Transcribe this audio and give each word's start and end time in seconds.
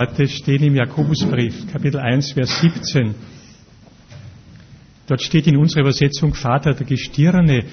Worte 0.00 0.26
stehen 0.28 0.62
im 0.62 0.76
Jakobusbrief, 0.76 1.70
Kapitel 1.70 2.00
1, 2.00 2.32
Vers 2.32 2.58
17. 2.62 3.14
Dort 5.06 5.20
steht 5.20 5.46
in 5.46 5.58
unserer 5.58 5.82
Übersetzung 5.82 6.32
Vater 6.32 6.72
der 6.72 6.86
Gestirne. 6.86 7.64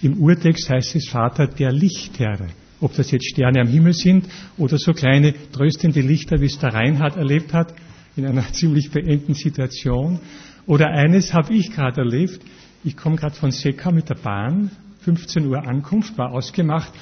Im 0.00 0.16
Urtext 0.16 0.70
heißt 0.70 0.96
es 0.96 1.08
Vater 1.08 1.46
der 1.46 1.72
Lichtherre. 1.72 2.46
Ob 2.80 2.94
das 2.94 3.10
jetzt 3.10 3.28
Sterne 3.28 3.60
am 3.60 3.68
Himmel 3.68 3.92
sind 3.92 4.26
oder 4.56 4.78
so 4.78 4.94
kleine 4.94 5.34
tröstende 5.52 6.00
Lichter, 6.00 6.40
wie 6.40 6.46
es 6.46 6.58
der 6.58 6.72
Reinhard 6.72 7.18
erlebt 7.18 7.52
hat, 7.52 7.74
in 8.16 8.24
einer 8.24 8.46
ziemlich 8.52 8.90
beengten 8.90 9.34
Situation. 9.34 10.20
Oder 10.66 10.88
eines 10.88 11.34
habe 11.34 11.52
ich 11.52 11.70
gerade 11.70 12.00
erlebt. 12.00 12.40
Ich 12.82 12.96
komme 12.96 13.16
gerade 13.16 13.34
von 13.34 13.50
Seca 13.50 13.90
mit 13.90 14.08
der 14.08 14.16
Bahn, 14.16 14.70
15 15.00 15.46
Uhr 15.48 15.58
Ankunft, 15.68 16.16
war 16.16 16.32
ausgemacht. 16.32 16.94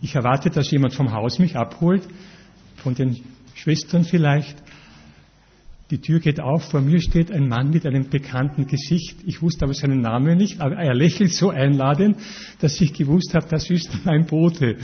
Ich 0.00 0.14
erwarte, 0.14 0.48
dass 0.48 0.70
jemand 0.70 0.94
vom 0.94 1.12
Haus 1.12 1.38
mich 1.38 1.56
abholt, 1.56 2.08
von 2.76 2.94
den 2.94 3.20
Schwestern 3.54 4.04
vielleicht. 4.04 4.56
Die 5.90 5.98
Tür 5.98 6.20
geht 6.20 6.40
auf, 6.40 6.70
vor 6.70 6.80
mir 6.80 7.00
steht 7.00 7.32
ein 7.32 7.48
Mann 7.48 7.70
mit 7.70 7.84
einem 7.84 8.08
bekannten 8.08 8.68
Gesicht. 8.68 9.18
Ich 9.26 9.42
wusste 9.42 9.64
aber 9.64 9.74
seinen 9.74 10.00
Namen 10.00 10.38
nicht, 10.38 10.60
aber 10.60 10.76
er 10.76 10.94
lächelt 10.94 11.32
so 11.32 11.50
einladend, 11.50 12.16
dass 12.60 12.80
ich 12.80 12.92
gewusst 12.92 13.34
habe, 13.34 13.46
das 13.48 13.68
ist 13.70 14.04
mein 14.04 14.26
Bote. 14.26 14.76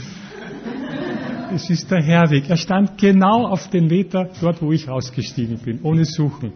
Es 1.53 1.69
ist 1.69 1.89
der 1.91 2.03
Herweg. 2.03 2.49
Er 2.49 2.57
stand 2.57 2.97
genau 2.97 3.47
auf 3.47 3.69
den 3.69 3.87
Meter 3.87 4.29
dort, 4.41 4.61
wo 4.61 4.73
ich 4.73 4.89
rausgestiegen 4.89 5.59
bin, 5.59 5.79
ohne 5.81 6.03
Suchen. 6.03 6.51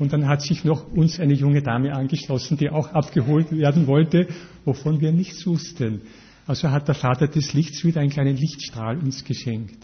Und 0.00 0.12
dann 0.12 0.26
hat 0.26 0.42
sich 0.42 0.64
noch 0.64 0.90
uns 0.90 1.20
eine 1.20 1.34
junge 1.34 1.62
Dame 1.62 1.94
angeschlossen, 1.94 2.56
die 2.56 2.68
auch 2.68 2.88
abgeholt 2.88 3.52
werden 3.52 3.86
wollte, 3.86 4.26
wovon 4.64 5.00
wir 5.00 5.12
nichts 5.12 5.46
wussten. 5.46 6.02
Also 6.48 6.72
hat 6.72 6.88
der 6.88 6.96
Vater 6.96 7.28
des 7.28 7.52
Lichts 7.54 7.84
wieder 7.84 8.00
einen 8.00 8.10
kleinen 8.10 8.36
Lichtstrahl 8.36 8.98
uns 8.98 9.22
geschenkt. 9.22 9.76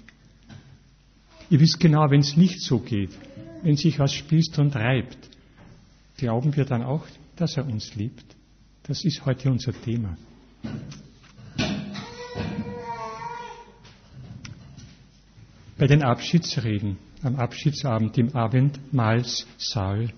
Ihr 1.50 1.60
wisst 1.60 1.80
genau, 1.80 2.10
wenn 2.10 2.20
es 2.20 2.36
nicht 2.36 2.60
so 2.60 2.78
geht, 2.78 3.10
wenn 3.62 3.76
sich 3.76 3.98
was 3.98 4.12
spießt 4.12 4.58
und 4.58 4.76
reibt, 4.76 5.18
glauben 6.16 6.54
wir 6.56 6.64
dann 6.64 6.82
auch, 6.82 7.06
dass 7.36 7.56
er 7.56 7.66
uns 7.66 7.94
liebt. 7.94 8.24
Das 8.82 9.04
ist 9.04 9.24
heute 9.24 9.50
unser 9.50 9.72
Thema. 9.72 10.16
Bei 15.76 15.86
den 15.86 16.02
Abschiedsreden 16.02 16.96
am 17.22 17.36
Abschiedsabend 17.36 18.16
im 18.18 18.34
Abendmahlsaal, 18.34 20.12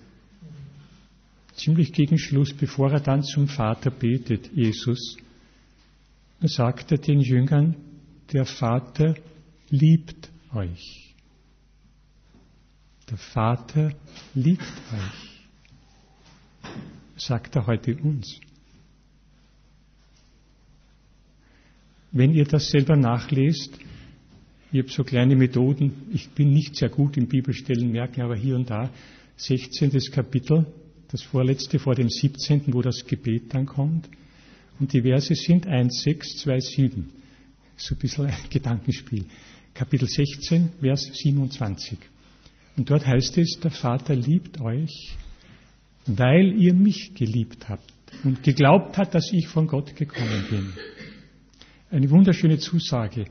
ziemlich 1.53 1.93
gegen 1.93 2.17
Schluss, 2.17 2.53
bevor 2.53 2.91
er 2.91 2.99
dann 2.99 3.23
zum 3.23 3.47
Vater 3.47 3.91
betet, 3.91 4.51
Jesus, 4.53 5.17
sagt 6.41 6.91
er 6.91 6.97
den 6.97 7.19
Jüngern, 7.19 7.75
der 8.33 8.45
Vater 8.45 9.15
liebt 9.69 10.29
euch. 10.53 11.00
Der 13.11 13.17
Vater 13.17 13.91
liebt 14.35 14.63
euch, 14.63 15.49
sagt 17.17 17.57
er 17.57 17.67
heute 17.67 17.97
uns. 17.97 18.39
Wenn 22.13 22.33
ihr 22.33 22.45
das 22.45 22.69
selber 22.69 22.95
nachlest, 22.95 23.77
ich 24.71 24.79
habe 24.79 24.89
so 24.89 25.03
kleine 25.03 25.35
Methoden, 25.35 25.91
ich 26.13 26.29
bin 26.29 26.53
nicht 26.53 26.77
sehr 26.77 26.87
gut 26.87 27.17
im 27.17 27.27
Bibelstellen 27.27 27.91
merken, 27.91 28.21
aber 28.21 28.37
hier 28.37 28.55
und 28.55 28.69
da, 28.69 28.89
16. 29.35 29.91
Kapitel, 30.13 30.65
das 31.09 31.21
vorletzte 31.21 31.79
vor 31.79 31.95
dem 31.95 32.07
17., 32.07 32.73
wo 32.73 32.81
das 32.81 33.05
Gebet 33.05 33.53
dann 33.53 33.65
kommt. 33.65 34.07
Und 34.79 34.93
die 34.93 35.01
Verse 35.01 35.35
sind 35.35 35.67
1, 35.67 36.01
6, 36.03 36.37
2, 36.37 36.59
7. 36.61 37.09
So 37.75 37.93
ein 37.93 37.99
bisschen 37.99 38.27
ein 38.27 38.35
Gedankenspiel. 38.49 39.25
Kapitel 39.73 40.07
16, 40.07 40.69
Vers 40.79 41.11
27. 41.13 41.97
Und 42.77 42.89
dort 42.89 43.05
heißt 43.05 43.37
es, 43.37 43.59
der 43.61 43.71
Vater 43.71 44.15
liebt 44.15 44.61
euch, 44.61 45.15
weil 46.05 46.53
ihr 46.57 46.73
mich 46.73 47.13
geliebt 47.13 47.69
habt 47.69 47.91
und 48.23 48.43
geglaubt 48.43 48.97
hat, 48.97 49.13
dass 49.13 49.31
ich 49.31 49.47
von 49.47 49.67
Gott 49.67 49.95
gekommen 49.95 50.45
bin. 50.49 50.73
Eine 51.89 52.09
wunderschöne 52.09 52.57
Zusage. 52.57 53.25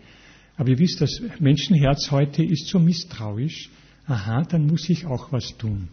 Aber 0.56 0.68
ihr 0.68 0.78
wisst, 0.78 1.00
das 1.00 1.20
Menschenherz 1.38 2.10
heute 2.10 2.44
ist 2.44 2.68
so 2.68 2.78
misstrauisch. 2.78 3.70
Aha, 4.06 4.42
dann 4.42 4.66
muss 4.66 4.88
ich 4.90 5.06
auch 5.06 5.32
was 5.32 5.56
tun, 5.56 5.88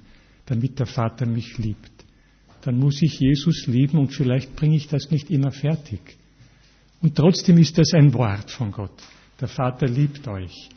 damit 0.45 0.79
der 0.79 0.87
Vater 0.87 1.25
mich 1.25 1.57
liebt. 1.57 1.91
Dann 2.63 2.77
muss 2.77 3.01
ich 3.01 3.19
Jesus 3.19 3.67
lieben 3.67 3.97
und 3.97 4.13
vielleicht 4.13 4.55
bringe 4.55 4.75
ich 4.75 4.87
das 4.87 5.09
nicht 5.09 5.29
immer 5.29 5.51
fertig. 5.51 6.01
Und 7.01 7.15
trotzdem 7.15 7.57
ist 7.57 7.77
das 7.77 7.93
ein 7.93 8.13
Wort 8.13 8.51
von 8.51 8.71
Gott. 8.71 9.01
Der 9.39 9.47
Vater 9.47 9.87
liebt 9.87 10.27
euch. 10.27 10.69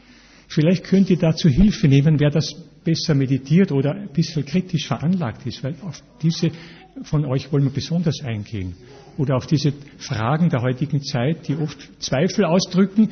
Vielleicht 0.50 0.82
könnt 0.82 1.08
ihr 1.10 1.16
dazu 1.16 1.48
Hilfe 1.48 1.86
nehmen, 1.86 2.18
wer 2.18 2.30
das 2.30 2.52
besser 2.82 3.14
meditiert 3.14 3.70
oder 3.70 3.94
ein 3.94 4.08
bisschen 4.12 4.44
kritisch 4.44 4.88
veranlagt 4.88 5.46
ist, 5.46 5.62
weil 5.62 5.76
auf 5.82 6.02
diese 6.20 6.50
von 7.04 7.24
euch 7.24 7.52
wollen 7.52 7.62
wir 7.64 7.70
besonders 7.70 8.20
eingehen. 8.24 8.74
Oder 9.16 9.36
auf 9.36 9.46
diese 9.46 9.72
Fragen 9.98 10.50
der 10.50 10.60
heutigen 10.60 11.04
Zeit, 11.04 11.46
die 11.46 11.54
oft 11.54 11.78
Zweifel 12.02 12.44
ausdrücken, 12.44 13.10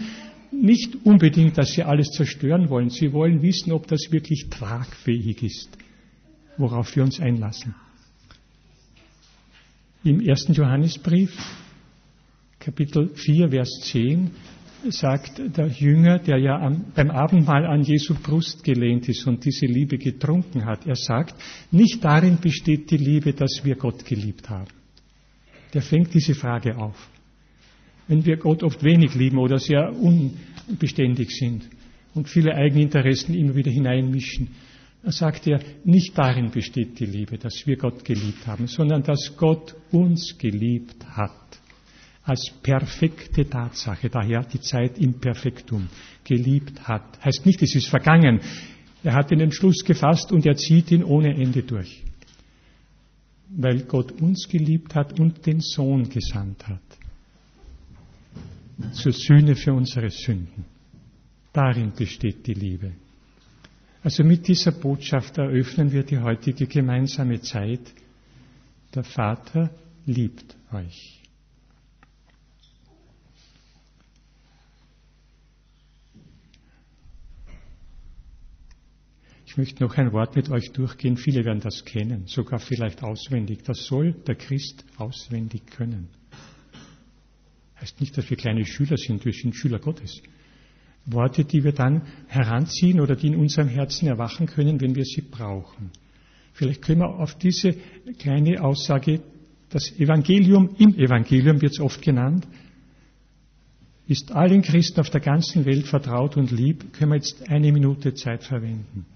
nicht 0.51 0.97
unbedingt, 1.05 1.57
dass 1.57 1.71
sie 1.71 1.85
alles 1.85 2.09
zerstören 2.11 2.71
wollen. 2.71 2.91
Sie 2.91 3.13
wollen 3.13 3.41
wissen, 3.41 3.71
ob 3.71 3.87
das 3.87 4.11
wirklich 4.11 4.49
tragfähig 4.51 5.41
ist, 5.45 5.69
worauf 6.57 6.97
wir 6.97 7.05
uns 7.05 7.21
einlassen. 7.21 7.73
Im 10.03 10.21
ersten 10.21 10.55
Johannesbrief, 10.55 11.37
Kapitel 12.59 13.11
4, 13.15 13.51
Vers 13.51 13.71
10, 13.83 14.33
sagt 14.91 15.41
der 15.57 15.67
Jünger, 15.69 16.19
der 16.19 16.39
ja 16.39 16.59
am, 16.59 16.93
beim 16.95 17.11
Abendmahl 17.11 17.67
an 17.67 17.83
Jesu 17.83 18.15
Brust 18.15 18.63
gelehnt 18.65 19.09
ist 19.09 19.27
und 19.27 19.45
diese 19.45 19.67
Liebe 19.67 19.99
getrunken 19.99 20.65
hat, 20.65 20.87
er 20.87 20.95
sagt, 20.95 21.35
nicht 21.71 22.05
darin 22.05 22.39
besteht 22.41 22.91
die 22.91 22.97
Liebe, 22.97 23.33
dass 23.33 23.61
wir 23.65 23.77
Gott 23.77 24.05
geliebt 24.05 24.49
haben. 24.49 24.71
Der 25.75 25.83
fängt 25.83 26.15
diese 26.15 26.35
Frage 26.35 26.77
auf. 26.77 27.09
Wenn 28.07 28.25
wir 28.25 28.37
Gott 28.37 28.63
oft 28.63 28.83
wenig 28.83 29.15
lieben 29.15 29.39
oder 29.39 29.59
sehr 29.59 29.93
unbeständig 29.95 31.31
sind 31.31 31.69
und 32.15 32.29
viele 32.29 32.55
Eigeninteressen 32.55 33.35
immer 33.35 33.55
wieder 33.55 33.71
hineinmischen, 33.71 34.49
sagt 35.05 35.47
er, 35.47 35.61
nicht 35.85 36.17
darin 36.17 36.51
besteht 36.51 36.99
die 36.99 37.07
Liebe, 37.07 37.37
dass 37.37 37.67
wir 37.67 37.77
Gott 37.77 38.05
geliebt 38.05 38.47
haben, 38.47 38.67
sondern 38.67 39.03
dass 39.03 39.35
Gott 39.37 39.75
uns 39.91 40.37
geliebt 40.39 41.05
hat 41.07 41.59
als 42.29 42.51
perfekte 42.63 43.49
Tatsache, 43.49 44.11
daher 44.11 44.43
die 44.45 44.61
Zeit 44.61 44.99
im 44.99 45.15
Perfektum, 45.15 45.89
geliebt 46.25 46.87
hat. 46.87 47.25
Heißt 47.25 47.47
nicht, 47.47 47.63
es 47.63 47.75
ist 47.75 47.89
vergangen. 47.89 48.41
Er 49.03 49.15
hat 49.15 49.31
den 49.31 49.41
Entschluss 49.41 49.83
gefasst 49.85 50.31
und 50.31 50.45
er 50.45 50.57
zieht 50.57 50.91
ihn 50.91 51.05
ohne 51.05 51.35
Ende 51.35 51.63
durch. 51.63 52.03
Weil 53.49 53.83
Gott 53.85 54.13
uns 54.21 54.47
geliebt 54.49 54.95
hat 54.95 55.19
und 55.19 55.47
den 55.47 55.61
Sohn 55.61 56.09
gesandt 56.11 56.69
hat. 56.69 56.83
Zur 58.93 59.13
Sühne 59.13 59.57
für 59.57 59.73
unsere 59.73 60.11
Sünden. 60.11 60.67
Darin 61.53 61.93
besteht 61.93 62.47
die 62.47 62.55
Liebe. 62.55 62.93
Also 64.03 64.23
mit 64.23 64.47
dieser 64.47 64.73
Botschaft 64.73 65.39
eröffnen 65.39 65.91
wir 65.91 66.03
die 66.03 66.19
heutige 66.19 66.67
gemeinsame 66.67 67.41
Zeit. 67.41 67.93
Der 68.95 69.03
Vater 69.03 69.71
liebt 70.05 70.57
euch. 70.73 71.18
Möchte 79.59 79.83
noch 79.83 79.97
ein 79.97 80.13
Wort 80.13 80.37
mit 80.37 80.49
euch 80.51 80.71
durchgehen. 80.71 81.17
Viele 81.17 81.45
werden 81.45 81.61
das 81.61 81.85
kennen, 81.85 82.23
sogar 82.27 82.61
vielleicht 82.61 83.03
auswendig. 83.03 83.65
Das 83.65 83.85
soll 83.85 84.13
der 84.13 84.37
Christ 84.37 84.85
auswendig 84.97 85.67
können. 85.67 86.09
Heißt 87.81 88.01
nicht, 88.01 88.17
dass 88.17 88.31
wir 88.31 88.37
kleine 88.37 88.65
Schüler 88.65 88.97
sind, 88.97 89.25
wir 89.25 89.33
sind 89.33 89.55
Schüler 89.55 89.81
Gottes. 89.81 90.23
Worte, 91.07 91.45
die 91.45 91.65
wir 91.65 91.73
dann 91.73 92.03
heranziehen 92.29 93.01
oder 93.01 93.17
die 93.17 93.29
in 93.29 93.37
unserem 93.37 93.69
Herzen 93.69 94.09
erwachen 94.09 94.47
können, 94.47 94.81
wenn 94.81 94.95
wir 94.95 95.05
sie 95.05 95.23
brauchen. 95.23 95.91
Vielleicht 96.53 96.83
können 96.83 97.01
wir 97.01 97.09
auf 97.09 97.37
diese 97.37 97.75
kleine 98.19 98.63
Aussage, 98.63 99.21
das 99.71 99.93
Evangelium, 99.99 100.75
im 100.79 100.95
Evangelium 100.95 101.61
wird 101.61 101.73
es 101.73 101.81
oft 101.81 102.01
genannt, 102.01 102.47
ist 104.07 104.33
allen 104.33 104.63
Christen 104.63 105.01
auf 105.01 105.11
der 105.11 105.21
ganzen 105.21 105.65
Welt 105.67 105.87
vertraut 105.87 106.37
und 106.37 106.51
lieb, 106.51 106.93
können 106.93 107.11
wir 107.11 107.17
jetzt 107.17 107.49
eine 107.49 107.73
Minute 107.73 108.15
Zeit 108.15 108.43
verwenden 108.45 109.07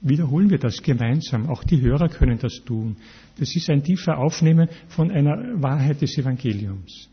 wiederholen 0.00 0.50
wir 0.50 0.58
das 0.58 0.82
gemeinsam. 0.82 1.48
Auch 1.48 1.64
die 1.64 1.80
Hörer 1.80 2.08
können 2.08 2.38
das 2.38 2.62
tun. 2.64 2.96
Das 3.38 3.54
ist 3.54 3.68
ein 3.70 3.82
tiefer 3.82 4.18
Aufnehmen 4.18 4.68
von 4.88 5.10
einer 5.10 5.62
Wahrheit 5.62 6.00
des 6.00 6.16
Evangeliums. 6.18 7.08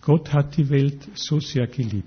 Gott 0.00 0.32
hat 0.32 0.56
die 0.56 0.68
Welt 0.70 1.08
so 1.14 1.40
sehr 1.40 1.66
geliebt. 1.66 2.06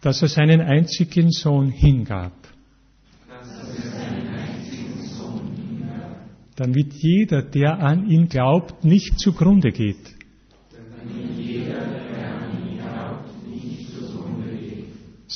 Dass 0.00 0.22
er 0.22 0.28
seinen 0.28 0.60
einzigen 0.60 1.30
Sohn 1.30 1.70
hingab. 1.70 2.32
Damit 6.54 6.94
jeder, 6.94 7.42
der 7.42 7.80
an 7.80 8.08
ihn 8.08 8.28
glaubt, 8.28 8.84
nicht 8.84 9.18
zugrunde 9.18 9.72
geht. 9.72 10.16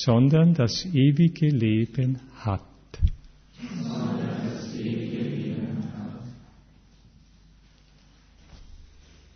Sondern 0.04 0.54
das 0.54 0.86
ewige 0.92 1.48
Leben 1.48 2.20
hat. 2.36 2.62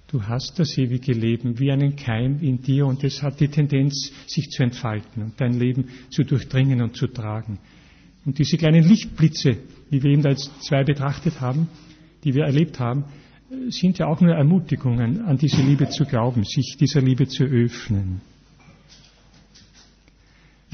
Du 0.09 0.23
hast 0.23 0.61
das 0.61 0.79
ewige 0.79 1.13
Leben 1.13 1.59
wie 1.59 1.73
einen 1.73 1.97
Keim 1.97 2.39
in 2.41 2.63
dir 2.63 2.87
und 2.87 3.03
es 3.03 3.21
hat 3.21 3.41
die 3.41 3.49
Tendenz, 3.49 4.13
sich 4.29 4.49
zu 4.49 4.63
entfalten 4.63 5.25
und 5.25 5.41
dein 5.41 5.59
Leben 5.59 5.89
zu 6.11 6.23
durchdringen 6.23 6.83
und 6.83 6.95
zu 6.97 7.09
tragen. 7.09 7.59
Und 8.25 8.39
diese 8.39 8.57
kleinen 8.57 8.85
Lichtblitze, 8.85 9.57
wie 9.91 10.03
wir 10.03 10.13
eben 10.13 10.23
da 10.23 10.31
jetzt 10.31 10.53
zwei 10.63 10.85
betrachtet 10.85 11.41
haben, 11.41 11.69
die 12.23 12.33
wir 12.33 12.45
erlebt 12.45 12.79
haben, 12.79 13.07
sind 13.71 13.99
ja 13.99 14.07
auch 14.07 14.21
nur 14.21 14.35
Ermutigungen, 14.35 15.23
an 15.23 15.37
diese 15.37 15.63
Liebe 15.63 15.89
zu 15.89 16.05
glauben, 16.05 16.45
sich 16.45 16.77
dieser 16.79 17.01
Liebe 17.01 17.27
zu 17.27 17.43
öffnen. 17.43 18.21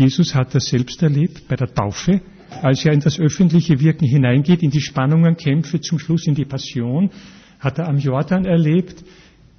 Jesus 0.00 0.34
hat 0.34 0.54
das 0.54 0.64
selbst 0.64 1.02
erlebt 1.02 1.46
bei 1.46 1.56
der 1.56 1.74
Taufe, 1.74 2.22
als 2.62 2.86
er 2.86 2.94
in 2.94 3.00
das 3.00 3.20
öffentliche 3.20 3.80
Wirken 3.80 4.08
hineingeht, 4.08 4.62
in 4.62 4.70
die 4.70 4.80
Spannungen, 4.80 5.36
Kämpfe, 5.36 5.78
zum 5.82 5.98
Schluss 5.98 6.26
in 6.26 6.34
die 6.34 6.46
Passion, 6.46 7.10
hat 7.58 7.78
er 7.78 7.86
am 7.86 7.98
Jordan 7.98 8.46
erlebt, 8.46 9.04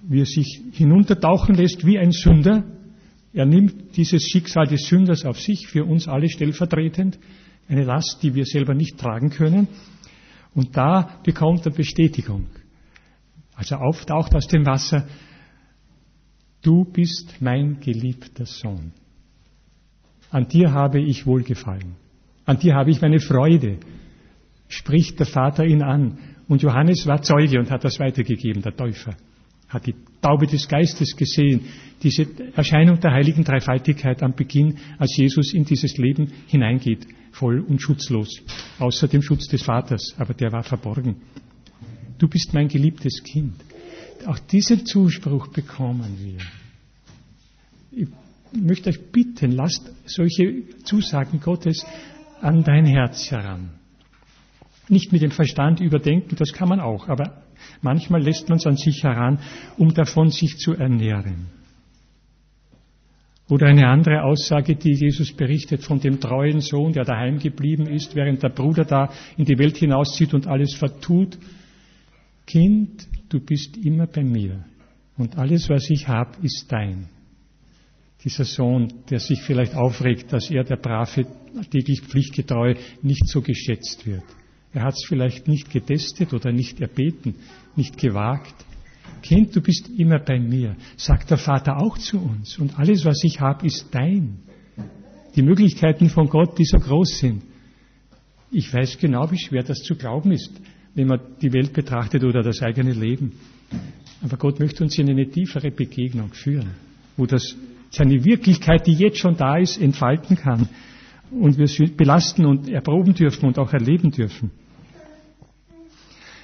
wie 0.01 0.21
er 0.21 0.25
sich 0.25 0.59
hinuntertauchen 0.71 1.53
lässt 1.53 1.85
wie 1.85 1.99
ein 1.99 2.11
Sünder. 2.11 2.63
Er 3.33 3.45
nimmt 3.45 3.95
dieses 3.95 4.23
Schicksal 4.23 4.65
des 4.65 4.87
Sünders 4.87 5.25
auf 5.25 5.39
sich, 5.39 5.67
für 5.67 5.85
uns 5.85 6.07
alle 6.07 6.27
stellvertretend, 6.27 7.19
eine 7.69 7.83
Last, 7.83 8.23
die 8.23 8.33
wir 8.33 8.45
selber 8.45 8.73
nicht 8.73 8.97
tragen 8.97 9.29
können. 9.29 9.67
Und 10.55 10.75
da 10.75 11.19
bekommt 11.23 11.67
er 11.67 11.71
Bestätigung. 11.71 12.47
Als 13.53 13.69
er 13.69 13.81
auftaucht 13.81 14.33
aus 14.33 14.47
dem 14.47 14.65
Wasser, 14.65 15.07
du 16.63 16.83
bist 16.83 17.35
mein 17.41 17.79
geliebter 17.79 18.47
Sohn. 18.47 18.91
An 20.31 20.47
dir 20.47 20.71
habe 20.71 20.99
ich 21.01 21.25
wohlgefallen. 21.25 21.95
An 22.45 22.57
dir 22.57 22.73
habe 22.73 22.89
ich 22.89 23.01
meine 23.01 23.19
Freude. 23.19 23.77
Spricht 24.69 25.19
der 25.19 25.27
Vater 25.27 25.65
ihn 25.65 25.83
an. 25.83 26.17
Und 26.47 26.61
Johannes 26.61 27.05
war 27.05 27.21
Zeuge 27.21 27.59
und 27.59 27.69
hat 27.69 27.83
das 27.83 27.99
weitergegeben, 27.99 28.61
der 28.61 28.75
Täufer. 28.75 29.15
Hat 29.67 29.85
die 29.85 29.95
Taube 30.21 30.47
des 30.47 30.67
Geistes 30.67 31.15
gesehen, 31.15 31.61
diese 32.01 32.27
Erscheinung 32.55 32.99
der 32.99 33.11
heiligen 33.11 33.43
Dreifaltigkeit 33.43 34.23
am 34.23 34.33
Beginn, 34.33 34.77
als 34.97 35.15
Jesus 35.15 35.53
in 35.53 35.65
dieses 35.65 35.97
Leben 35.97 36.31
hineingeht, 36.47 37.07
voll 37.31 37.59
und 37.59 37.81
schutzlos, 37.81 38.41
außer 38.79 39.07
dem 39.07 39.21
Schutz 39.21 39.47
des 39.47 39.63
Vaters, 39.63 40.13
aber 40.17 40.33
der 40.33 40.51
war 40.51 40.63
verborgen. 40.63 41.17
Du 42.17 42.27
bist 42.27 42.53
mein 42.53 42.67
geliebtes 42.67 43.23
Kind. 43.23 43.55
Auch 44.25 44.39
diesen 44.39 44.85
Zuspruch 44.85 45.47
bekommen 45.47 46.17
wir. 46.19 46.39
Ich 47.91 48.07
möchte 48.53 48.89
euch 48.89 49.11
bitten, 49.11 49.51
lasst 49.51 49.91
solche 50.05 50.63
Zusagen 50.83 51.39
Gottes 51.39 51.85
an 52.41 52.63
dein 52.63 52.85
Herz 52.85 53.29
heran. 53.31 53.71
Nicht 54.89 55.11
mit 55.11 55.21
dem 55.21 55.31
Verstand 55.31 55.79
überdenken, 55.79 56.35
das 56.35 56.51
kann 56.53 56.69
man 56.69 56.79
auch, 56.79 57.07
aber 57.07 57.43
manchmal 57.81 58.21
lässt 58.21 58.49
man 58.49 58.57
es 58.57 58.67
an 58.67 58.75
sich 58.75 59.03
heran, 59.03 59.39
um 59.77 59.93
davon 59.93 60.29
sich 60.29 60.57
zu 60.57 60.73
ernähren. 60.73 61.47
Oder 63.49 63.67
eine 63.67 63.87
andere 63.87 64.23
Aussage, 64.23 64.75
die 64.75 64.93
Jesus 64.93 65.33
berichtet 65.33 65.83
von 65.83 65.99
dem 65.99 66.19
treuen 66.21 66.61
Sohn, 66.61 66.93
der 66.93 67.03
daheim 67.03 67.37
geblieben 67.37 67.85
ist, 67.85 68.15
während 68.15 68.41
der 68.41 68.49
Bruder 68.49 68.85
da 68.85 69.11
in 69.35 69.45
die 69.45 69.59
Welt 69.59 69.77
hinauszieht 69.77 70.33
und 70.33 70.47
alles 70.47 70.73
vertut. 70.73 71.37
Kind, 72.47 73.07
du 73.29 73.41
bist 73.41 73.77
immer 73.77 74.07
bei 74.07 74.23
mir 74.23 74.63
und 75.17 75.37
alles, 75.37 75.69
was 75.69 75.89
ich 75.89 76.07
habe, 76.07 76.31
ist 76.41 76.65
dein 76.69 77.09
dieser 78.23 78.45
Sohn, 78.45 78.93
der 79.09 79.19
sich 79.19 79.41
vielleicht 79.41 79.75
aufregt, 79.75 80.31
dass 80.31 80.49
er, 80.51 80.63
der 80.63 80.77
brave, 80.77 81.25
täglich 81.71 82.01
pflichtgetreu, 82.01 82.75
nicht 83.01 83.27
so 83.27 83.41
geschätzt 83.41 84.05
wird. 84.05 84.23
Er 84.73 84.83
hat 84.83 84.93
es 84.93 85.05
vielleicht 85.07 85.47
nicht 85.47 85.69
getestet 85.69 86.33
oder 86.33 86.51
nicht 86.51 86.79
erbeten, 86.79 87.35
nicht 87.75 87.97
gewagt. 87.97 88.53
Kind, 89.21 89.55
du 89.55 89.61
bist 89.61 89.89
immer 89.97 90.19
bei 90.19 90.39
mir, 90.39 90.75
sagt 90.97 91.29
der 91.29 91.37
Vater 91.37 91.81
auch 91.81 91.97
zu 91.97 92.19
uns. 92.19 92.57
Und 92.57 92.77
alles, 92.79 93.05
was 93.05 93.21
ich 93.23 93.39
habe, 93.39 93.65
ist 93.65 93.87
dein. 93.91 94.39
Die 95.35 95.41
Möglichkeiten 95.41 96.09
von 96.09 96.27
Gott, 96.27 96.57
die 96.57 96.65
so 96.65 96.77
groß 96.77 97.19
sind. 97.19 97.43
Ich 98.51 98.73
weiß 98.73 98.97
genau, 98.97 99.29
wie 99.31 99.37
schwer 99.37 99.63
das 99.63 99.79
zu 99.79 99.95
glauben 99.95 100.31
ist, 100.31 100.51
wenn 100.93 101.07
man 101.07 101.19
die 101.41 101.53
Welt 101.53 101.73
betrachtet 101.73 102.23
oder 102.23 102.41
das 102.41 102.61
eigene 102.61 102.93
Leben. 102.93 103.33
Aber 104.21 104.37
Gott 104.37 104.59
möchte 104.59 104.83
uns 104.83 104.97
in 104.97 105.09
eine 105.09 105.29
tiefere 105.29 105.71
Begegnung 105.71 106.33
führen, 106.33 106.71
wo 107.17 107.25
das 107.25 107.55
seine 107.91 108.23
Wirklichkeit, 108.23 108.87
die 108.87 108.93
jetzt 108.93 109.19
schon 109.19 109.37
da 109.37 109.57
ist, 109.57 109.79
entfalten 109.79 110.35
kann. 110.37 110.69
Und 111.29 111.57
wir 111.57 111.67
sie 111.67 111.85
belasten 111.85 112.45
und 112.45 112.67
erproben 112.67 113.13
dürfen 113.13 113.45
und 113.45 113.59
auch 113.59 113.71
erleben 113.71 114.11
dürfen. 114.11 114.51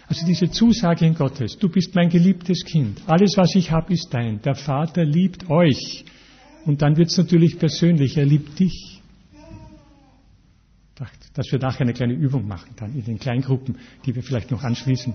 Also 0.07 0.25
diese 0.25 0.49
Zusage 0.49 1.05
in 1.05 1.15
Gottes, 1.15 1.57
du 1.57 1.67
bist 1.67 1.94
mein 1.94 2.09
geliebtes 2.09 2.63
Kind, 2.63 3.01
alles 3.07 3.35
was 3.35 3.53
ich 3.55 3.71
habe 3.71 3.91
ist 3.94 4.07
dein, 4.13 4.41
der 4.41 4.55
Vater 4.55 5.03
liebt 5.03 5.49
euch. 5.49 6.05
Und 6.65 6.81
dann 6.81 6.95
wird 6.95 7.09
es 7.09 7.17
natürlich 7.17 7.59
persönlich, 7.59 8.17
er 8.17 8.25
liebt 8.25 8.59
dich. 8.59 9.01
Dass 11.33 11.51
wir 11.51 11.59
nachher 11.59 11.81
eine 11.81 11.94
kleine 11.94 12.13
Übung 12.13 12.47
machen 12.47 12.71
dann 12.77 12.95
in 12.95 13.03
den 13.03 13.19
Kleingruppen, 13.19 13.77
die 14.05 14.15
wir 14.15 14.23
vielleicht 14.23 14.49
noch 14.49 14.63
anschließen 14.63 15.13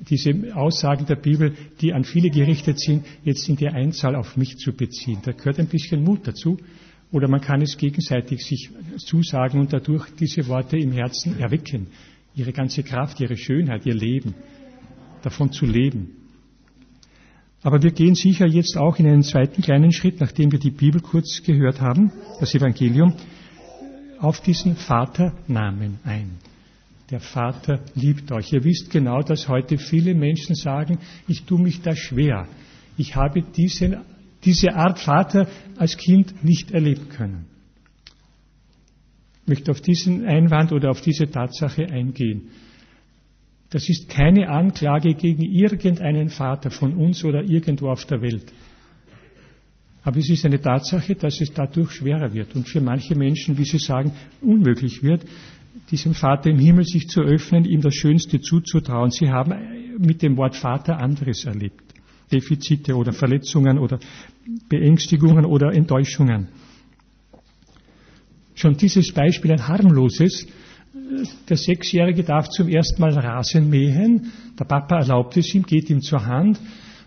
diese 0.00 0.54
Aussagen 0.54 1.06
der 1.06 1.16
Bibel, 1.16 1.54
die 1.80 1.92
an 1.92 2.04
viele 2.04 2.30
gerichtet 2.30 2.78
sind, 2.78 3.04
jetzt 3.24 3.48
in 3.48 3.56
der 3.56 3.74
Einzahl 3.74 4.14
auf 4.14 4.36
mich 4.36 4.56
zu 4.56 4.72
beziehen. 4.72 5.18
Da 5.24 5.32
gehört 5.32 5.58
ein 5.58 5.68
bisschen 5.68 6.04
Mut 6.04 6.26
dazu. 6.26 6.58
Oder 7.10 7.28
man 7.28 7.40
kann 7.40 7.62
es 7.62 7.78
gegenseitig 7.78 8.44
sich 8.44 8.70
zusagen 8.98 9.60
und 9.60 9.72
dadurch 9.72 10.06
diese 10.20 10.46
Worte 10.46 10.76
im 10.76 10.92
Herzen 10.92 11.38
erwecken. 11.40 11.86
Ihre 12.34 12.52
ganze 12.52 12.82
Kraft, 12.82 13.18
ihre 13.20 13.36
Schönheit, 13.36 13.86
ihr 13.86 13.94
Leben. 13.94 14.34
Davon 15.22 15.50
zu 15.50 15.64
leben. 15.64 16.10
Aber 17.62 17.82
wir 17.82 17.90
gehen 17.90 18.14
sicher 18.14 18.46
jetzt 18.46 18.76
auch 18.76 18.98
in 18.98 19.06
einen 19.06 19.22
zweiten 19.22 19.62
kleinen 19.62 19.90
Schritt, 19.90 20.20
nachdem 20.20 20.52
wir 20.52 20.60
die 20.60 20.70
Bibel 20.70 21.00
kurz 21.00 21.42
gehört 21.42 21.80
haben, 21.80 22.12
das 22.38 22.54
Evangelium, 22.54 23.14
auf 24.20 24.40
diesen 24.40 24.76
Vaternamen 24.76 25.98
ein. 26.04 26.38
Der 27.10 27.20
Vater 27.20 27.80
liebt 27.94 28.30
euch. 28.32 28.52
Ihr 28.52 28.64
wisst 28.64 28.90
genau, 28.90 29.22
dass 29.22 29.48
heute 29.48 29.78
viele 29.78 30.14
Menschen 30.14 30.54
sagen, 30.54 30.98
ich 31.26 31.44
tue 31.44 31.60
mich 31.60 31.80
da 31.80 31.96
schwer. 31.96 32.46
Ich 32.98 33.16
habe 33.16 33.42
diese, 33.42 34.02
diese 34.44 34.74
Art 34.74 34.98
Vater 34.98 35.48
als 35.76 35.96
Kind 35.96 36.44
nicht 36.44 36.70
erleben 36.70 37.08
können. 37.08 37.46
Ich 39.42 39.48
möchte 39.48 39.70
auf 39.70 39.80
diesen 39.80 40.26
Einwand 40.26 40.72
oder 40.72 40.90
auf 40.90 41.00
diese 41.00 41.30
Tatsache 41.30 41.86
eingehen. 41.86 42.50
Das 43.70 43.88
ist 43.88 44.10
keine 44.10 44.48
Anklage 44.50 45.14
gegen 45.14 45.42
irgendeinen 45.42 46.28
Vater 46.28 46.70
von 46.70 46.94
uns 46.94 47.24
oder 47.24 47.42
irgendwo 47.42 47.88
auf 47.88 48.04
der 48.04 48.20
Welt. 48.20 48.52
Aber 50.02 50.18
es 50.18 50.30
ist 50.30 50.44
eine 50.44 50.60
Tatsache, 50.60 51.14
dass 51.14 51.40
es 51.40 51.52
dadurch 51.52 51.90
schwerer 51.92 52.32
wird 52.32 52.54
und 52.54 52.68
für 52.68 52.80
manche 52.80 53.14
Menschen, 53.14 53.58
wie 53.58 53.64
sie 53.64 53.78
sagen, 53.78 54.12
unmöglich 54.40 55.02
wird, 55.02 55.22
diesem 55.90 56.14
Vater 56.14 56.50
im 56.50 56.58
Himmel 56.58 56.84
sich 56.84 57.08
zu 57.08 57.20
öffnen, 57.20 57.64
ihm 57.64 57.80
das 57.80 57.94
Schönste 57.94 58.40
zuzutrauen. 58.40 59.10
Sie 59.10 59.30
haben 59.30 59.54
mit 59.98 60.22
dem 60.22 60.36
Wort 60.36 60.56
Vater 60.56 60.98
anderes 60.98 61.44
erlebt. 61.44 61.82
Defizite 62.30 62.94
oder 62.94 63.12
Verletzungen 63.12 63.78
oder 63.78 63.98
Beängstigungen 64.68 65.44
oder 65.44 65.72
Enttäuschungen. 65.72 66.48
Schon 68.54 68.76
dieses 68.76 69.12
Beispiel 69.12 69.52
ein 69.52 69.66
harmloses. 69.66 70.46
Der 71.48 71.56
Sechsjährige 71.56 72.24
darf 72.24 72.48
zum 72.48 72.68
ersten 72.68 73.00
Mal 73.00 73.12
Rasen 73.14 73.70
mähen. 73.70 74.32
Der 74.58 74.64
Papa 74.64 74.98
erlaubt 74.98 75.36
es 75.36 75.54
ihm, 75.54 75.62
geht 75.62 75.88
ihm 75.90 76.02
zur 76.02 76.26
Hand. 76.26 76.60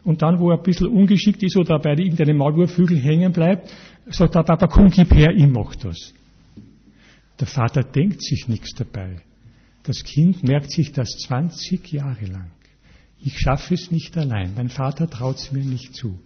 Und 0.04 0.24
dann, 0.24 0.40
wo 0.40 0.50
er 0.50 0.58
ein 0.58 0.64
bisschen 0.64 0.88
ungeschickt 0.88 1.44
ist 1.44 1.58
oder 1.58 1.78
bei 1.78 1.92
irgendeinem 1.92 2.38
Maulwurfhügel 2.38 2.98
hängen 2.98 3.32
bleibt, 3.32 3.70
sagt 4.08 4.34
der 4.34 4.44
Papa, 4.44 4.68
komm, 4.68 4.90
gib 4.90 5.14
her, 5.14 5.32
ich 5.36 5.48
mach 5.48 5.76
das. 5.76 6.14
Der 7.42 7.48
Vater 7.48 7.82
denkt 7.84 8.24
sich 8.24 8.48
nichts 8.48 8.76
dabei. 8.76 9.20
Das 9.82 10.04
Kind 10.04 10.44
merkt 10.44 10.70
sich 10.70 10.92
das 10.92 11.18
20 11.18 11.92
Jahre 11.92 12.26
lang. 12.26 12.52
Ich 13.20 13.40
schaffe 13.40 13.74
es 13.74 13.90
nicht 13.90 14.16
allein. 14.16 14.54
Mein 14.56 14.70
Vater 14.70 15.10
traut 15.10 15.38
es 15.38 15.52
mir 15.52 15.66
nicht 15.66 15.96
zu. 15.96 16.20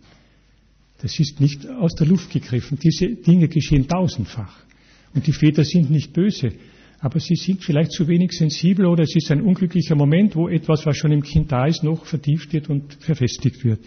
Das 1.02 1.18
ist 1.18 1.40
nicht 1.40 1.66
aus 1.70 1.96
der 1.96 2.08
Luft 2.08 2.32
gegriffen. 2.32 2.78
Diese 2.84 3.08
Dinge 3.08 3.48
geschehen 3.48 3.88
tausendfach. 3.88 4.66
Und 5.14 5.26
die 5.26 5.32
Väter 5.32 5.64
sind 5.64 5.90
nicht 5.90 6.12
böse, 6.12 6.52
aber 7.00 7.22
sie 7.22 7.36
sind 7.36 7.64
vielleicht 7.64 7.94
zu 7.94 8.10
wenig 8.10 8.34
sensibel 8.34 8.86
oder 8.86 9.04
es 9.04 9.16
ist 9.16 9.32
ein 9.32 9.42
unglücklicher 9.42 9.96
Moment, 9.96 10.36
wo 10.36 10.50
etwas, 10.50 10.86
was 10.86 10.98
schon 10.98 11.14
im 11.14 11.24
Kind 11.24 11.50
da 11.50 11.66
ist, 11.66 11.82
noch 11.82 12.06
vertieft 12.06 12.52
wird 12.52 12.70
und 12.70 12.94
verfestigt 12.96 13.64
wird. 13.64 13.80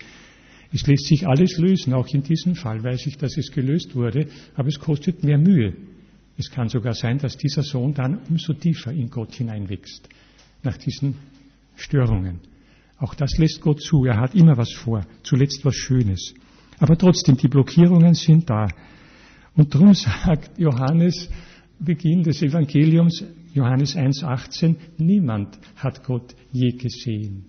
Es 0.73 0.87
lässt 0.87 1.07
sich 1.07 1.27
alles 1.27 1.59
lösen, 1.59 1.93
auch 1.93 2.09
in 2.09 2.23
diesem 2.23 2.55
Fall 2.55 2.83
weiß 2.83 3.07
ich, 3.07 3.19
dass 3.19 3.37
es 3.37 3.51
gelöst 3.51 3.95
wurde, 3.95 4.29
aber 4.55 4.69
es 4.69 4.79
kostet 4.79 5.23
mehr 5.23 5.39
Mühe. 5.39 5.75
Es 6.39 6.51
kann 6.51 6.69
sogar 6.69 6.95
sein, 6.95 7.19
dass 7.19 7.37
dieser 7.37 7.65
Sohn 7.65 7.93
dann 7.93 8.21
umso 8.29 8.53
tiefer 8.53 8.93
in 8.93 9.11
Gott 9.11 9.35
hineinwächst, 9.35 10.09
nach 10.63 10.77
diesen 10.77 11.17
Störungen. 11.75 12.39
Auch 12.99 13.15
das 13.15 13.37
lässt 13.39 13.61
Gott 13.61 13.83
zu. 13.83 14.05
Er 14.05 14.21
hat 14.21 14.37
immer 14.37 14.57
was 14.57 14.73
vor, 14.73 15.05
zuletzt 15.25 15.65
was 15.65 15.75
Schönes. 15.75 16.35
Aber 16.79 16.97
trotzdem, 16.97 17.37
die 17.37 17.49
Blockierungen 17.49 18.15
sind 18.15 18.49
da. 18.49 18.69
Und 19.57 19.75
darum 19.75 19.95
sagt 19.95 20.59
Johannes, 20.59 21.29
Beginn 21.81 22.23
des 22.23 22.41
Evangeliums, 22.43 23.25
Johannes 23.53 23.97
1,18, 23.97 24.77
niemand 24.99 25.59
hat 25.77 26.05
Gott 26.05 26.37
je 26.53 26.71
gesehen. 26.71 27.47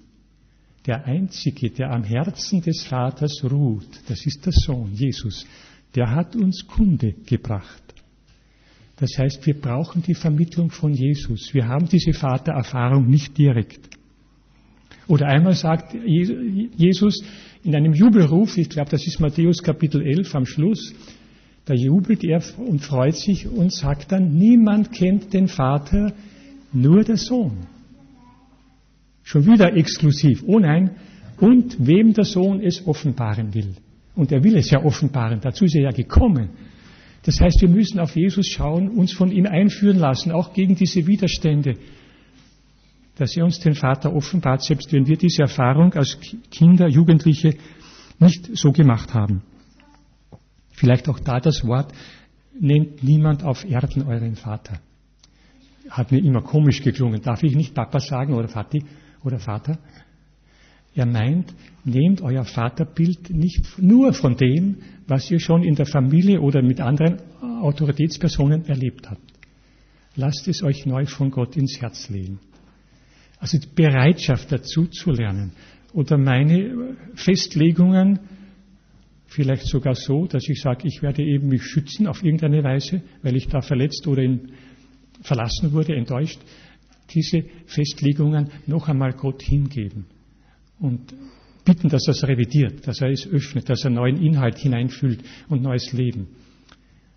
Der 0.88 1.06
Einzige, 1.06 1.70
der 1.70 1.92
am 1.92 2.04
Herzen 2.04 2.62
des 2.62 2.84
Vaters 2.84 3.44
ruht, 3.44 3.88
das 4.08 4.26
ist 4.26 4.46
der 4.46 4.54
Sohn, 4.54 4.94
Jesus, 4.94 5.46
der 5.94 6.10
hat 6.10 6.36
uns 6.36 6.66
Kunde 6.66 7.14
gebracht. 7.14 7.84
Das 9.00 9.18
heißt, 9.18 9.46
wir 9.46 9.54
brauchen 9.54 10.04
die 10.04 10.14
Vermittlung 10.14 10.72
von 10.72 10.94
Jesus. 10.94 11.54
Wir 11.54 11.68
haben 11.68 11.88
diese 11.88 12.14
Vatererfahrung 12.14 13.08
nicht 13.08 13.38
direkt. 13.38 13.80
Oder 15.08 15.28
einmal 15.28 15.54
sagt 15.54 15.96
Jesus 16.06 17.24
in 17.64 17.76
einem 17.76 17.94
Jubelruf, 17.94 18.58
ich 18.58 18.70
glaube, 18.70 18.92
das 18.92 19.08
ist 19.08 19.20
Matthäus 19.20 19.64
Kapitel 19.64 20.02
11 20.06 20.36
am 20.36 20.46
Schluss, 20.46 20.94
da 21.66 21.74
jubelt 21.74 22.24
er 22.24 22.42
und 22.58 22.82
freut 22.82 23.16
sich 23.16 23.48
und 23.48 23.72
sagt 23.72 24.12
dann, 24.12 24.38
niemand 24.38 24.92
kennt 24.92 25.34
den 25.34 25.48
Vater, 25.48 26.14
nur 26.74 27.04
der 27.04 27.18
Sohn. 27.18 27.58
Schon 29.24 29.46
wieder 29.46 29.76
exklusiv. 29.76 30.44
Oh 30.46 30.60
nein. 30.60 30.92
Und 31.40 31.78
wem 31.86 32.14
der 32.14 32.26
Sohn 32.26 32.62
es 32.62 32.86
offenbaren 32.88 33.54
will. 33.54 33.76
Und 34.16 34.32
er 34.32 34.44
will 34.44 34.58
es 34.58 34.70
ja 34.72 34.84
offenbaren. 34.84 35.40
Dazu 35.42 35.66
ist 35.66 35.76
er 35.76 35.84
ja 35.84 35.92
gekommen. 35.92 36.50
Das 37.24 37.40
heißt, 37.40 37.62
wir 37.62 37.70
müssen 37.70 38.00
auf 38.00 38.16
Jesus 38.16 38.48
schauen, 38.48 38.90
uns 38.90 39.14
von 39.14 39.32
ihm 39.32 39.46
einführen 39.46 39.98
lassen, 39.98 40.32
auch 40.32 40.54
gegen 40.54 40.76
diese 40.76 41.06
Widerstände, 41.06 41.76
dass 43.18 43.36
er 43.36 43.44
uns 43.44 43.60
den 43.60 43.76
Vater 43.76 44.14
offenbart, 44.14 44.64
selbst 44.64 44.94
wenn 44.94 45.06
wir 45.06 45.18
diese 45.18 45.42
Erfahrung 45.42 45.94
als 45.94 46.18
Kinder, 46.50 46.88
Jugendliche 46.88 47.56
nicht 48.20 48.58
so 48.58 48.72
gemacht 48.72 49.14
haben. 49.14 49.42
Vielleicht 50.72 51.10
auch 51.10 51.20
da 51.20 51.40
das 51.40 51.66
Wort, 51.68 51.92
nennt 52.58 53.04
niemand 53.04 53.44
auf 53.44 53.66
Erden 53.66 54.04
euren 54.04 54.36
Vater. 54.36 54.80
Hat 55.90 56.12
mir 56.12 56.20
immer 56.20 56.42
komisch 56.42 56.82
geklungen. 56.82 57.22
Darf 57.22 57.44
ich 57.44 57.56
nicht 57.56 57.74
Papa 57.74 58.00
sagen 58.00 58.34
oder 58.34 58.48
Vati 58.48 58.86
oder 59.24 59.40
Vater? 59.40 59.80
Er 61.00 61.06
meint, 61.06 61.56
nehmt 61.86 62.22
euer 62.22 62.44
Vaterbild 62.44 63.30
nicht 63.30 63.80
nur 63.80 64.12
von 64.12 64.36
dem, 64.36 64.80
was 65.08 65.32
ihr 65.32 65.40
schon 65.40 65.64
in 65.64 65.76
der 65.76 65.86
Familie 65.86 66.42
oder 66.42 66.62
mit 66.62 66.82
anderen 66.82 67.22
Autoritätspersonen 67.42 68.66
erlebt 68.66 69.10
habt. 69.10 69.22
Lasst 70.18 70.50
es 70.50 70.62
euch 70.62 70.86
neu 70.86 71.06
von 71.06 71.32
Gott 71.32 71.56
ins 71.56 71.80
Herz 71.80 72.10
legen. 72.10 72.42
Also 73.38 73.58
die 73.58 73.70
Bereitschaft 73.74 74.52
dazu 74.52 74.88
zu 74.88 75.12
lernen. 75.12 75.54
Oder 75.94 76.18
meine 76.18 76.98
Festlegungen, 77.16 78.20
vielleicht 79.28 79.68
sogar 79.68 79.96
so, 79.96 80.26
dass 80.26 80.50
ich 80.50 80.60
sage, 80.62 80.86
ich 80.86 81.02
werde 81.02 81.24
eben 81.24 81.48
mich 81.48 81.64
schützen 81.64 82.08
auf 82.08 82.22
irgendeine 82.26 82.62
Weise, 82.62 83.04
weil 83.24 83.38
ich 83.38 83.48
da 83.48 83.62
verletzt 83.62 84.06
oder 84.06 84.22
in, 84.22 84.52
verlassen 85.22 85.72
wurde, 85.72 85.96
enttäuscht, 85.96 86.42
diese 87.16 87.46
Festlegungen 87.68 88.50
noch 88.68 88.90
einmal 88.90 89.14
Gott 89.14 89.42
hingeben 89.42 90.06
und 90.80 91.14
bitten, 91.66 91.90
dass 91.90 92.08
er 92.08 92.12
es 92.12 92.28
revidiert, 92.28 92.88
dass 92.88 93.02
er 93.02 93.10
es 93.10 93.28
öffnet, 93.28 93.70
dass 93.70 93.84
er 93.84 93.92
neuen 93.92 94.22
Inhalt 94.22 94.58
hineinfüllt 94.58 95.24
und 95.50 95.62
neues 95.62 95.94
Leben. 95.94 96.28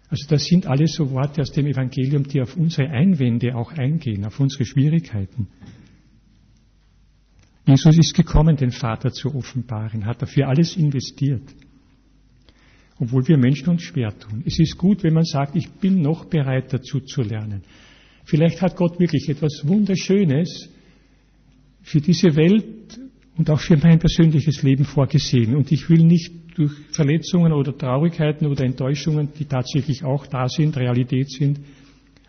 Also 0.09 0.27
das 0.29 0.45
sind 0.45 0.67
alles 0.67 0.95
so 0.95 1.11
Worte 1.11 1.41
aus 1.41 1.53
dem 1.53 1.67
Evangelium, 1.67 2.25
die 2.25 2.43
auf 2.43 2.57
unsere 2.57 2.91
Einwände 2.91 3.57
auch 3.57 3.73
eingehen, 3.73 4.27
auf 4.27 4.39
unsere 4.41 4.67
Schwierigkeiten. 4.67 5.49
Jesus 7.67 7.97
ist 7.97 8.15
gekommen, 8.15 8.57
den 8.57 8.73
Vater 8.73 9.13
zu 9.13 9.35
offenbaren, 9.35 10.05
hat 10.05 10.21
dafür 10.21 10.49
alles 10.49 10.77
investiert. 10.77 11.43
Obwohl 12.99 13.27
wir 13.27 13.39
Menschen 13.39 13.71
uns 13.71 13.83
schwer 13.83 14.17
tun. 14.19 14.43
Es 14.45 14.59
ist 14.59 14.77
gut, 14.77 15.03
wenn 15.03 15.15
man 15.15 15.25
sagt, 15.25 15.57
ich 15.57 15.71
bin 15.71 16.03
noch 16.03 16.27
bereit 16.27 16.73
dazu 16.73 17.01
zu 17.01 17.23
lernen. 17.23 17.63
Vielleicht 18.25 18.61
hat 18.61 18.77
Gott 18.77 19.01
wirklich 19.01 19.29
etwas 19.29 19.63
Wunderschönes 19.65 20.69
für 21.83 22.01
diese 22.01 22.37
Welt 22.37 23.01
und 23.37 23.49
auch 23.51 23.61
für 23.61 23.77
mein 23.77 23.99
persönliches 23.99 24.63
Leben 24.63 24.85
vorgesehen. 24.85 25.57
Und 25.57 25.73
ich 25.73 25.89
will 25.89 26.05
nicht 26.05 26.33
durch 26.57 26.73
Verletzungen 26.93 27.53
oder 27.53 27.77
Traurigkeiten 27.77 28.47
oder 28.47 28.65
Enttäuschungen, 28.65 29.31
die 29.39 29.47
tatsächlich 29.47 30.05
auch 30.05 30.27
da 30.27 30.49
sind, 30.49 30.77
Realität 30.77 31.31
sind, 31.31 31.61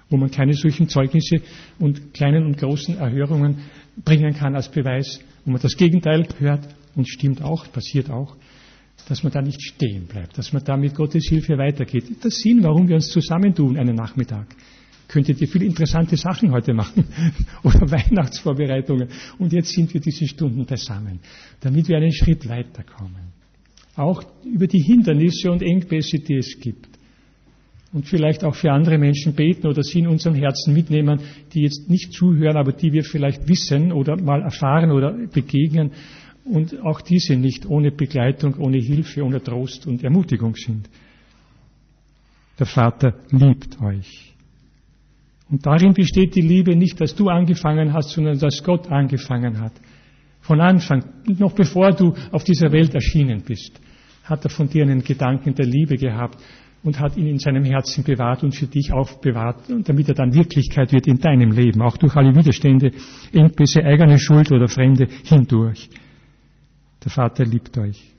wo 0.10 0.17
man 0.17 0.31
keine 0.31 0.53
solchen 0.53 0.88
Zeugnisse 0.88 1.41
und 1.79 2.13
kleinen 2.13 2.45
und 2.45 2.57
großen 2.57 2.98
Erhörungen 2.98 3.57
bringen 4.03 4.33
kann 4.33 4.55
als 4.55 4.69
Beweis, 4.69 5.19
wo 5.43 5.51
man 5.51 5.62
das 5.62 5.75
Gegenteil 5.75 6.27
hört 6.39 6.67
und 6.95 7.07
stimmt 7.07 7.41
auch, 7.41 7.69
passiert 7.72 8.10
auch, 8.10 8.36
dass 9.10 9.24
man 9.24 9.33
da 9.33 9.41
nicht 9.41 9.62
stehen 9.62 10.05
bleibt, 10.05 10.38
dass 10.38 10.53
man 10.53 10.63
da 10.63 10.77
mit 10.77 10.95
Gottes 10.95 11.27
Hilfe 11.27 11.57
weitergeht. 11.57 12.05
Das 12.24 12.36
Sinn, 12.36 12.63
warum 12.63 12.88
wir 12.88 12.95
uns 12.95 13.10
zusammentun 13.10 13.77
einen 13.77 13.95
Nachmittag. 13.95 14.48
Könntet 15.07 15.41
ihr 15.41 15.48
viele 15.48 15.65
interessante 15.65 16.17
Sachen 16.17 16.51
heute 16.51 16.74
machen 16.74 17.05
oder 17.63 17.89
Weihnachtsvorbereitungen. 17.91 19.10
Und 19.38 19.53
jetzt 19.53 19.72
sind 19.72 19.93
wir 19.93 20.01
diese 20.01 20.27
Stunden 20.27 20.65
beisammen, 20.65 21.19
damit 21.60 21.88
wir 21.88 21.98
einen 21.98 22.13
Schritt 22.13 22.48
weiterkommen. 22.48 23.33
Auch 23.95 24.24
über 24.43 24.67
die 24.67 24.81
Hindernisse 24.81 25.51
und 25.51 25.62
Engpässe, 25.62 26.17
die 26.17 26.36
es 26.36 26.60
gibt 26.60 26.93
und 27.93 28.07
vielleicht 28.07 28.43
auch 28.43 28.55
für 28.55 28.72
andere 28.72 28.98
Menschen 28.98 29.33
beten 29.33 29.67
oder 29.67 29.83
sie 29.83 30.00
in 30.00 30.07
unserem 30.07 30.36
Herzen 30.36 30.74
mitnehmen, 30.74 31.19
die 31.53 31.62
jetzt 31.62 31.89
nicht 31.89 32.12
zuhören, 32.12 32.57
aber 32.57 32.74
die 32.74 32.91
wir 32.91 33.03
vielleicht 33.03 33.48
wissen 33.48 33.91
oder 33.91 34.19
mal 34.19 34.41
erfahren 34.41 34.91
oder 34.91 35.13
begegnen 35.31 35.91
und 36.43 36.81
auch 36.81 37.01
diese 37.01 37.36
nicht 37.36 37.65
ohne 37.67 37.91
Begleitung, 37.91 38.55
ohne 38.57 38.79
Hilfe, 38.79 39.24
ohne 39.24 39.41
Trost 39.41 39.88
und 39.88 40.03
Ermutigung 40.03 40.55
sind. 40.55 40.89
Der 42.60 42.65
Vater 42.65 43.15
liebt 43.29 43.79
euch. 43.81 44.33
Und 45.50 45.65
darin 45.65 45.93
besteht 45.93 46.35
die 46.35 46.41
Liebe 46.41 46.75
nicht, 46.75 47.00
dass 47.00 47.15
du 47.15 47.29
angefangen 47.29 47.93
hast, 47.93 48.09
sondern 48.09 48.39
dass 48.39 48.63
Gott 48.63 48.89
angefangen 48.91 49.59
hat. 49.59 49.73
Von 50.41 50.59
Anfang, 50.59 51.03
noch 51.25 51.53
bevor 51.53 51.91
du 51.91 52.13
auf 52.31 52.43
dieser 52.43 52.71
Welt 52.71 52.93
erschienen 52.93 53.43
bist, 53.45 53.79
hat 54.23 54.43
er 54.43 54.50
von 54.50 54.67
dir 54.67 54.83
einen 54.83 55.03
Gedanken 55.03 55.53
der 55.53 55.65
Liebe 55.65 55.95
gehabt 55.95 56.38
und 56.83 57.00
hat 57.00 57.15
ihn 57.15 57.27
in 57.27 57.39
seinem 57.39 57.63
Herzen 57.63 58.03
bewahrt 58.03 58.43
und 58.43 58.53
für 58.53 58.67
dich 58.67 58.91
aufbewahrt, 58.91 59.63
damit 59.85 60.09
er 60.09 60.15
dann 60.15 60.33
Wirklichkeit 60.33 60.91
wird 60.91 61.07
in 61.07 61.17
deinem 61.17 61.51
Leben, 61.51 61.81
auch 61.81 61.97
durch 61.97 62.15
alle 62.15 62.35
Widerstände, 62.35 62.91
Engpässe, 63.31 63.83
eigene 63.83 64.19
Schuld 64.19 64.51
oder 64.51 64.67
Fremde 64.67 65.07
hindurch. 65.23 65.89
Der 67.03 67.12
Vater 67.12 67.45
liebt 67.45 67.77
euch. 67.77 68.13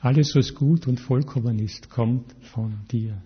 Alles, 0.00 0.34
was 0.36 0.54
gut 0.54 0.86
und 0.86 1.00
vollkommen 1.00 1.58
ist, 1.58 1.90
kommt 1.90 2.32
von 2.52 2.78
dir. 2.90 3.20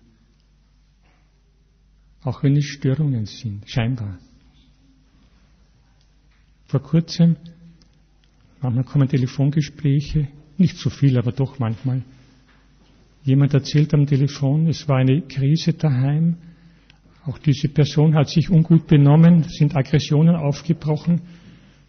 Auch 2.23 2.41
wenn 2.41 2.55
es 2.55 2.65
Störungen 2.65 3.25
sind, 3.25 3.69
scheinbar. 3.69 4.17
Vor 6.65 6.81
kurzem, 6.81 7.35
manchmal 8.61 8.85
kommen 8.85 9.07
Telefongespräche, 9.07 10.29
nicht 10.57 10.77
so 10.77 10.89
viel, 10.89 11.17
aber 11.17 11.31
doch 11.31 11.59
manchmal. 11.59 12.01
Jemand 13.23 13.53
erzählt 13.53 13.93
am 13.93 14.07
Telefon, 14.07 14.67
es 14.67 14.87
war 14.87 14.97
eine 14.97 15.21
Krise 15.21 15.73
daheim. 15.73 16.37
Auch 17.25 17.37
diese 17.37 17.69
Person 17.69 18.15
hat 18.15 18.29
sich 18.29 18.49
ungut 18.49 18.87
benommen, 18.87 19.43
sind 19.43 19.75
Aggressionen 19.75 20.35
aufgebrochen 20.35 21.21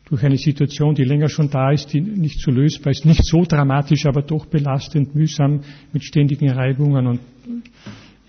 durch 0.07 0.23
eine 0.23 0.37
Situation, 0.37 0.95
die 0.95 1.05
länger 1.05 1.29
schon 1.29 1.49
da 1.51 1.71
ist, 1.71 1.93
die 1.93 2.01
nicht 2.01 2.41
so 2.41 2.51
lösbar 2.51 2.91
ist, 2.93 3.07
nicht 3.07 3.25
so 3.25 3.45
dramatisch, 3.45 4.05
aber 4.07 4.23
doch 4.23 4.47
belastend, 4.47 5.15
mühsam, 5.15 5.63
mit 5.93 6.05
ständigen 6.05 6.51
Reibungen 6.51 7.07
und 7.07 7.21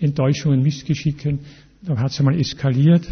Enttäuschungen, 0.00 0.62
Missgeschicken. 0.62 1.40
Da 1.82 1.98
hat 1.98 2.10
es 2.10 2.18
einmal 2.18 2.38
eskaliert. 2.38 3.06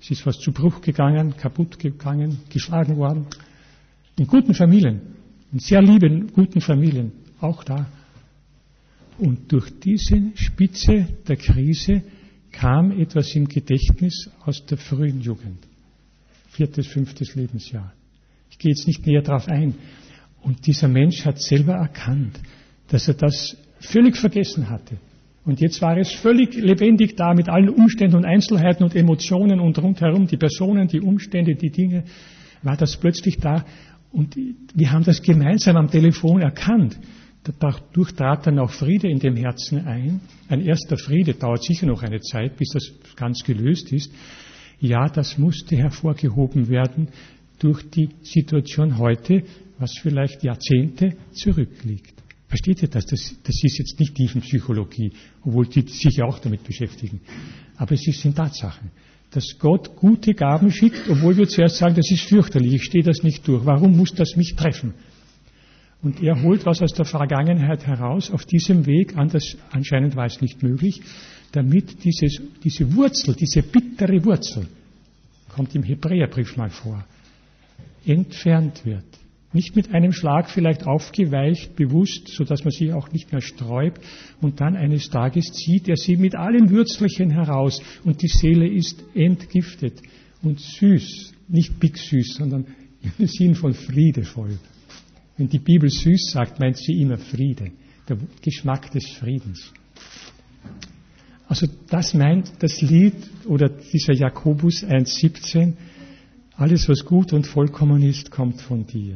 Es 0.00 0.10
ist 0.10 0.26
was 0.26 0.38
zu 0.38 0.52
Bruch 0.52 0.80
gegangen, 0.80 1.36
kaputt 1.36 1.78
gegangen, 1.78 2.38
geschlagen 2.50 2.96
worden. 2.96 3.26
In 4.16 4.26
guten 4.26 4.54
Familien, 4.54 5.00
in 5.52 5.58
sehr 5.58 5.82
lieben, 5.82 6.32
guten 6.32 6.60
Familien, 6.60 7.12
auch 7.40 7.62
da. 7.64 7.86
Und 9.18 9.52
durch 9.52 9.70
diese 9.80 10.32
Spitze 10.34 11.08
der 11.26 11.36
Krise 11.36 12.02
kam 12.52 12.92
etwas 12.92 13.34
im 13.34 13.46
Gedächtnis 13.48 14.30
aus 14.44 14.64
der 14.64 14.78
frühen 14.78 15.20
Jugend. 15.20 15.58
Viertes, 16.50 16.86
fünftes 16.86 17.34
Lebensjahr. 17.34 17.92
Ich 18.50 18.58
gehe 18.58 18.70
jetzt 18.70 18.86
nicht 18.86 19.06
näher 19.06 19.22
darauf 19.22 19.48
ein. 19.48 19.74
Und 20.42 20.66
dieser 20.66 20.88
Mensch 20.88 21.24
hat 21.24 21.40
selber 21.40 21.74
erkannt, 21.74 22.40
dass 22.88 23.08
er 23.08 23.14
das 23.14 23.56
völlig 23.80 24.16
vergessen 24.16 24.70
hatte. 24.70 24.96
Und 25.44 25.60
jetzt 25.60 25.80
war 25.80 25.96
es 25.96 26.12
völlig 26.12 26.54
lebendig 26.54 27.16
da 27.16 27.32
mit 27.32 27.48
allen 27.48 27.70
Umständen 27.70 28.16
und 28.16 28.24
Einzelheiten 28.24 28.84
und 28.84 28.94
Emotionen 28.94 29.60
und 29.60 29.78
rundherum, 29.78 30.26
die 30.26 30.36
Personen, 30.36 30.88
die 30.88 31.00
Umstände, 31.00 31.54
die 31.54 31.70
Dinge, 31.70 32.04
war 32.62 32.76
das 32.76 32.96
plötzlich 32.96 33.38
da. 33.38 33.64
Und 34.12 34.36
wir 34.74 34.92
haben 34.92 35.04
das 35.04 35.22
gemeinsam 35.22 35.76
am 35.76 35.90
Telefon 35.90 36.42
erkannt. 36.42 36.98
Dadurch 37.60 38.12
trat 38.12 38.46
dann 38.46 38.58
auch 38.58 38.70
Friede 38.70 39.08
in 39.08 39.20
dem 39.20 39.36
Herzen 39.36 39.86
ein. 39.86 40.20
Ein 40.48 40.60
erster 40.60 40.98
Friede 40.98 41.34
dauert 41.34 41.62
sicher 41.62 41.86
noch 41.86 42.02
eine 42.02 42.20
Zeit, 42.20 42.56
bis 42.56 42.70
das 42.74 42.92
ganz 43.16 43.42
gelöst 43.42 43.90
ist. 43.92 44.12
Ja, 44.80 45.08
das 45.08 45.38
musste 45.38 45.76
hervorgehoben 45.76 46.68
werden 46.68 47.08
durch 47.58 47.88
die 47.90 48.08
Situation 48.22 48.98
heute, 48.98 49.42
was 49.78 49.92
vielleicht 49.98 50.42
Jahrzehnte 50.42 51.16
zurückliegt. 51.32 52.14
Versteht 52.48 52.82
ihr 52.82 52.88
das? 52.88 53.04
das? 53.06 53.34
Das 53.42 53.62
ist 53.62 53.78
jetzt 53.78 54.00
nicht 54.00 54.14
Tiefenpsychologie, 54.14 55.12
obwohl 55.42 55.66
die 55.66 55.82
sich 55.82 56.22
auch 56.22 56.38
damit 56.38 56.64
beschäftigen. 56.64 57.20
Aber 57.76 57.92
es 57.92 58.02
sind 58.02 58.36
Tatsachen. 58.36 58.90
Dass 59.30 59.58
Gott 59.58 59.94
gute 59.96 60.32
Gaben 60.32 60.70
schickt, 60.70 61.08
obwohl 61.10 61.36
wir 61.36 61.46
zuerst 61.46 61.76
sagen, 61.76 61.94
das 61.94 62.10
ist 62.10 62.22
fürchterlich, 62.22 62.72
ich 62.72 62.84
stehe 62.84 63.04
das 63.04 63.22
nicht 63.22 63.46
durch. 63.46 63.66
Warum 63.66 63.94
muss 63.94 64.14
das 64.14 64.36
mich 64.36 64.56
treffen? 64.56 64.94
Und 66.00 66.22
er 66.22 66.42
holt 66.42 66.64
was 66.64 66.80
aus 66.80 66.92
der 66.92 67.04
Vergangenheit 67.04 67.86
heraus, 67.86 68.30
auf 68.30 68.46
diesem 68.46 68.86
Weg, 68.86 69.16
anders 69.16 69.56
anscheinend 69.70 70.16
war 70.16 70.26
es 70.26 70.40
nicht 70.40 70.62
möglich, 70.62 71.02
damit 71.52 72.04
dieses, 72.04 72.40
diese 72.62 72.94
Wurzel, 72.94 73.34
diese 73.34 73.62
bittere 73.62 74.24
Wurzel, 74.24 74.68
kommt 75.54 75.74
im 75.74 75.82
Hebräerbrief 75.82 76.56
mal 76.56 76.70
vor, 76.70 77.04
entfernt 78.06 78.84
wird. 78.84 79.04
Nicht 79.52 79.76
mit 79.76 79.94
einem 79.94 80.12
Schlag 80.12 80.50
vielleicht 80.50 80.86
aufgeweicht, 80.86 81.74
bewusst, 81.74 82.28
so 82.28 82.44
dass 82.44 82.64
man 82.64 82.70
sich 82.70 82.92
auch 82.92 83.10
nicht 83.12 83.32
mehr 83.32 83.40
sträubt. 83.40 84.00
Und 84.42 84.60
dann 84.60 84.76
eines 84.76 85.08
Tages 85.08 85.46
zieht 85.52 85.88
er 85.88 85.96
sie 85.96 86.16
mit 86.16 86.34
allen 86.34 86.68
Würzelchen 86.68 87.30
heraus 87.30 87.80
und 88.04 88.20
die 88.20 88.28
Seele 88.28 88.68
ist 88.68 89.02
entgiftet 89.14 90.02
und 90.42 90.60
süß. 90.60 91.32
Nicht 91.48 91.80
big 91.80 91.96
süß, 91.96 92.34
sondern 92.34 92.66
im 93.18 93.26
Sinn 93.26 93.54
von 93.54 93.72
friedevoll. 93.72 94.58
Wenn 95.38 95.48
die 95.48 95.60
Bibel 95.60 95.88
süß 95.88 96.32
sagt, 96.32 96.60
meint 96.60 96.76
sie 96.76 97.00
immer 97.00 97.16
Friede, 97.16 97.70
der 98.06 98.18
Geschmack 98.42 98.90
des 98.90 99.06
Friedens. 99.12 99.72
Also 101.46 101.66
das 101.88 102.12
meint 102.12 102.52
das 102.58 102.82
Lied 102.82 103.14
oder 103.46 103.70
dieser 103.70 104.12
Jakobus 104.12 104.84
1.17, 104.84 105.72
alles 106.58 106.88
was 106.88 107.04
gut 107.04 107.32
und 107.32 107.46
vollkommen 107.46 108.02
ist, 108.02 108.32
kommt 108.32 108.60
von 108.60 108.84
dir. 108.84 109.14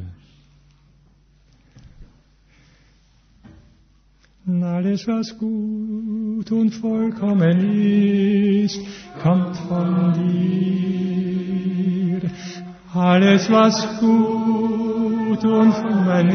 Alles, 4.47 5.05
was 5.07 5.37
gut 5.37 6.49
und 6.51 6.71
vollkommen 6.71 7.59
ist, 8.63 8.79
kommt 9.21 9.57
von 9.57 10.13
dir. 10.13 12.21
Alles, 12.93 13.49
was 13.49 13.99
gut 13.99 15.43
und 15.43 15.73
vollkommen 15.73 16.29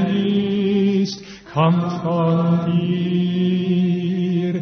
ist, 1.03 1.23
kommt 1.53 1.93
von 2.03 2.67
dir. 2.67 4.61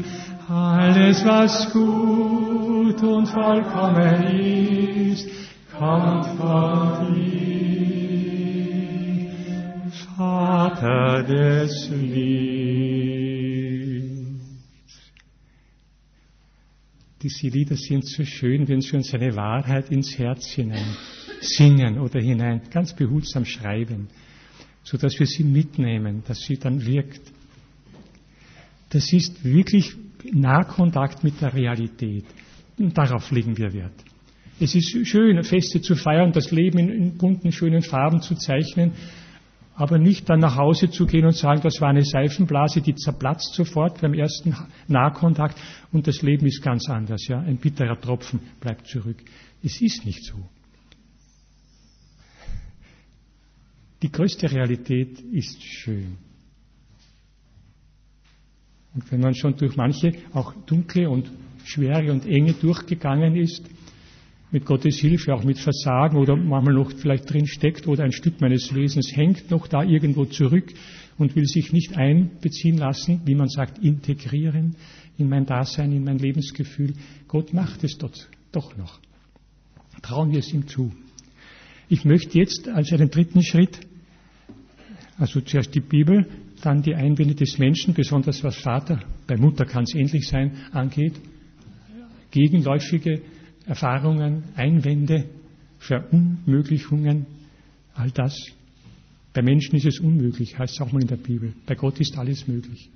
Alles, 0.48 1.24
was 1.24 1.72
gut 1.72 3.02
und 3.02 3.26
vollkommen 3.26 4.22
ist, 5.10 5.45
dir. 7.14 7.66
Vater 10.16 11.23
des 11.25 11.90
Lichts. 11.90 12.56
diese 17.26 17.49
Lieder 17.49 17.76
sind 17.76 18.06
so 18.06 18.25
schön, 18.25 18.68
wenn 18.68 18.80
sie 18.80 18.97
uns 18.97 19.12
eine 19.12 19.35
Wahrheit 19.35 19.90
ins 19.90 20.16
Herz 20.16 20.47
hinein 20.47 20.97
singen 21.40 21.99
oder 21.99 22.21
hinein 22.21 22.62
ganz 22.71 22.95
behutsam 22.95 23.45
schreiben, 23.45 24.09
so 24.85 24.97
dass 24.97 25.18
wir 25.18 25.26
sie 25.26 25.42
mitnehmen, 25.42 26.23
dass 26.26 26.40
sie 26.40 26.56
dann 26.56 26.85
wirkt. 26.87 27.21
Das 28.90 29.12
ist 29.12 29.45
wirklich 29.45 29.97
Nahkontakt 30.33 31.25
mit 31.25 31.40
der 31.40 31.52
Realität. 31.52 32.25
Und 32.78 32.97
darauf 32.97 33.30
legen 33.33 33.56
wir 33.56 33.73
Wert. 33.73 34.04
Es 34.58 34.75
ist 34.75 35.06
schön, 35.06 35.42
Feste 35.42 35.82
zu 35.82 35.96
feiern, 35.96 36.32
das 36.32 36.50
Leben 36.50 36.78
in 36.78 37.18
bunten, 37.18 37.52
schönen 37.52 37.83
Farben 37.83 38.22
zu 38.22 38.35
zeichnen, 38.37 38.92
aber 39.74 39.98
nicht 39.98 40.28
dann 40.31 40.40
nach 40.40 40.57
Hause 40.57 40.90
zu 40.90 41.04
gehen 41.04 41.26
und 41.26 41.37
sagen, 41.37 41.61
das 41.62 41.78
war 41.83 41.90
eine 41.90 42.04
Seifenblase, 42.04 42.81
die 42.81 42.94
zerplatzt 42.94 43.54
sofort 43.54 44.00
beim 44.00 44.14
ersten 44.14 44.57
Nahkontakt 44.88 45.61
und 45.92 46.07
das 46.07 46.22
Leben 46.22 46.46
ist 46.46 46.62
ganz 46.62 46.88
anders. 46.88 47.26
Ja? 47.28 47.40
Ein 47.40 47.59
bitterer 47.59 48.00
Tropfen 48.00 48.40
bleibt 48.59 48.87
zurück. 48.87 49.18
Es 49.62 49.83
ist 49.83 50.07
nicht 50.07 50.24
so. 50.24 50.37
Die 54.00 54.11
größte 54.11 54.50
Realität 54.50 55.20
ist 55.20 55.62
schön. 55.62 56.16
Und 58.94 59.12
wenn 59.12 59.20
man 59.20 59.35
schon 59.35 59.54
durch 59.57 59.76
manche 59.76 60.12
auch 60.33 60.54
dunkle 60.64 61.11
und 61.11 61.31
schwere 61.64 62.11
und 62.11 62.24
enge 62.24 62.54
durchgegangen 62.54 63.37
ist, 63.37 63.68
mit 64.50 64.64
Gottes 64.64 64.98
Hilfe, 64.98 65.35
auch 65.35 65.44
mit 65.44 65.59
Versagen 65.59 66.16
oder 66.16 66.37
manchmal 66.37 66.74
noch 66.74 66.92
vielleicht 66.92 67.30
drin 67.32 67.46
steckt 67.46 67.87
oder 67.88 68.04
ein 68.04 68.12
Stück 68.12 68.40
meines 68.40 68.74
Wesens 68.74 69.14
hängt 69.14 69.50
noch 69.50 69.66
da 69.66 69.82
irgendwo 69.82 70.24
zurück 70.24 70.72
und 71.18 71.35
will 71.35 71.46
sich 71.46 71.72
nicht 71.72 71.96
einbeziehen 71.96 72.78
lassen, 72.78 73.22
wie 73.24 73.35
man 73.35 73.48
sagt, 73.48 73.78
integrieren 73.78 74.76
in 75.18 75.28
mein 75.28 75.46
Dasein, 75.46 75.92
in 75.92 76.04
mein 76.04 76.18
Lebensgefühl. 76.18 76.92
Gott 77.26 77.52
macht 77.52 77.82
es 77.85 77.96
dort 77.98 78.28
doch 78.52 78.76
noch. 78.76 79.00
Trauen 80.02 80.30
wir 80.30 80.38
es 80.38 80.52
ihm 80.52 80.66
zu. 80.66 80.92
Ich 81.88 82.04
möchte 82.04 82.38
jetzt 82.38 82.68
als 82.68 82.92
einen 82.92 83.11
dritten 83.11 83.42
Schritt, 83.42 83.80
also 85.18 85.40
zuerst 85.40 85.74
die 85.74 85.80
Bibel, 85.80 86.26
dann 86.62 86.82
die 86.82 86.94
Einwände 86.94 87.35
des 87.35 87.59
Menschen, 87.59 87.94
besonders 87.94 88.42
was 88.44 88.56
Vater, 88.56 89.00
bei 89.26 89.37
Mutter 89.37 89.64
kann 89.64 89.85
es 89.85 89.94
ähnlich 89.94 90.28
sein, 90.28 90.52
angeht, 90.72 91.14
gegenläufige 92.30 93.22
Erfahrungen, 93.66 94.44
Einwände, 94.55 95.24
Verunmöglichungen, 95.79 97.26
all 97.94 98.11
das. 98.11 98.37
Bei 99.33 99.42
Menschen 99.42 99.76
ist 99.76 99.87
es 99.87 100.00
unmöglich, 100.00 100.59
heißt 100.59 100.74
es 100.74 100.81
auch 100.81 100.92
mal 100.92 101.02
in 101.02 101.09
der 101.09 101.16
Bibel. 101.16 101.52
Bei 101.66 101.74
Gott 101.74 102.00
ist 102.00 102.16
alles 102.16 102.46
möglich. 102.46 102.88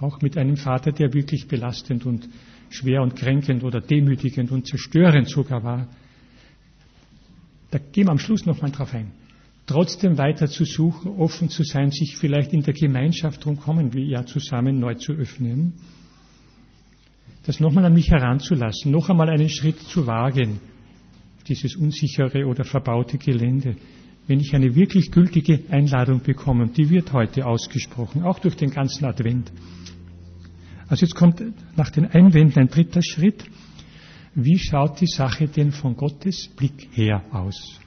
Auch 0.00 0.20
mit 0.20 0.36
einem 0.36 0.56
Vater, 0.56 0.92
der 0.92 1.14
wirklich 1.14 1.48
belastend 1.48 2.06
und 2.06 2.28
schwer 2.70 3.02
und 3.02 3.16
kränkend 3.16 3.64
oder 3.64 3.80
demütigend 3.80 4.50
und 4.50 4.66
zerstörend 4.66 5.28
sogar 5.28 5.62
war. 5.62 5.88
Da 7.70 7.78
gehen 7.78 8.06
wir 8.06 8.12
am 8.12 8.18
Schluss 8.18 8.46
nochmal 8.46 8.70
drauf 8.70 8.92
ein. 8.94 9.10
Trotzdem 9.66 10.16
weiter 10.18 10.48
zu 10.48 10.64
suchen, 10.64 11.12
offen 11.12 11.50
zu 11.50 11.62
sein, 11.62 11.90
sich 11.90 12.16
vielleicht 12.16 12.52
in 12.52 12.62
der 12.62 12.74
Gemeinschaft 12.74 13.44
drum 13.44 13.58
kommen 13.58 13.92
wir 13.92 14.04
ja 14.04 14.24
zusammen 14.24 14.78
neu 14.80 14.94
zu 14.94 15.12
öffnen 15.12 15.74
das 17.48 17.60
nochmal 17.60 17.86
an 17.86 17.94
mich 17.94 18.10
heranzulassen, 18.10 18.92
noch 18.92 19.08
einmal 19.08 19.30
einen 19.30 19.48
Schritt 19.48 19.80
zu 19.80 20.06
wagen, 20.06 20.60
dieses 21.48 21.76
unsichere 21.76 22.44
oder 22.44 22.62
verbaute 22.62 23.16
Gelände. 23.16 23.74
Wenn 24.26 24.38
ich 24.38 24.54
eine 24.54 24.74
wirklich 24.74 25.10
gültige 25.10 25.62
Einladung 25.70 26.20
bekomme, 26.20 26.68
die 26.68 26.90
wird 26.90 27.10
heute 27.14 27.46
ausgesprochen, 27.46 28.22
auch 28.22 28.38
durch 28.38 28.54
den 28.54 28.70
ganzen 28.70 29.06
Advent. 29.06 29.50
Also 30.88 31.06
jetzt 31.06 31.14
kommt 31.14 31.42
nach 31.74 31.88
den 31.88 32.04
Einwänden 32.04 32.58
ein 32.60 32.68
dritter 32.68 33.00
Schritt. 33.02 33.42
Wie 34.34 34.58
schaut 34.58 35.00
die 35.00 35.06
Sache 35.06 35.48
denn 35.48 35.72
von 35.72 35.96
Gottes 35.96 36.48
Blick 36.54 36.90
her 36.92 37.24
aus? 37.32 37.80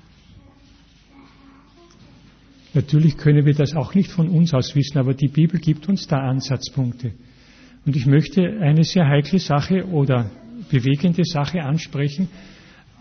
Natürlich 2.73 3.15
können 3.15 3.45
wir 3.45 3.53
das 3.53 3.75
auch 3.75 3.93
nicht 3.93 4.09
von 4.09 4.27
uns 4.27 4.55
aus 4.55 4.75
wissen, 4.75 4.97
aber 4.97 5.13
die 5.13 5.27
Bibel 5.27 5.59
gibt 5.59 5.87
uns 5.87 6.07
da 6.07 6.17
Ansatzpunkte. 6.17 7.13
Und 7.85 7.95
ich 7.95 8.05
möchte 8.05 8.59
eine 8.61 8.83
sehr 8.83 9.07
heikle 9.07 9.39
Sache 9.39 9.85
oder 9.87 10.29
bewegende 10.69 11.23
Sache 11.25 11.61
ansprechen 11.63 12.29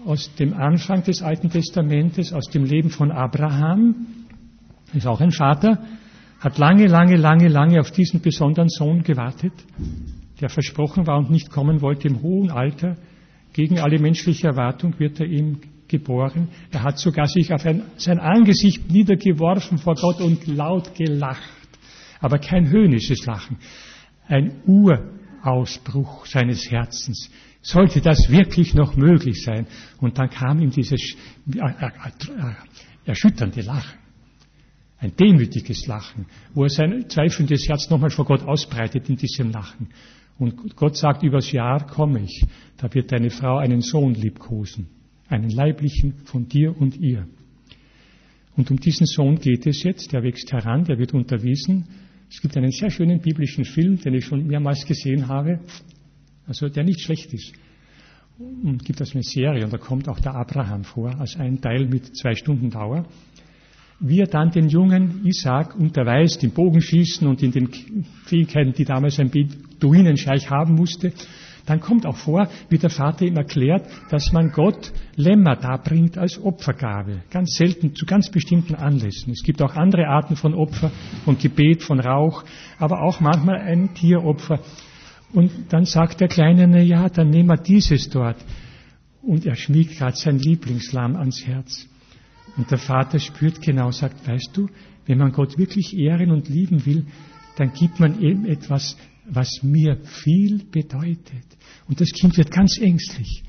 aus 0.07 0.35
dem 0.37 0.55
Anfang 0.55 1.03
des 1.03 1.23
Alten 1.23 1.51
Testamentes, 1.51 2.33
aus 2.33 2.47
dem 2.47 2.65
Leben 2.65 2.91
von 2.91 3.13
Abraham. 3.13 4.07
Ist 4.95 5.07
auch 5.07 5.21
ein 5.21 5.31
Vater, 5.31 5.79
hat 6.41 6.57
lange, 6.59 6.87
lange, 6.87 7.17
lange, 7.17 7.49
lange 7.49 7.81
auf 7.81 7.91
diesen 7.91 8.21
besonderen 8.21 8.71
Sohn 8.71 9.03
gewartet, 9.03 9.53
der 10.41 10.49
versprochen 10.49 11.07
war 11.07 11.19
und 11.19 11.31
nicht 11.31 11.51
kommen 11.51 11.83
wollte 11.83 12.09
im 12.09 12.23
hohen 12.23 12.51
Alter. 12.51 12.97
Gegen 13.53 13.79
alle 13.79 13.99
menschliche 13.99 14.47
Erwartung 14.47 14.99
wird 14.99 15.21
er 15.21 15.27
ihm 15.27 15.61
geboren. 15.87 16.49
Er 16.71 16.83
hat 16.83 16.99
sogar 16.99 17.27
sich 17.27 17.53
auf 17.53 17.67
ein, 17.67 17.83
sein 17.97 18.19
Angesicht 18.19 18.91
niedergeworfen 18.91 19.77
vor 19.77 19.97
Gott 19.97 20.21
und 20.21 20.47
laut 20.47 20.95
gelacht. 20.95 21.43
Aber 22.21 22.39
kein 22.39 22.71
höhnisches 22.71 23.27
Lachen, 23.27 23.59
ein 24.31 24.63
Urausbruch 24.67 26.27
seines 26.27 26.71
Herzens. 26.71 27.31
Sollte 27.63 28.01
das 28.01 28.31
wirklich 28.31 28.75
noch 28.75 28.97
möglich 28.97 29.43
sein? 29.43 29.67
Und 30.01 30.19
dann 30.19 30.31
kam 30.31 30.61
ihm 30.61 30.71
dieses 30.71 31.17
äh, 31.53 31.59
äh, 31.59 31.87
äh, 31.87 32.55
erschütternde 33.05 33.61
Lachen. 33.63 33.99
Ein 34.99 35.17
demütiges 35.17 35.87
Lachen, 35.87 36.27
wo 36.55 36.65
er 36.65 36.71
sein 36.71 37.09
zweifelndes 37.09 37.69
Herz 37.69 37.89
nochmal 37.91 38.11
vor 38.11 38.27
Gott 38.27 38.43
ausbreitet 38.43 39.09
in 39.09 39.17
diesem 39.17 39.51
Lachen. 39.51 39.89
Und 40.39 40.77
Gott 40.77 40.97
sagt, 40.97 41.23
übers 41.23 41.53
Jahr 41.53 41.87
komme 41.87 42.23
ich, 42.23 42.47
da 42.79 42.93
wird 42.95 43.13
deine 43.13 43.31
Frau 43.31 43.59
einen 43.59 43.83
Sohn 43.83 44.15
liebkosen, 44.15 44.89
einen 45.29 45.51
leiblichen 45.51 46.15
von 46.25 46.49
dir 46.49 46.79
und 46.79 46.97
ihr. 46.97 47.27
Und 48.57 48.71
um 48.71 48.79
diesen 48.79 49.07
Sohn 49.07 49.37
geht 49.37 49.67
es 49.67 49.83
jetzt, 49.83 50.13
der 50.13 50.23
wächst 50.23 50.53
heran, 50.53 50.85
der 50.85 50.99
wird 50.99 51.15
unterwiesen, 51.15 51.87
es 52.31 52.41
gibt 52.41 52.57
einen 52.57 52.71
sehr 52.71 52.91
schönen 52.91 53.21
biblischen 53.21 53.65
Film, 53.65 53.99
den 53.99 54.15
ich 54.15 54.25
schon 54.25 54.47
mehrmals 54.47 54.87
gesehen 54.87 55.27
habe, 55.27 55.61
also 56.47 56.69
der 56.69 56.85
nicht 56.85 57.01
schlecht 57.01 57.33
ist. 57.35 57.53
und 58.39 58.85
gibt 58.85 59.01
das 59.01 59.13
eine 59.13 59.23
Serie 59.23 59.65
und 59.65 59.73
da 59.73 59.79
kommt 59.79 60.09
auch 60.09 60.19
der 60.21 60.35
Abraham 60.35 60.85
vor 60.85 61.15
als 61.21 61.37
ein 61.37 61.61
Teil 61.61 61.87
mit 61.87 62.17
zwei 62.17 62.35
Stunden 62.35 62.71
Dauer. 62.71 63.07
Wie 63.99 64.21
er 64.21 64.27
dann 64.27 64.51
den 64.51 64.69
jungen 64.69 65.27
Isaac 65.27 65.77
unterweist 65.77 66.43
im 66.43 66.53
Bogenschießen 66.53 67.27
und 67.27 67.43
in 67.43 67.53
den 67.53 67.69
Fähigkeiten, 68.25 68.73
die 68.73 68.87
damals 68.87 69.19
ein 69.21 69.31
Beduinenscheich 69.31 70.49
haben 70.49 70.75
musste, 70.75 71.13
dann 71.67 71.81
kommt 71.81 72.07
auch 72.07 72.17
vor, 72.17 72.49
wie 72.69 72.79
der 72.79 72.91
Vater 72.91 73.25
ihm 73.25 73.37
erklärt, 73.37 73.87
dass 74.11 74.33
man 74.33 74.51
Gott 74.51 74.93
Lämmer 75.17 75.57
darbringt 75.57 76.17
als 76.19 76.43
Opfergabe. 76.43 77.23
Ganz 77.31 77.57
selten, 77.57 77.95
zu 77.95 78.07
ganz 78.07 78.31
bestimmten 78.31 78.75
Anlässen. 78.75 79.33
Es 79.33 79.43
gibt 79.43 79.63
auch 79.63 79.75
andere 79.75 80.07
Arten 80.07 80.37
von 80.37 80.55
Opfer, 80.55 80.91
von 81.25 81.39
Gebet, 81.39 81.83
von 81.83 82.01
Rauch, 82.01 82.45
aber 82.79 83.03
auch 83.03 83.21
manchmal 83.21 83.61
ein 83.61 83.95
Tieropfer. 83.95 84.61
Und 85.33 85.73
dann 85.73 85.85
sagt 85.85 86.21
der 86.21 86.29
Kleine, 86.29 86.67
na 86.67 86.81
ja, 86.81 87.09
dann 87.09 87.31
nehmen 87.31 87.49
wir 87.49 87.57
dieses 87.57 88.09
dort. 88.09 88.37
Und 89.23 89.47
er 89.47 89.55
schmiegt 89.55 89.99
gerade 89.99 90.17
sein 90.17 90.39
Lieblingslamm 90.39 91.17
ans 91.17 91.47
Herz. 91.47 91.87
Und 92.57 92.71
der 92.71 92.79
Vater 92.79 93.19
spürt 93.19 93.61
genau, 93.63 93.91
sagt, 93.91 94.27
weißt 94.27 94.51
du, 94.55 94.69
wenn 95.07 95.19
man 95.19 95.33
Gott 95.33 95.59
wirklich 95.59 95.97
ehren 95.97 96.31
und 96.31 96.49
lieben 96.49 96.85
will, 96.87 97.07
dann 97.57 97.73
gibt 97.73 98.01
man 98.01 98.21
ihm 98.21 98.45
etwas, 98.45 98.97
was 99.31 99.63
mir 99.63 99.97
viel 100.05 100.65
bedeutet. 100.65 101.45
Und 101.89 102.01
das 102.01 102.11
Kind 102.11 102.37
wird 102.37 102.51
ganz 102.51 102.79
ängstlich, 102.79 103.43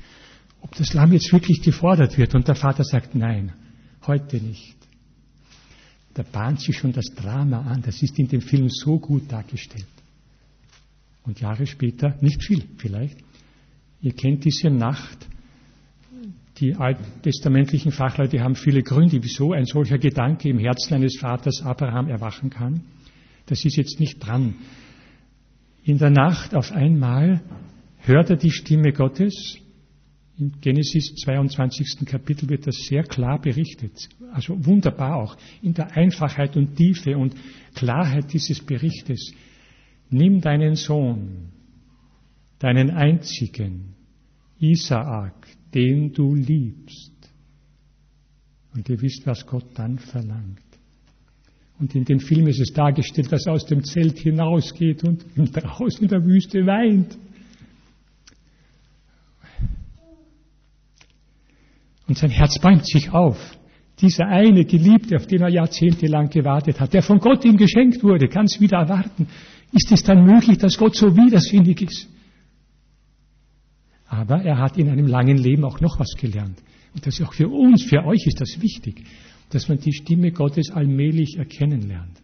ob 0.60 0.74
das 0.76 0.94
Lamm 0.94 1.12
jetzt 1.12 1.32
wirklich 1.32 1.60
gefordert 1.62 2.16
wird. 2.16 2.34
Und 2.34 2.46
der 2.48 2.54
Vater 2.54 2.84
sagt, 2.84 3.14
nein, 3.14 3.52
heute 4.06 4.36
nicht. 4.36 4.76
Da 6.14 6.22
bahnt 6.22 6.60
sich 6.60 6.76
schon 6.76 6.92
das 6.92 7.06
Drama 7.16 7.62
an. 7.62 7.82
Das 7.82 8.02
ist 8.02 8.18
in 8.18 8.28
dem 8.28 8.40
Film 8.40 8.68
so 8.68 8.98
gut 8.98 9.30
dargestellt. 9.30 9.86
Und 11.24 11.40
Jahre 11.40 11.66
später, 11.66 12.16
nicht 12.20 12.42
viel 12.44 12.64
vielleicht, 12.76 13.18
ihr 14.00 14.12
kennt 14.12 14.44
diese 14.44 14.70
Nacht, 14.70 15.26
die 16.58 16.74
alttestamentlichen 16.74 17.92
Fachleute 17.92 18.40
haben 18.40 18.54
viele 18.54 18.82
Gründe, 18.82 19.22
wieso 19.22 19.52
ein 19.52 19.64
solcher 19.64 19.98
Gedanke 19.98 20.48
im 20.48 20.58
Herzen 20.58 20.94
eines 20.94 21.16
Vaters 21.18 21.62
Abraham 21.62 22.08
erwachen 22.08 22.50
kann. 22.50 22.82
Das 23.46 23.64
ist 23.64 23.76
jetzt 23.76 23.98
nicht 23.98 24.18
dran. 24.18 24.54
In 25.84 25.98
der 25.98 26.10
Nacht 26.10 26.54
auf 26.54 26.70
einmal 26.70 27.42
hört 27.98 28.30
er 28.30 28.36
die 28.36 28.50
Stimme 28.50 28.92
Gottes. 28.92 29.58
In 30.38 30.52
Genesis 30.60 31.14
22. 31.16 32.06
Kapitel 32.06 32.48
wird 32.48 32.66
das 32.66 32.76
sehr 32.88 33.02
klar 33.02 33.40
berichtet. 33.40 34.08
Also 34.32 34.64
wunderbar 34.64 35.16
auch. 35.16 35.36
In 35.60 35.74
der 35.74 35.96
Einfachheit 35.96 36.56
und 36.56 36.76
Tiefe 36.76 37.16
und 37.18 37.34
Klarheit 37.74 38.32
dieses 38.32 38.60
Berichtes. 38.60 39.32
Nimm 40.08 40.40
deinen 40.40 40.76
Sohn, 40.76 41.50
deinen 42.58 42.90
einzigen, 42.90 43.94
Isaak, 44.60 45.48
den 45.74 46.12
du 46.12 46.34
liebst. 46.34 47.12
Und 48.74 48.88
ihr 48.88 49.00
wisst, 49.00 49.26
was 49.26 49.46
Gott 49.46 49.66
dann 49.74 49.98
verlangt. 49.98 50.71
Und 51.82 51.96
in 51.96 52.04
dem 52.04 52.20
Film 52.20 52.46
ist 52.46 52.60
es 52.60 52.72
dargestellt, 52.72 53.32
dass 53.32 53.44
er 53.46 53.54
aus 53.54 53.66
dem 53.66 53.82
Zelt 53.82 54.16
hinausgeht 54.16 55.02
und 55.02 55.24
draußen 55.36 56.02
in 56.02 56.08
der 56.08 56.24
Wüste 56.24 56.64
weint. 56.64 57.18
Und 62.06 62.16
sein 62.16 62.30
Herz 62.30 62.56
bäumt 62.60 62.86
sich 62.86 63.10
auf. 63.10 63.36
Dieser 64.00 64.26
eine 64.26 64.64
Geliebte, 64.64 65.16
auf 65.16 65.26
den 65.26 65.42
er 65.42 65.48
jahrzehntelang 65.48 66.30
gewartet 66.30 66.78
hat, 66.78 66.92
der 66.92 67.02
von 67.02 67.18
Gott 67.18 67.44
ihm 67.44 67.56
geschenkt 67.56 68.04
wurde, 68.04 68.28
kann 68.28 68.44
es 68.44 68.60
wieder 68.60 68.78
erwarten. 68.78 69.26
Ist 69.72 69.90
es 69.90 70.04
dann 70.04 70.24
möglich, 70.24 70.58
dass 70.58 70.78
Gott 70.78 70.94
so 70.94 71.16
widersinnig 71.16 71.82
ist? 71.82 72.08
Aber 74.06 74.40
er 74.40 74.58
hat 74.58 74.78
in 74.78 74.88
einem 74.88 75.08
langen 75.08 75.36
Leben 75.36 75.64
auch 75.64 75.80
noch 75.80 75.98
was 75.98 76.14
gelernt. 76.16 76.62
Und 76.94 77.04
das 77.04 77.18
ist 77.18 77.26
auch 77.26 77.34
für 77.34 77.48
uns, 77.48 77.82
für 77.82 78.04
euch 78.04 78.24
ist 78.24 78.40
das 78.40 78.60
wichtig, 78.60 79.02
dass 79.52 79.68
man 79.68 79.78
die 79.78 79.92
Stimme 79.92 80.32
Gottes 80.32 80.70
allmählich 80.70 81.36
erkennen 81.36 81.88
lernt. 81.88 82.18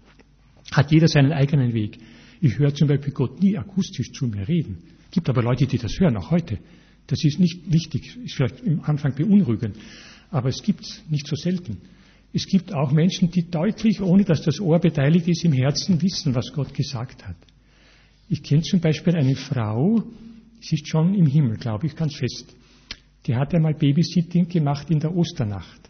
Hat 0.72 0.90
jeder 0.90 1.08
seinen 1.08 1.32
eigenen 1.32 1.74
Weg. 1.74 1.98
Ich 2.40 2.58
höre 2.58 2.74
zum 2.74 2.88
Beispiel 2.88 3.12
Gott 3.12 3.42
nie 3.42 3.56
akustisch 3.56 4.12
zu 4.12 4.26
mir 4.26 4.48
reden. 4.48 4.78
Gibt 5.10 5.28
aber 5.28 5.42
Leute, 5.42 5.66
die 5.66 5.78
das 5.78 5.98
hören, 6.00 6.16
auch 6.16 6.30
heute. 6.30 6.58
Das 7.06 7.24
ist 7.24 7.38
nicht 7.38 7.70
wichtig, 7.70 8.16
ist 8.24 8.34
vielleicht 8.34 8.60
im 8.60 8.80
Anfang 8.82 9.14
beunruhigend, 9.14 9.76
aber 10.30 10.48
es 10.48 10.62
gibt 10.62 10.82
es 10.82 11.02
nicht 11.08 11.26
so 11.26 11.36
selten. 11.36 11.78
Es 12.32 12.46
gibt 12.46 12.74
auch 12.74 12.92
Menschen, 12.92 13.30
die 13.30 13.50
deutlich, 13.50 14.02
ohne 14.02 14.24
dass 14.24 14.42
das 14.42 14.60
Ohr 14.60 14.78
beteiligt 14.78 15.26
ist, 15.28 15.44
im 15.44 15.52
Herzen 15.52 16.00
wissen, 16.02 16.34
was 16.34 16.52
Gott 16.52 16.74
gesagt 16.74 17.26
hat. 17.26 17.36
Ich 18.28 18.42
kenne 18.42 18.62
zum 18.62 18.80
Beispiel 18.80 19.16
eine 19.16 19.34
Frau, 19.34 20.02
sie 20.60 20.74
ist 20.74 20.88
schon 20.88 21.14
im 21.14 21.26
Himmel, 21.26 21.56
glaube 21.56 21.86
ich, 21.86 21.96
ganz 21.96 22.14
fest. 22.16 22.54
Die 23.26 23.34
hat 23.34 23.54
einmal 23.54 23.74
Babysitting 23.74 24.48
gemacht 24.48 24.90
in 24.90 25.00
der 25.00 25.14
Osternacht. 25.14 25.87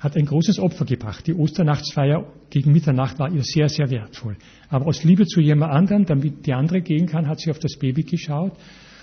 Hat 0.00 0.16
ein 0.16 0.24
großes 0.24 0.58
Opfer 0.58 0.86
gebracht. 0.86 1.26
Die 1.26 1.34
Osternachtsfeier 1.34 2.24
gegen 2.48 2.72
Mitternacht 2.72 3.18
war 3.18 3.30
ihr 3.30 3.42
sehr, 3.42 3.68
sehr 3.68 3.90
wertvoll. 3.90 4.36
Aber 4.70 4.86
aus 4.86 5.04
Liebe 5.04 5.26
zu 5.26 5.40
jemand 5.40 5.72
anderem, 5.72 6.06
damit 6.06 6.46
die 6.46 6.54
andere 6.54 6.80
gehen 6.80 7.06
kann, 7.06 7.28
hat 7.28 7.38
sie 7.38 7.50
auf 7.50 7.58
das 7.58 7.78
Baby 7.78 8.02
geschaut 8.02 8.52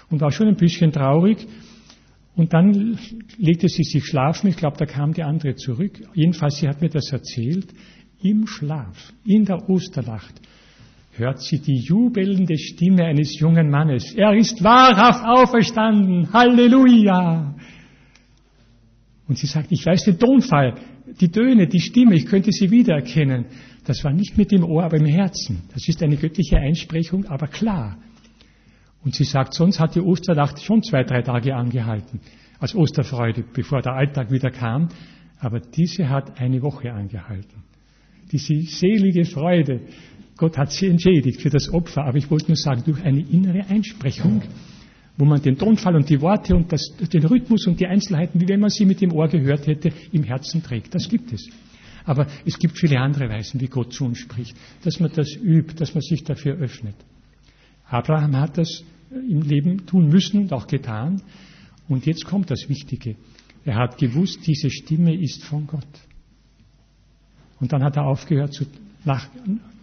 und 0.10 0.22
war 0.22 0.32
schon 0.32 0.48
ein 0.48 0.56
bisschen 0.56 0.92
traurig. 0.92 1.48
Und 2.36 2.54
dann 2.54 2.98
legte 3.38 3.68
sie 3.68 3.84
sich 3.84 4.06
schlafen. 4.06 4.48
Ich 4.48 4.58
glaube, 4.58 4.78
da 4.78 4.86
kam 4.86 5.14
die 5.14 5.24
andere 5.24 5.56
zurück. 5.56 6.00
Jedenfalls, 6.16 6.58
sie 6.58 6.68
hat 6.68 6.82
mir 6.82 6.90
das 6.90 7.12
erzählt. 7.12 7.68
Im 8.24 8.48
Schlaf, 8.48 9.14
in 9.24 9.46
der 9.46 9.70
Osternacht, 9.70 10.34
hört 11.14 11.42
sie 11.42 11.60
die 11.60 11.80
jubelnde 11.80 12.58
Stimme 12.58 13.06
eines 13.06 13.40
jungen 13.40 13.70
Mannes. 13.70 14.14
Er 14.16 14.34
ist 14.34 14.64
wahrhaft 14.64 15.24
auferstanden. 15.24 16.32
Halleluja! 16.34 17.56
Und 19.28 19.38
sie 19.38 19.48
sagt, 19.48 19.72
ich 19.72 19.86
weiß 19.86 20.06
den 20.06 20.20
Tonfall, 20.20 20.76
die 21.20 21.30
Töne, 21.30 21.68
die 21.68 21.80
Stimme, 21.80 22.16
ich 22.16 22.26
könnte 22.26 22.52
sie 22.52 22.72
wiedererkennen. 22.72 23.46
Das 23.86 24.04
war 24.04 24.14
nicht 24.14 24.38
mit 24.38 24.52
dem 24.52 24.64
Ohr, 24.64 24.84
aber 24.84 24.98
im 24.98 25.06
Herzen. 25.06 25.64
Das 25.74 25.88
ist 25.88 26.02
eine 26.02 26.18
göttliche 26.18 26.58
Einsprechung, 26.58 27.26
aber 27.26 27.48
klar. 27.48 27.98
Und 29.04 29.16
sie 29.16 29.24
sagt, 29.24 29.54
sonst 29.54 29.80
hat 29.80 29.96
die 29.96 30.02
Osternacht 30.02 30.62
schon 30.62 30.82
zwei, 30.84 31.04
drei 31.04 31.22
Tage 31.22 31.56
angehalten, 31.56 32.20
als 32.60 32.76
Osterfreude, 32.76 33.44
bevor 33.54 33.82
der 33.82 33.94
Alltag 33.94 34.32
wieder 34.32 34.52
kam. 34.52 34.90
Aber 35.40 35.60
diese 35.60 36.10
hat 36.10 36.40
eine 36.40 36.62
Woche 36.62 36.92
angehalten. 36.92 37.64
Diese 38.32 38.54
selige 38.62 39.26
Freude. 39.26 39.82
Gott 40.36 40.58
hat 40.58 40.72
sie 40.72 40.88
entschädigt 40.88 41.42
für 41.42 41.50
das 41.50 41.74
Opfer, 41.74 42.04
aber 42.04 42.18
ich 42.18 42.30
wollte 42.30 42.48
nur 42.48 42.58
sagen, 42.58 42.84
durch 42.86 43.02
eine 43.04 43.22
innere 43.22 43.66
Einsprechung, 43.68 44.42
wo 45.18 45.26
man 45.26 45.42
den 45.42 45.58
Tonfall 45.58 45.96
und 45.96 46.10
die 46.10 46.22
Worte 46.22 46.56
und 46.56 46.72
das, 46.72 46.94
den 47.12 47.26
Rhythmus 47.26 47.66
und 47.68 47.80
die 47.80 47.88
Einzelheiten, 47.88 48.40
wie 48.40 48.48
wenn 48.48 48.60
man 48.60 48.70
sie 48.70 48.86
mit 48.86 49.02
dem 49.02 49.12
Ohr 49.12 49.28
gehört 49.28 49.66
hätte, 49.68 49.92
im 50.12 50.24
Herzen 50.24 50.62
trägt. 50.62 50.94
Das 50.94 51.10
gibt 51.10 51.34
es. 51.34 51.50
Aber 52.06 52.28
es 52.46 52.58
gibt 52.58 52.78
viele 52.78 53.00
andere 53.00 53.28
Weisen, 53.28 53.60
wie 53.60 53.68
Gott 53.68 53.94
zu 53.94 54.06
uns 54.06 54.20
spricht, 54.20 54.56
dass 54.84 55.00
man 55.00 55.12
das 55.14 55.36
übt, 55.36 55.74
dass 55.76 55.94
man 55.94 56.02
sich 56.02 56.24
dafür 56.24 56.56
öffnet. 56.56 56.96
Abraham 57.90 58.38
hat 58.38 58.58
das 58.58 58.84
im 59.12 59.42
Leben 59.42 59.86
tun 59.86 60.08
müssen 60.08 60.42
und 60.42 60.54
auch 60.54 60.68
getan. 60.68 61.22
Und 61.90 62.06
jetzt 62.06 62.26
kommt 62.26 62.52
das 62.52 62.70
Wichtige. 62.70 63.16
Er 63.66 63.76
hat 63.76 63.98
gewusst, 63.98 64.46
diese 64.46 64.70
Stimme 64.70 65.16
ist 65.16 65.44
von 65.44 65.68
Gott. 65.68 65.86
Und 67.60 67.74
dann 67.74 67.84
hat 67.84 67.98
er 67.98 68.06
aufgehört 68.06 68.54
zu, 68.54 68.66
nach, 69.04 69.28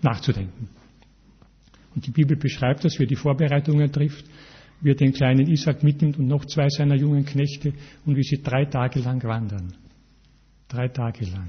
nachzudenken. 0.01 0.69
Und 1.95 2.07
die 2.07 2.11
Bibel 2.11 2.37
beschreibt 2.37 2.85
das, 2.85 2.99
wie 2.99 3.05
er 3.05 3.09
die 3.09 3.17
Vorbereitungen 3.17 3.91
trifft, 3.91 4.25
wie 4.81 4.91
er 4.91 4.95
den 4.95 5.13
kleinen 5.13 5.47
Isaac 5.49 5.83
mitnimmt 5.83 6.19
und 6.19 6.27
noch 6.27 6.45
zwei 6.45 6.69
seiner 6.69 6.97
jungen 6.97 7.25
Knechte 7.25 7.73
und 8.05 8.17
wie 8.17 8.23
sie 8.23 8.43
drei 8.43 8.65
Tage 8.65 9.01
lang 9.01 9.23
wandern. 9.23 9.73
Drei 10.69 10.89
Tage 10.89 11.25
lang. 11.27 11.49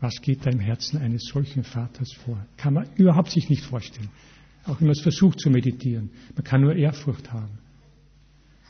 Was 0.00 0.20
geht 0.22 0.46
da 0.46 0.50
im 0.50 0.60
Herzen 0.60 0.98
eines 0.98 1.24
solchen 1.24 1.62
Vaters 1.62 2.12
vor? 2.24 2.44
Kann 2.56 2.74
man 2.74 2.86
überhaupt 2.96 3.30
sich 3.30 3.50
nicht 3.50 3.64
vorstellen. 3.64 4.08
Auch 4.64 4.80
wenn 4.80 4.86
man 4.86 4.96
es 4.96 5.02
versucht 5.02 5.40
zu 5.40 5.50
meditieren. 5.50 6.10
Man 6.34 6.44
kann 6.44 6.62
nur 6.62 6.74
Ehrfurcht 6.74 7.32
haben. 7.32 7.58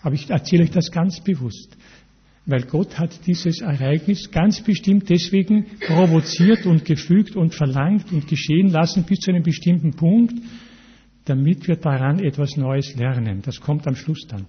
Aber 0.02 0.14
ich 0.14 0.28
erzähle 0.30 0.64
euch 0.64 0.70
das 0.70 0.90
ganz 0.90 1.20
bewusst, 1.20 1.76
weil 2.46 2.62
Gott 2.62 2.98
hat 2.98 3.26
dieses 3.26 3.60
Ereignis 3.60 4.30
ganz 4.30 4.62
bestimmt 4.62 5.08
deswegen 5.08 5.66
provoziert 5.86 6.66
und 6.66 6.84
gefügt 6.84 7.36
und 7.36 7.54
verlangt 7.54 8.10
und 8.12 8.26
geschehen 8.26 8.68
lassen 8.68 9.04
bis 9.04 9.20
zu 9.20 9.30
einem 9.30 9.42
bestimmten 9.42 9.92
Punkt, 9.92 10.34
damit 11.30 11.68
wir 11.68 11.76
daran 11.76 12.18
etwas 12.18 12.56
Neues 12.56 12.96
lernen. 12.96 13.40
Das 13.42 13.60
kommt 13.60 13.86
am 13.86 13.94
Schluss 13.94 14.26
dann. 14.26 14.46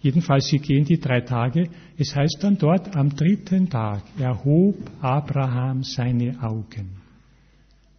Jedenfalls, 0.00 0.46
sie 0.46 0.58
gehen 0.58 0.84
die 0.84 1.00
drei 1.00 1.20
Tage. 1.20 1.68
Es 1.98 2.14
heißt 2.14 2.38
dann 2.42 2.56
dort, 2.58 2.94
am 2.94 3.10
dritten 3.10 3.68
Tag 3.68 4.04
erhob 4.16 4.76
Abraham 5.00 5.82
seine 5.82 6.40
Augen. 6.40 6.90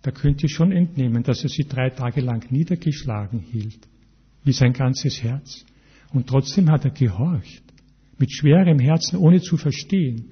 Da 0.04 0.12
könnt 0.12 0.42
ihr 0.42 0.48
schon 0.48 0.72
entnehmen, 0.72 1.22
dass 1.22 1.44
er 1.44 1.50
sie 1.50 1.66
drei 1.68 1.90
Tage 1.90 2.22
lang 2.22 2.50
niedergeschlagen 2.50 3.40
hielt, 3.40 3.80
wie 4.46 4.54
sein 4.54 4.72
ganzes 4.72 5.22
Herz. 5.22 5.66
Und 6.14 6.28
trotzdem 6.28 6.72
hat 6.72 6.86
er 6.86 6.92
gehorcht, 6.92 7.64
mit 8.18 8.32
schwerem 8.32 8.80
Herzen, 8.80 9.18
ohne 9.18 9.42
zu 9.42 9.58
verstehen. 9.58 10.30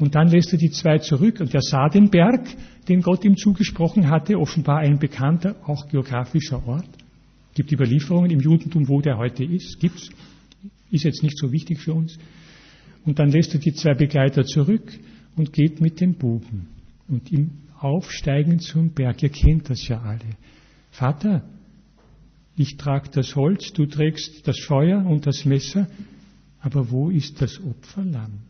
Und 0.00 0.16
dann 0.16 0.26
lässt 0.26 0.52
er 0.52 0.58
die 0.58 0.70
zwei 0.70 0.98
zurück 0.98 1.38
und 1.38 1.54
er 1.54 1.62
sah 1.62 1.88
den 1.88 2.10
Berg, 2.10 2.48
den 2.88 3.00
Gott 3.00 3.24
ihm 3.24 3.36
zugesprochen 3.36 4.10
hatte, 4.10 4.40
offenbar 4.40 4.78
ein 4.78 4.98
bekannter, 4.98 5.54
auch 5.64 5.86
geografischer 5.86 6.66
Ort. 6.66 7.01
Gibt 7.54 7.72
Überlieferungen 7.72 8.30
im 8.30 8.40
Judentum, 8.40 8.88
wo 8.88 9.00
der 9.00 9.18
heute 9.18 9.44
ist? 9.44 9.78
Gibt's? 9.80 10.10
ist 10.92 11.04
jetzt 11.04 11.22
nicht 11.22 11.38
so 11.38 11.50
wichtig 11.50 11.80
für 11.80 11.94
uns. 11.94 12.18
Und 13.04 13.18
dann 13.18 13.30
lässt 13.30 13.52
er 13.54 13.60
die 13.60 13.72
zwei 13.72 13.94
Begleiter 13.94 14.44
zurück 14.44 14.92
und 15.36 15.52
geht 15.52 15.80
mit 15.80 16.00
dem 16.00 16.14
Buben. 16.14 16.68
Und 17.08 17.32
im 17.32 17.50
Aufsteigen 17.78 18.60
zum 18.60 18.92
Berg, 18.92 19.22
ihr 19.22 19.30
kennt 19.30 19.68
das 19.68 19.88
ja 19.88 20.00
alle. 20.00 20.36
Vater, 20.90 21.48
ich 22.56 22.76
trage 22.76 23.10
das 23.10 23.34
Holz, 23.34 23.72
du 23.72 23.86
trägst 23.86 24.46
das 24.46 24.60
Feuer 24.60 25.04
und 25.04 25.26
das 25.26 25.44
Messer, 25.44 25.88
aber 26.60 26.90
wo 26.90 27.10
ist 27.10 27.40
das 27.40 27.58
Opferlamm? 27.60 28.42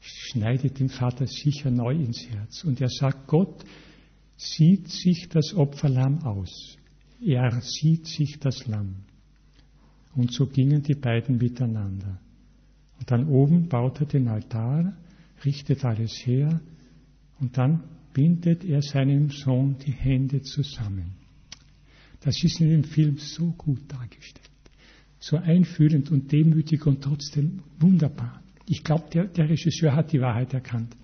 Schneidet 0.00 0.78
dem 0.78 0.90
Vater 0.90 1.26
sicher 1.26 1.70
neu 1.70 1.94
ins 1.94 2.28
Herz. 2.28 2.62
Und 2.64 2.80
er 2.80 2.88
sagt, 2.88 3.26
Gott 3.26 3.64
sieht 4.36 4.88
sich 4.88 5.28
das 5.30 5.54
Opferlamm 5.54 6.22
aus. 6.24 6.77
Er 7.20 7.60
sieht 7.60 8.06
sich 8.06 8.38
das 8.38 8.66
Lamm. 8.66 8.96
Und 10.14 10.32
so 10.32 10.46
gingen 10.46 10.82
die 10.82 10.94
beiden 10.94 11.38
miteinander. 11.38 12.20
Und 12.98 13.10
dann 13.10 13.28
oben 13.28 13.68
baut 13.68 14.00
er 14.00 14.06
den 14.06 14.28
Altar, 14.28 14.92
richtet 15.44 15.84
alles 15.84 16.14
her 16.26 16.60
und 17.38 17.56
dann 17.56 17.84
bindet 18.12 18.64
er 18.64 18.82
seinem 18.82 19.30
Sohn 19.30 19.76
die 19.78 19.92
Hände 19.92 20.42
zusammen. 20.42 21.12
Das 22.20 22.42
ist 22.42 22.60
in 22.60 22.70
dem 22.70 22.84
Film 22.84 23.18
so 23.18 23.52
gut 23.52 23.80
dargestellt. 23.88 24.50
So 25.20 25.36
einfühlend 25.36 26.10
und 26.10 26.32
demütig 26.32 26.84
und 26.86 27.02
trotzdem 27.02 27.62
wunderbar. 27.78 28.42
Ich 28.66 28.82
glaube, 28.82 29.08
der, 29.12 29.26
der 29.26 29.48
Regisseur 29.48 29.94
hat 29.94 30.12
die 30.12 30.20
Wahrheit 30.20 30.52
erkannt. 30.52 30.96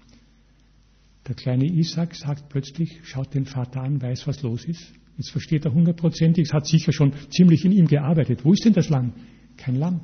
Der 1.26 1.34
kleine 1.34 1.66
Isaac 1.66 2.14
sagt 2.14 2.48
plötzlich, 2.48 3.00
schaut 3.04 3.32
den 3.34 3.46
Vater 3.46 3.82
an, 3.82 4.02
weiß, 4.02 4.26
was 4.26 4.42
los 4.42 4.64
ist. 4.64 4.92
Jetzt 5.16 5.30
versteht 5.30 5.64
er 5.64 5.72
hundertprozentig, 5.72 6.46
es 6.48 6.52
hat 6.52 6.66
sicher 6.66 6.92
schon 6.92 7.12
ziemlich 7.30 7.64
in 7.64 7.72
ihm 7.72 7.86
gearbeitet. 7.86 8.44
Wo 8.44 8.52
ist 8.52 8.64
denn 8.64 8.72
das 8.72 8.88
Lamm? 8.88 9.12
Kein 9.56 9.76
Lamm. 9.76 10.00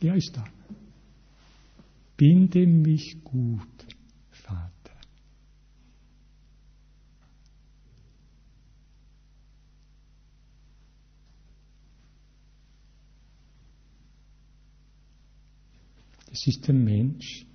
Er 0.00 0.14
ist 0.14 0.36
da. 0.36 0.44
Binde 2.16 2.66
mich 2.66 3.18
gut, 3.22 3.60
Vater. 4.30 4.72
Es 16.30 16.46
ist 16.46 16.66
der 16.66 16.74
Mensch, 16.74 17.46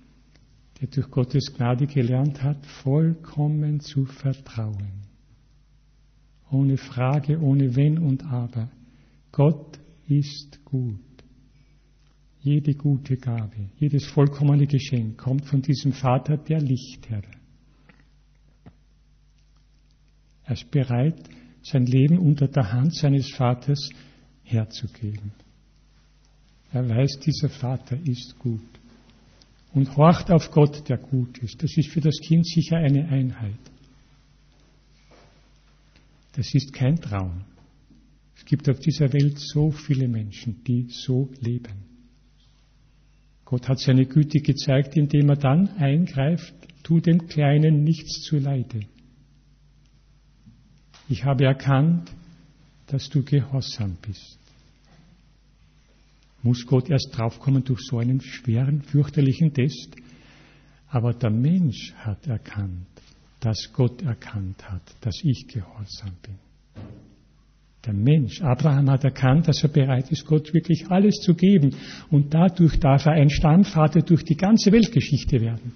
der 0.80 0.88
durch 0.88 1.10
Gottes 1.10 1.52
Gnade 1.56 1.86
gelernt 1.86 2.42
hat, 2.42 2.64
vollkommen 2.66 3.80
zu 3.80 4.04
vertrauen. 4.04 5.13
Ohne 6.54 6.76
Frage, 6.76 7.40
ohne 7.40 7.74
Wenn 7.74 7.98
und 7.98 8.24
Aber. 8.24 8.70
Gott 9.32 9.80
ist 10.06 10.64
gut. 10.64 11.00
Jede 12.40 12.74
gute 12.74 13.16
Gabe, 13.16 13.70
jedes 13.78 14.06
vollkommene 14.06 14.66
Geschenk 14.66 15.18
kommt 15.18 15.46
von 15.46 15.62
diesem 15.62 15.92
Vater, 15.92 16.36
der 16.36 16.60
Lichtherr. 16.60 17.22
Er 20.44 20.52
ist 20.52 20.70
bereit, 20.70 21.18
sein 21.62 21.86
Leben 21.86 22.18
unter 22.18 22.46
der 22.46 22.70
Hand 22.70 22.94
seines 22.94 23.30
Vaters 23.34 23.88
herzugeben. 24.44 25.32
Er 26.70 26.88
weiß, 26.88 27.18
dieser 27.20 27.48
Vater 27.48 27.98
ist 28.04 28.38
gut 28.38 28.60
und 29.72 29.96
horcht 29.96 30.30
auf 30.30 30.50
Gott, 30.52 30.88
der 30.88 30.98
gut 30.98 31.38
ist. 31.38 31.60
Das 31.62 31.76
ist 31.76 31.90
für 31.90 32.00
das 32.00 32.18
Kind 32.20 32.46
sicher 32.46 32.76
eine 32.76 33.08
Einheit. 33.08 33.73
Das 36.36 36.52
ist 36.54 36.72
kein 36.72 36.96
Traum. 37.00 37.44
Es 38.36 38.44
gibt 38.44 38.68
auf 38.68 38.78
dieser 38.80 39.12
Welt 39.12 39.38
so 39.38 39.70
viele 39.70 40.08
Menschen, 40.08 40.62
die 40.64 40.88
so 40.90 41.30
leben. 41.40 41.84
Gott 43.44 43.68
hat 43.68 43.78
seine 43.78 44.06
Güte 44.06 44.40
gezeigt, 44.40 44.96
indem 44.96 45.28
er 45.28 45.36
dann 45.36 45.68
eingreift, 45.76 46.54
tu 46.82 47.00
dem 47.00 47.28
Kleinen 47.28 47.84
nichts 47.84 48.22
zu 48.22 48.38
Leide. 48.38 48.80
Ich 51.08 51.24
habe 51.24 51.44
erkannt, 51.44 52.10
dass 52.86 53.08
du 53.10 53.22
gehorsam 53.22 53.96
bist. 54.02 54.38
Muss 56.42 56.66
Gott 56.66 56.90
erst 56.90 57.08
draufkommen 57.12 57.64
durch 57.64 57.80
so 57.80 57.98
einen 57.98 58.20
schweren, 58.20 58.82
fürchterlichen 58.82 59.54
Test? 59.54 59.96
Aber 60.88 61.14
der 61.14 61.30
Mensch 61.30 61.94
hat 61.94 62.26
erkannt, 62.26 62.86
dass 63.44 63.70
Gott 63.74 64.02
erkannt 64.02 64.70
hat, 64.70 64.82
dass 65.02 65.20
ich 65.22 65.46
gehorsam 65.48 66.12
bin. 66.22 66.36
Der 67.84 67.92
Mensch, 67.92 68.40
Abraham 68.40 68.90
hat 68.90 69.04
erkannt, 69.04 69.46
dass 69.46 69.62
er 69.62 69.68
bereit 69.68 70.10
ist, 70.10 70.24
Gott 70.24 70.54
wirklich 70.54 70.90
alles 70.90 71.16
zu 71.16 71.34
geben. 71.34 71.76
Und 72.10 72.32
dadurch 72.32 72.78
darf 72.80 73.04
er 73.04 73.12
ein 73.12 73.28
Stammvater 73.28 74.00
durch 74.00 74.24
die 74.24 74.36
ganze 74.36 74.72
Weltgeschichte 74.72 75.42
werden. 75.42 75.74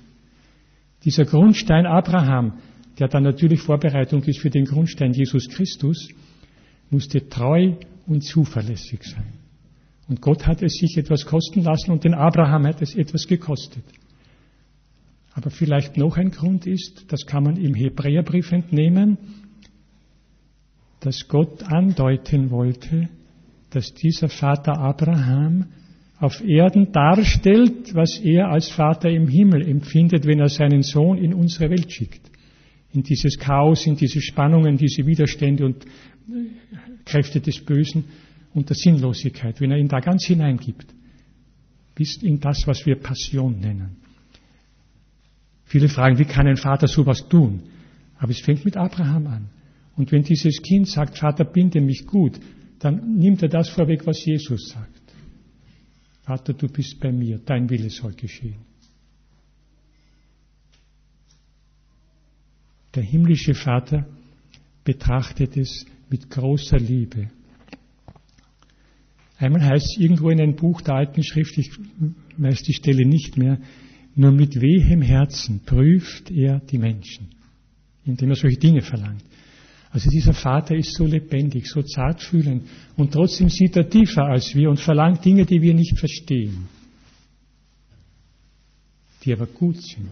Dieser 1.04 1.26
Grundstein 1.26 1.84
Abraham, 1.84 2.54
der 2.98 3.08
dann 3.08 3.24
natürlich 3.24 3.60
Vorbereitung 3.60 4.22
ist 4.22 4.40
für 4.40 4.50
den 4.50 4.64
Grundstein 4.64 5.12
Jesus 5.12 5.46
Christus, 5.50 6.08
musste 6.88 7.28
treu 7.28 7.74
und 8.06 8.22
zuverlässig 8.24 9.02
sein. 9.02 9.34
Und 10.08 10.22
Gott 10.22 10.46
hat 10.46 10.62
es 10.62 10.72
sich 10.72 10.96
etwas 10.96 11.26
kosten 11.26 11.62
lassen 11.62 11.90
und 11.90 12.02
den 12.04 12.14
Abraham 12.14 12.66
hat 12.66 12.80
es 12.80 12.94
etwas 12.94 13.26
gekostet. 13.26 13.84
Aber 15.38 15.50
vielleicht 15.50 15.96
noch 15.96 16.16
ein 16.16 16.32
Grund 16.32 16.66
ist, 16.66 17.04
das 17.12 17.24
kann 17.24 17.44
man 17.44 17.56
im 17.58 17.72
Hebräerbrief 17.72 18.50
entnehmen, 18.50 19.18
dass 20.98 21.28
Gott 21.28 21.62
andeuten 21.62 22.50
wollte, 22.50 23.08
dass 23.70 23.94
dieser 23.94 24.30
Vater 24.30 24.76
Abraham 24.76 25.66
auf 26.18 26.42
Erden 26.44 26.90
darstellt, 26.90 27.94
was 27.94 28.18
er 28.18 28.48
als 28.48 28.68
Vater 28.68 29.10
im 29.10 29.28
Himmel 29.28 29.62
empfindet, 29.62 30.26
wenn 30.26 30.40
er 30.40 30.48
seinen 30.48 30.82
Sohn 30.82 31.18
in 31.18 31.32
unsere 31.32 31.70
Welt 31.70 31.92
schickt. 31.92 32.32
In 32.92 33.04
dieses 33.04 33.38
Chaos, 33.38 33.86
in 33.86 33.94
diese 33.94 34.20
Spannungen, 34.20 34.76
diese 34.76 35.06
Widerstände 35.06 35.64
und 35.64 35.84
Kräfte 37.04 37.40
des 37.40 37.64
Bösen 37.64 38.06
und 38.54 38.70
der 38.70 38.76
Sinnlosigkeit, 38.76 39.60
wenn 39.60 39.70
er 39.70 39.78
ihn 39.78 39.86
da 39.86 40.00
ganz 40.00 40.26
hineingibt, 40.26 40.92
bis 41.94 42.16
in 42.24 42.40
das, 42.40 42.66
was 42.66 42.84
wir 42.86 42.96
Passion 42.96 43.60
nennen. 43.60 44.07
Viele 45.68 45.88
fragen, 45.88 46.18
wie 46.18 46.24
kann 46.24 46.46
ein 46.46 46.56
Vater 46.56 46.88
sowas 46.88 47.28
tun? 47.28 47.62
Aber 48.18 48.32
es 48.32 48.40
fängt 48.40 48.64
mit 48.64 48.76
Abraham 48.76 49.26
an. 49.26 49.50
Und 49.96 50.10
wenn 50.12 50.22
dieses 50.22 50.62
Kind 50.62 50.88
sagt, 50.88 51.18
Vater, 51.18 51.44
binde 51.44 51.80
mich 51.80 52.06
gut, 52.06 52.40
dann 52.78 53.16
nimmt 53.18 53.42
er 53.42 53.48
das 53.48 53.68
vorweg, 53.68 54.06
was 54.06 54.24
Jesus 54.24 54.70
sagt. 54.70 55.02
Vater, 56.22 56.54
du 56.54 56.68
bist 56.68 56.98
bei 57.00 57.12
mir, 57.12 57.38
dein 57.44 57.68
Wille 57.68 57.90
soll 57.90 58.14
geschehen. 58.14 58.60
Der 62.94 63.02
himmlische 63.02 63.54
Vater 63.54 64.06
betrachtet 64.84 65.56
es 65.56 65.84
mit 66.08 66.30
großer 66.30 66.78
Liebe. 66.78 67.30
Einmal 69.38 69.62
heißt 69.62 69.84
es 69.84 69.98
irgendwo 69.98 70.30
in 70.30 70.40
einem 70.40 70.56
Buch 70.56 70.80
der 70.80 70.94
alten 70.94 71.22
Schrift, 71.22 71.58
ich 71.58 71.70
weiß 72.38 72.62
die 72.62 72.72
Stelle 72.72 73.06
nicht 73.06 73.36
mehr, 73.36 73.58
nur 74.18 74.32
mit 74.32 74.60
wehem 74.60 75.00
Herzen 75.00 75.60
prüft 75.64 76.30
er 76.32 76.58
die 76.58 76.78
Menschen, 76.78 77.28
indem 78.04 78.30
er 78.30 78.36
solche 78.36 78.58
Dinge 78.58 78.82
verlangt. 78.82 79.22
Also 79.90 80.10
dieser 80.10 80.34
Vater 80.34 80.74
ist 80.74 80.94
so 80.96 81.06
lebendig, 81.06 81.68
so 81.68 81.82
zartfühlend 81.82 82.68
und 82.96 83.12
trotzdem 83.12 83.48
sieht 83.48 83.76
er 83.76 83.88
tiefer 83.88 84.24
als 84.24 84.54
wir 84.56 84.70
und 84.70 84.80
verlangt 84.80 85.24
Dinge, 85.24 85.46
die 85.46 85.62
wir 85.62 85.72
nicht 85.72 85.96
verstehen, 85.96 86.68
die 89.24 89.32
aber 89.32 89.46
gut 89.46 89.80
sind. 89.80 90.10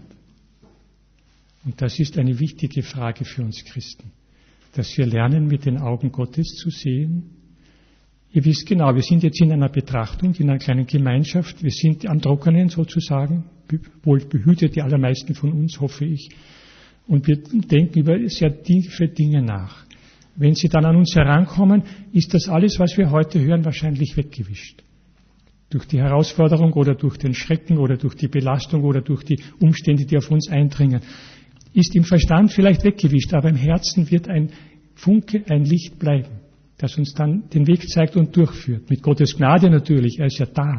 Und 1.65 1.81
das 1.81 1.99
ist 1.99 2.17
eine 2.17 2.39
wichtige 2.39 2.83
Frage 2.83 3.25
für 3.25 3.43
uns 3.43 3.63
Christen, 3.65 4.11
dass 4.73 4.97
wir 4.97 5.05
lernen, 5.05 5.47
mit 5.47 5.65
den 5.65 5.77
Augen 5.77 6.13
Gottes 6.13 6.47
zu 6.55 6.69
sehen. 6.69 7.36
Ihr 8.37 8.45
wisst 8.45 8.67
genau, 8.67 8.93
wir 8.93 9.01
sind 9.01 9.23
jetzt 9.23 9.41
in 9.41 9.51
einer 9.51 9.67
Betrachtung, 9.67 10.31
in 10.35 10.47
einer 10.47 10.59
kleinen 10.59 10.85
Gemeinschaft, 10.85 11.63
wir 11.63 11.71
sind 11.71 12.07
am 12.07 12.21
Trockenen 12.21 12.69
sozusagen, 12.69 13.45
wohl 14.03 14.19
behütet 14.19 14.75
die 14.75 14.83
allermeisten 14.83 15.33
von 15.33 15.53
uns, 15.53 15.81
hoffe 15.81 16.05
ich. 16.05 16.29
Und 17.07 17.25
wir 17.25 17.37
denken 17.37 17.97
über 17.97 18.15
sehr 18.29 18.61
tiefe 18.61 19.07
Dinge 19.07 19.41
nach. 19.41 19.87
Wenn 20.35 20.53
sie 20.53 20.69
dann 20.69 20.85
an 20.85 20.97
uns 20.97 21.15
herankommen, 21.15 21.81
ist 22.13 22.31
das 22.31 22.47
alles, 22.47 22.77
was 22.77 22.95
wir 22.95 23.09
heute 23.09 23.41
hören, 23.41 23.65
wahrscheinlich 23.65 24.15
weggewischt. 24.15 24.83
Durch 25.71 25.85
die 25.87 25.97
Herausforderung 25.97 26.73
oder 26.73 26.93
durch 26.93 27.17
den 27.17 27.33
Schrecken 27.33 27.79
oder 27.79 27.97
durch 27.97 28.13
die 28.13 28.27
Belastung 28.27 28.83
oder 28.83 29.01
durch 29.01 29.23
die 29.23 29.39
Umstände, 29.59 30.05
die 30.05 30.15
auf 30.15 30.29
uns 30.29 30.47
eindringen. 30.47 31.01
Ist 31.73 31.95
im 31.95 32.03
Verstand 32.03 32.53
vielleicht 32.53 32.83
weggewischt, 32.83 33.33
aber 33.33 33.49
im 33.49 33.55
Herzen 33.55 34.11
wird 34.11 34.29
ein 34.29 34.51
Funke, 34.93 35.43
ein 35.49 35.65
Licht 35.65 35.97
bleiben, 35.97 36.46
das 36.77 36.97
uns 36.97 37.13
dann 37.13 37.49
den 37.49 37.65
Weg 37.67 37.89
zeigt 37.89 38.15
und 38.15 38.35
durchführt. 38.35 38.89
Mit 38.89 39.01
Gottes 39.01 39.35
Gnade 39.35 39.69
natürlich, 39.69 40.19
er 40.19 40.27
ist 40.27 40.37
ja 40.37 40.45
da. 40.45 40.77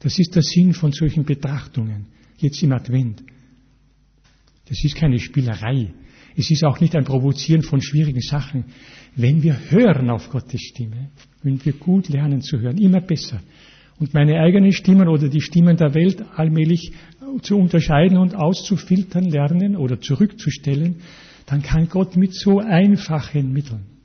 Das 0.00 0.18
ist 0.18 0.34
der 0.34 0.42
Sinn 0.42 0.72
von 0.72 0.92
solchen 0.92 1.24
Betrachtungen, 1.24 2.06
jetzt 2.38 2.62
im 2.62 2.72
Advent. 2.72 3.22
Das 4.68 4.82
ist 4.82 4.96
keine 4.96 5.18
Spielerei. 5.18 5.92
Es 6.36 6.50
ist 6.50 6.64
auch 6.64 6.80
nicht 6.80 6.94
ein 6.96 7.04
Provozieren 7.04 7.62
von 7.62 7.80
schwierigen 7.80 8.20
Sachen. 8.20 8.64
Wenn 9.14 9.42
wir 9.42 9.70
hören 9.70 10.10
auf 10.10 10.28
Gottes 10.28 10.60
Stimme, 10.60 11.10
wenn 11.42 11.64
wir 11.64 11.72
gut 11.74 12.08
lernen 12.08 12.42
zu 12.42 12.58
hören, 12.58 12.78
immer 12.78 13.00
besser. 13.00 13.40
Und 13.98 14.12
meine 14.12 14.38
eigenen 14.40 14.72
Stimmen 14.72 15.08
oder 15.08 15.28
die 15.28 15.40
Stimmen 15.40 15.76
der 15.76 15.94
Welt 15.94 16.22
allmählich 16.34 16.92
zu 17.40 17.56
unterscheiden 17.56 18.18
und 18.18 18.34
auszufiltern 18.34 19.24
lernen 19.24 19.76
oder 19.76 20.00
zurückzustellen, 20.00 20.96
dann 21.46 21.62
kann 21.62 21.88
Gott 21.88 22.16
mit 22.16 22.34
so 22.34 22.58
einfachen 22.58 23.52
Mitteln 23.52 23.95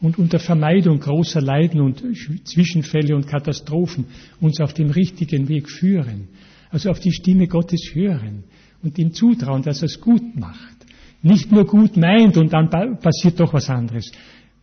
und 0.00 0.18
unter 0.18 0.38
Vermeidung 0.38 1.00
großer 1.00 1.40
Leiden 1.40 1.80
und 1.80 2.02
Zwischenfälle 2.44 3.16
und 3.16 3.26
Katastrophen 3.26 4.06
uns 4.40 4.60
auf 4.60 4.72
dem 4.72 4.90
richtigen 4.90 5.48
Weg 5.48 5.68
führen. 5.68 6.28
Also 6.70 6.90
auf 6.90 7.00
die 7.00 7.12
Stimme 7.12 7.48
Gottes 7.48 7.90
hören 7.94 8.44
und 8.82 8.98
ihm 8.98 9.12
zutrauen, 9.12 9.62
dass 9.62 9.82
er 9.82 9.86
es 9.86 10.00
gut 10.00 10.36
macht. 10.36 10.76
Nicht 11.22 11.50
nur 11.50 11.66
gut 11.66 11.96
meint 11.96 12.36
und 12.36 12.52
dann 12.52 12.70
passiert 13.00 13.40
doch 13.40 13.52
was 13.52 13.68
anderes. 13.68 14.10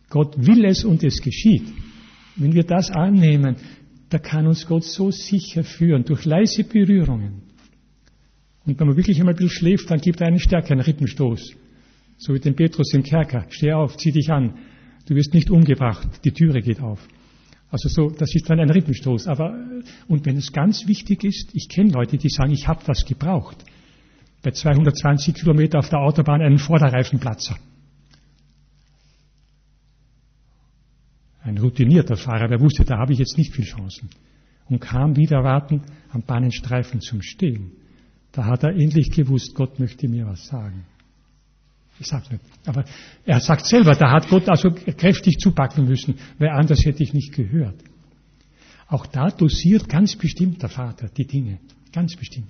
Gott 0.08 0.34
will 0.38 0.64
es 0.64 0.84
und 0.84 1.02
es 1.04 1.20
geschieht. 1.20 1.64
Wenn 2.36 2.54
wir 2.54 2.64
das 2.64 2.90
annehmen, 2.90 3.56
da 4.08 4.18
kann 4.18 4.46
uns 4.46 4.66
Gott 4.66 4.84
so 4.84 5.10
sicher 5.10 5.64
führen, 5.64 6.04
durch 6.04 6.24
leise 6.24 6.64
Berührungen. 6.64 7.42
Und 8.64 8.78
wenn 8.78 8.86
man 8.86 8.96
wirklich 8.96 9.18
einmal 9.18 9.34
ein 9.34 9.38
bisschen 9.38 9.58
schläft, 9.58 9.90
dann 9.90 10.00
gibt 10.00 10.20
er 10.20 10.28
einen 10.28 10.38
stärkeren 10.38 10.80
Rippenstoß. 10.80 11.54
So 12.18 12.34
wie 12.34 12.40
den 12.40 12.56
Petrus 12.56 12.94
im 12.94 13.02
Kerker. 13.02 13.46
Steh 13.50 13.72
auf, 13.72 13.96
zieh 13.96 14.12
dich 14.12 14.30
an. 14.30 14.54
Du 15.06 15.14
wirst 15.14 15.34
nicht 15.34 15.50
umgebracht, 15.50 16.08
die 16.24 16.32
Türe 16.32 16.60
geht 16.60 16.80
auf. 16.80 17.06
Also 17.70 17.88
so, 17.88 18.10
das 18.10 18.34
ist 18.34 18.48
dann 18.48 18.60
ein 18.60 18.70
Rippenstoß. 18.70 19.26
Aber, 19.28 19.54
und 20.08 20.24
wenn 20.26 20.36
es 20.36 20.52
ganz 20.52 20.86
wichtig 20.86 21.24
ist, 21.24 21.50
ich 21.54 21.68
kenne 21.68 21.90
Leute, 21.90 22.16
die 22.16 22.28
sagen, 22.28 22.52
ich 22.52 22.66
habe 22.68 22.82
das 22.84 23.04
gebraucht. 23.04 23.64
Bei 24.42 24.50
220 24.50 25.34
Kilometer 25.34 25.78
auf 25.78 25.88
der 25.88 26.00
Autobahn 26.00 26.42
einen 26.42 26.58
Vorderreifenplatzer. 26.58 27.56
Ein 31.42 31.58
routinierter 31.58 32.16
Fahrer, 32.16 32.48
der 32.48 32.60
wusste, 32.60 32.84
da 32.84 32.98
habe 32.98 33.12
ich 33.12 33.20
jetzt 33.20 33.38
nicht 33.38 33.54
viel 33.54 33.64
Chancen. 33.64 34.10
Und 34.68 34.80
kam 34.80 35.16
wieder 35.16 35.44
warten 35.44 35.82
am 36.10 36.22
Bahnenstreifen 36.22 37.00
zum 37.00 37.22
Stehen. 37.22 37.72
Da 38.32 38.44
hat 38.46 38.64
er 38.64 38.70
endlich 38.70 39.10
gewusst, 39.10 39.54
Gott 39.54 39.78
möchte 39.78 40.08
mir 40.08 40.26
was 40.26 40.46
sagen. 40.46 40.84
Ich 41.98 42.06
sage 42.06 42.24
nicht. 42.30 42.44
Aber 42.66 42.84
er 43.24 43.40
sagt 43.40 43.66
selber, 43.66 43.94
da 43.94 44.10
hat 44.12 44.28
Gott 44.28 44.48
also 44.48 44.70
kräftig 44.70 45.38
zupacken 45.38 45.86
müssen, 45.86 46.16
weil 46.38 46.50
anders 46.50 46.84
hätte 46.84 47.02
ich 47.02 47.14
nicht 47.14 47.32
gehört. 47.32 47.76
Auch 48.88 49.06
da 49.06 49.30
dosiert 49.30 49.88
ganz 49.88 50.14
bestimmt 50.16 50.62
der 50.62 50.68
Vater 50.68 51.08
die 51.08 51.26
Dinge. 51.26 51.58
Ganz 51.92 52.14
bestimmt. 52.14 52.48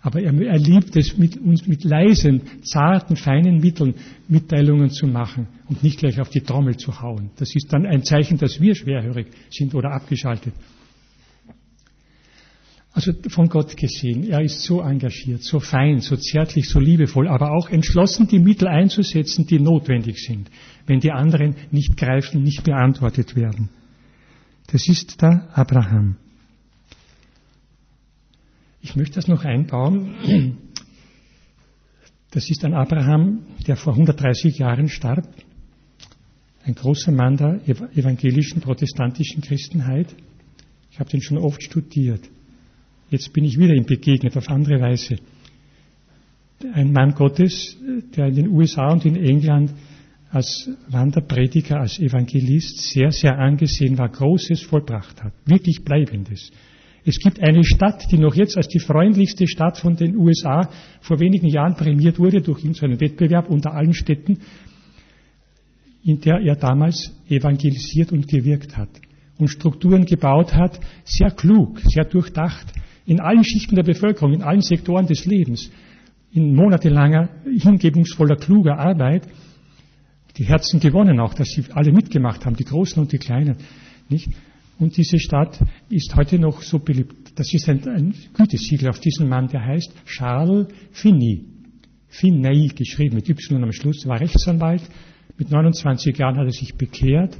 Aber 0.00 0.20
er, 0.20 0.32
er 0.32 0.58
liebt 0.58 0.96
es, 0.96 1.18
mit 1.18 1.36
uns 1.36 1.66
mit 1.66 1.84
leisen, 1.84 2.42
zarten, 2.62 3.16
feinen 3.16 3.58
Mitteln 3.58 3.94
Mitteilungen 4.28 4.90
zu 4.90 5.06
machen 5.06 5.48
und 5.68 5.82
nicht 5.82 5.98
gleich 5.98 6.20
auf 6.20 6.30
die 6.30 6.40
Trommel 6.40 6.76
zu 6.76 7.00
hauen. 7.00 7.30
Das 7.36 7.54
ist 7.54 7.72
dann 7.72 7.84
ein 7.84 8.04
Zeichen, 8.04 8.38
dass 8.38 8.60
wir 8.60 8.74
schwerhörig 8.74 9.26
sind 9.50 9.74
oder 9.74 9.90
abgeschaltet. 9.90 10.54
Also 12.92 13.12
von 13.28 13.48
Gott 13.48 13.76
gesehen, 13.76 14.24
er 14.28 14.40
ist 14.40 14.62
so 14.62 14.80
engagiert, 14.80 15.42
so 15.42 15.60
fein, 15.60 16.00
so 16.00 16.16
zärtlich, 16.16 16.68
so 16.68 16.80
liebevoll, 16.80 17.28
aber 17.28 17.52
auch 17.52 17.68
entschlossen, 17.68 18.26
die 18.28 18.38
Mittel 18.38 18.66
einzusetzen, 18.66 19.46
die 19.46 19.60
notwendig 19.60 20.18
sind, 20.24 20.50
wenn 20.86 21.00
die 21.00 21.12
anderen 21.12 21.54
nicht 21.70 21.96
greifen, 21.96 22.42
nicht 22.42 22.64
beantwortet 22.64 23.36
werden. 23.36 23.68
Das 24.68 24.88
ist 24.88 25.20
der 25.22 25.48
Abraham. 25.52 26.16
Ich 28.80 28.96
möchte 28.96 29.16
das 29.16 29.28
noch 29.28 29.44
einbauen. 29.44 30.58
Das 32.30 32.50
ist 32.50 32.64
ein 32.64 32.74
Abraham, 32.74 33.46
der 33.66 33.76
vor 33.76 33.94
130 33.94 34.58
Jahren 34.58 34.88
starb. 34.88 35.26
Ein 36.64 36.74
großer 36.74 37.10
Mann 37.10 37.36
der 37.36 37.60
evangelischen, 37.66 38.60
protestantischen 38.60 39.40
Christenheit. 39.40 40.14
Ich 40.90 41.00
habe 41.00 41.08
den 41.08 41.22
schon 41.22 41.38
oft 41.38 41.62
studiert. 41.62 42.28
Jetzt 43.10 43.32
bin 43.32 43.44
ich 43.44 43.58
wieder 43.58 43.74
ihm 43.74 43.86
begegnet 43.86 44.36
auf 44.36 44.48
andere 44.48 44.80
Weise. 44.80 45.16
Ein 46.74 46.92
Mann 46.92 47.14
Gottes, 47.14 47.76
der 48.16 48.26
in 48.26 48.34
den 48.34 48.48
USA 48.48 48.92
und 48.92 49.04
in 49.04 49.16
England 49.16 49.72
als 50.30 50.68
Wanderprediger, 50.88 51.80
als 51.80 51.98
Evangelist 51.98 52.92
sehr, 52.92 53.10
sehr 53.10 53.38
angesehen 53.38 53.96
war, 53.96 54.10
Großes 54.10 54.62
vollbracht 54.62 55.22
hat, 55.22 55.32
wirklich 55.46 55.82
Bleibendes. 55.84 56.50
Es 57.04 57.18
gibt 57.18 57.40
eine 57.40 57.64
Stadt, 57.64 58.10
die 58.10 58.18
noch 58.18 58.34
jetzt 58.34 58.58
als 58.58 58.68
die 58.68 58.80
freundlichste 58.80 59.46
Stadt 59.46 59.78
von 59.78 59.96
den 59.96 60.16
USA 60.16 60.68
vor 61.00 61.18
wenigen 61.20 61.46
Jahren 61.46 61.74
prämiert 61.74 62.18
wurde 62.18 62.42
durch 62.42 62.62
ihn 62.64 62.74
zu 62.74 62.84
einem 62.84 63.00
Wettbewerb 63.00 63.48
unter 63.48 63.72
allen 63.72 63.94
Städten, 63.94 64.40
in 66.04 66.20
der 66.20 66.40
er 66.40 66.56
damals 66.56 67.14
evangelisiert 67.28 68.12
und 68.12 68.28
gewirkt 68.28 68.76
hat 68.76 68.90
und 69.38 69.48
Strukturen 69.48 70.04
gebaut 70.04 70.52
hat, 70.54 70.78
sehr 71.04 71.30
klug, 71.30 71.80
sehr 71.80 72.04
durchdacht, 72.04 72.66
in 73.08 73.20
allen 73.20 73.42
Schichten 73.42 73.74
der 73.74 73.84
Bevölkerung, 73.84 74.34
in 74.34 74.42
allen 74.42 74.60
Sektoren 74.60 75.06
des 75.06 75.24
Lebens, 75.24 75.70
in 76.30 76.54
monatelanger, 76.54 77.30
hingebungsvoller, 77.58 78.36
kluger 78.36 78.78
Arbeit, 78.78 79.26
die 80.36 80.44
Herzen 80.44 80.78
gewonnen 80.78 81.18
auch, 81.18 81.32
dass 81.32 81.48
sie 81.48 81.64
alle 81.72 81.90
mitgemacht 81.90 82.44
haben, 82.44 82.54
die 82.54 82.64
Großen 82.64 83.00
und 83.00 83.10
die 83.10 83.18
Kleinen, 83.18 83.56
nicht? 84.10 84.28
Und 84.78 84.96
diese 84.96 85.18
Stadt 85.18 85.58
ist 85.88 86.14
heute 86.14 86.38
noch 86.38 86.60
so 86.60 86.78
beliebt. 86.78 87.32
Das 87.34 87.52
ist 87.52 87.68
ein, 87.68 87.82
ein 87.88 88.14
Gütesiegel 88.34 88.90
auf 88.90 89.00
diesen 89.00 89.28
Mann, 89.28 89.48
der 89.48 89.64
heißt 89.64 89.92
Charles 90.04 90.68
Finney. 90.92 91.46
Finney 92.08 92.68
geschrieben 92.68 93.16
mit 93.16 93.28
Y 93.28 93.64
am 93.64 93.72
Schluss, 93.72 94.06
war 94.06 94.20
Rechtsanwalt. 94.20 94.82
Mit 95.38 95.50
29 95.50 96.16
Jahren 96.16 96.36
hat 96.36 96.46
er 96.46 96.52
sich 96.52 96.74
bekehrt 96.74 97.36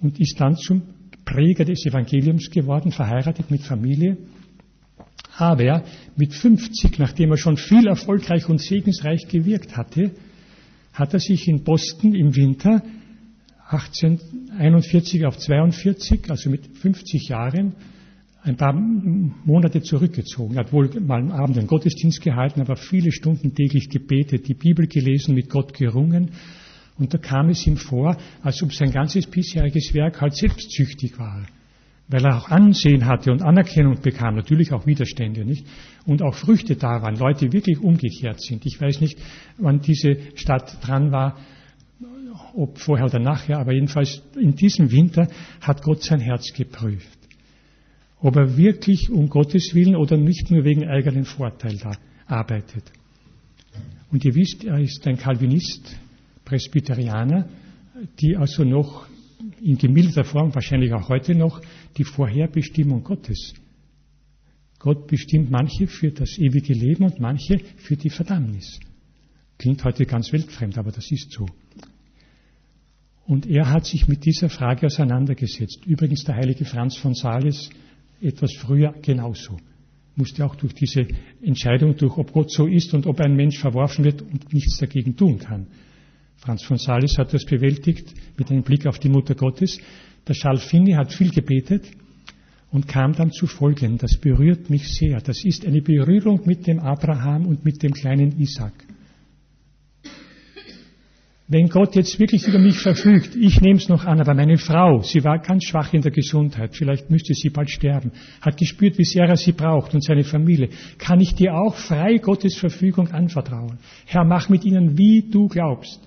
und 0.00 0.18
ist 0.20 0.40
dann 0.40 0.56
zum 0.56 0.82
Präger 1.24 1.64
des 1.64 1.84
Evangeliums 1.84 2.48
geworden, 2.48 2.92
verheiratet 2.92 3.50
mit 3.50 3.62
Familie 3.62 4.16
aber 5.38 5.84
mit 6.16 6.34
50, 6.34 6.98
nachdem 6.98 7.30
er 7.30 7.36
schon 7.36 7.56
viel 7.56 7.86
erfolgreich 7.86 8.48
und 8.48 8.60
segensreich 8.60 9.28
gewirkt 9.28 9.76
hatte, 9.76 10.10
hat 10.92 11.14
er 11.14 11.20
sich 11.20 11.46
in 11.46 11.62
Boston 11.62 12.14
im 12.14 12.34
Winter 12.34 12.82
1841 13.70 15.26
auf 15.26 15.38
42, 15.38 16.28
also 16.28 16.50
mit 16.50 16.66
50 16.78 17.28
Jahren, 17.28 17.74
ein 18.42 18.56
paar 18.56 18.72
Monate 18.72 19.82
zurückgezogen. 19.82 20.54
Er 20.54 20.64
hat 20.64 20.72
wohl 20.72 20.88
mal 21.00 21.20
am 21.20 21.30
Abend 21.30 21.58
einen 21.58 21.66
Gottesdienst 21.68 22.20
gehalten, 22.20 22.60
aber 22.60 22.76
viele 22.76 23.12
Stunden 23.12 23.54
täglich 23.54 23.90
gebetet, 23.90 24.48
die 24.48 24.54
Bibel 24.54 24.88
gelesen, 24.88 25.34
mit 25.34 25.50
Gott 25.50 25.72
gerungen. 25.72 26.30
Und 26.98 27.14
da 27.14 27.18
kam 27.18 27.48
es 27.50 27.64
ihm 27.66 27.76
vor, 27.76 28.16
als 28.42 28.60
ob 28.62 28.72
sein 28.72 28.90
ganzes 28.90 29.26
bisheriges 29.26 29.94
Werk 29.94 30.20
halt 30.20 30.34
selbstsüchtig 30.34 31.16
war 31.18 31.46
weil 32.08 32.24
er 32.24 32.38
auch 32.38 32.48
Ansehen 32.48 33.06
hatte 33.06 33.30
und 33.30 33.42
Anerkennung 33.42 34.00
bekam, 34.00 34.36
natürlich 34.36 34.72
auch 34.72 34.86
Widerstände, 34.86 35.44
nicht? 35.44 35.66
Und 36.06 36.22
auch 36.22 36.34
Früchte 36.34 36.76
da 36.76 37.02
waren, 37.02 37.16
Leute 37.16 37.52
wirklich 37.52 37.78
umgekehrt 37.78 38.40
sind. 38.40 38.64
Ich 38.64 38.80
weiß 38.80 39.00
nicht, 39.00 39.18
wann 39.58 39.80
diese 39.80 40.16
Stadt 40.34 40.78
dran 40.80 41.12
war, 41.12 41.36
ob 42.54 42.78
vorher 42.78 43.06
oder 43.06 43.18
nachher, 43.18 43.58
aber 43.58 43.72
jedenfalls 43.72 44.22
in 44.40 44.54
diesem 44.54 44.90
Winter 44.90 45.28
hat 45.60 45.82
Gott 45.82 46.02
sein 46.02 46.20
Herz 46.20 46.52
geprüft. 46.54 47.18
Ob 48.20 48.36
er 48.36 48.56
wirklich 48.56 49.10
um 49.10 49.28
Gottes 49.28 49.74
Willen 49.74 49.94
oder 49.94 50.16
nicht 50.16 50.50
nur 50.50 50.64
wegen 50.64 50.88
eigenen 50.88 51.24
Vorteil 51.24 51.76
da 51.76 51.92
arbeitet. 52.26 52.84
Und 54.10 54.24
ihr 54.24 54.34
wisst, 54.34 54.64
er 54.64 54.78
ist 54.78 55.06
ein 55.06 55.18
Calvinist, 55.18 55.96
Presbyterianer, 56.44 57.48
die 58.20 58.36
also 58.36 58.64
noch 58.64 59.06
in 59.60 59.76
gemilderter 59.76 60.24
Form, 60.24 60.54
wahrscheinlich 60.54 60.92
auch 60.92 61.08
heute 61.08 61.34
noch, 61.34 61.60
die 61.98 62.04
Vorherbestimmung 62.04 63.02
Gottes. 63.02 63.54
Gott 64.78 65.08
bestimmt 65.08 65.50
manche 65.50 65.88
für 65.88 66.12
das 66.12 66.38
ewige 66.38 66.72
Leben 66.72 67.04
und 67.04 67.18
manche 67.18 67.58
für 67.76 67.96
die 67.96 68.10
Verdammnis. 68.10 68.78
Klingt 69.58 69.84
heute 69.84 70.06
ganz 70.06 70.32
weltfremd, 70.32 70.78
aber 70.78 70.92
das 70.92 71.10
ist 71.10 71.32
so. 71.32 71.46
Und 73.26 73.46
er 73.46 73.68
hat 73.68 73.84
sich 73.84 74.06
mit 74.06 74.24
dieser 74.24 74.48
Frage 74.48 74.86
auseinandergesetzt. 74.86 75.84
Übrigens 75.84 76.24
der 76.24 76.36
heilige 76.36 76.64
Franz 76.64 76.96
von 76.96 77.14
Sales 77.14 77.68
etwas 78.20 78.54
früher 78.54 78.94
genauso. 79.02 79.58
Musste 80.14 80.46
auch 80.46 80.54
durch 80.54 80.74
diese 80.74 81.06
Entscheidung, 81.42 81.96
durch 81.96 82.16
ob 82.16 82.32
Gott 82.32 82.50
so 82.50 82.66
ist 82.66 82.94
und 82.94 83.06
ob 83.06 83.20
ein 83.20 83.36
Mensch 83.36 83.58
verworfen 83.58 84.04
wird 84.04 84.22
und 84.22 84.52
nichts 84.52 84.78
dagegen 84.78 85.16
tun 85.16 85.38
kann. 85.38 85.66
Franz 86.36 86.62
von 86.62 86.78
Sales 86.78 87.18
hat 87.18 87.34
das 87.34 87.44
bewältigt 87.44 88.14
mit 88.36 88.50
einem 88.50 88.62
Blick 88.62 88.86
auf 88.86 88.98
die 88.98 89.08
Mutter 89.08 89.34
Gottes. 89.34 89.78
Der 90.28 90.56
Finney 90.58 90.92
hat 90.92 91.12
viel 91.12 91.30
gebetet 91.30 91.86
und 92.70 92.86
kam 92.86 93.14
dann 93.14 93.32
zu 93.32 93.46
folgendem. 93.46 93.98
Das 93.98 94.18
berührt 94.18 94.70
mich 94.70 94.88
sehr. 94.88 95.20
Das 95.20 95.44
ist 95.44 95.66
eine 95.66 95.80
Berührung 95.80 96.42
mit 96.44 96.66
dem 96.66 96.78
Abraham 96.80 97.46
und 97.46 97.64
mit 97.64 97.82
dem 97.82 97.92
kleinen 97.92 98.38
Isaac. 98.38 98.74
wenn 101.50 101.70
Gott 101.70 101.96
jetzt 101.96 102.20
wirklich 102.20 102.46
über 102.46 102.58
mich 102.58 102.78
verfügt, 102.78 103.34
ich 103.34 103.62
nehme 103.62 103.78
es 103.78 103.88
noch 103.88 104.04
an, 104.04 104.20
aber 104.20 104.34
meine 104.34 104.58
Frau, 104.58 105.00
sie 105.00 105.24
war 105.24 105.38
ganz 105.38 105.64
schwach 105.64 105.94
in 105.94 106.02
der 106.02 106.10
Gesundheit, 106.10 106.76
vielleicht 106.76 107.10
müsste 107.10 107.32
sie 107.32 107.48
bald 107.48 107.70
sterben, 107.70 108.12
hat 108.42 108.58
gespürt, 108.58 108.98
wie 108.98 109.04
sehr 109.04 109.26
er 109.26 109.36
sie 109.36 109.52
braucht 109.52 109.94
und 109.94 110.04
seine 110.04 110.24
Familie, 110.24 110.68
kann 110.98 111.20
ich 111.20 111.34
dir 111.34 111.54
auch 111.54 111.74
frei 111.74 112.18
Gottes 112.18 112.58
Verfügung 112.58 113.08
anvertrauen. 113.08 113.78
Herr, 114.04 114.24
mach 114.24 114.50
mit 114.50 114.66
ihnen, 114.66 114.98
wie 114.98 115.22
du 115.30 115.48
glaubst. 115.48 116.00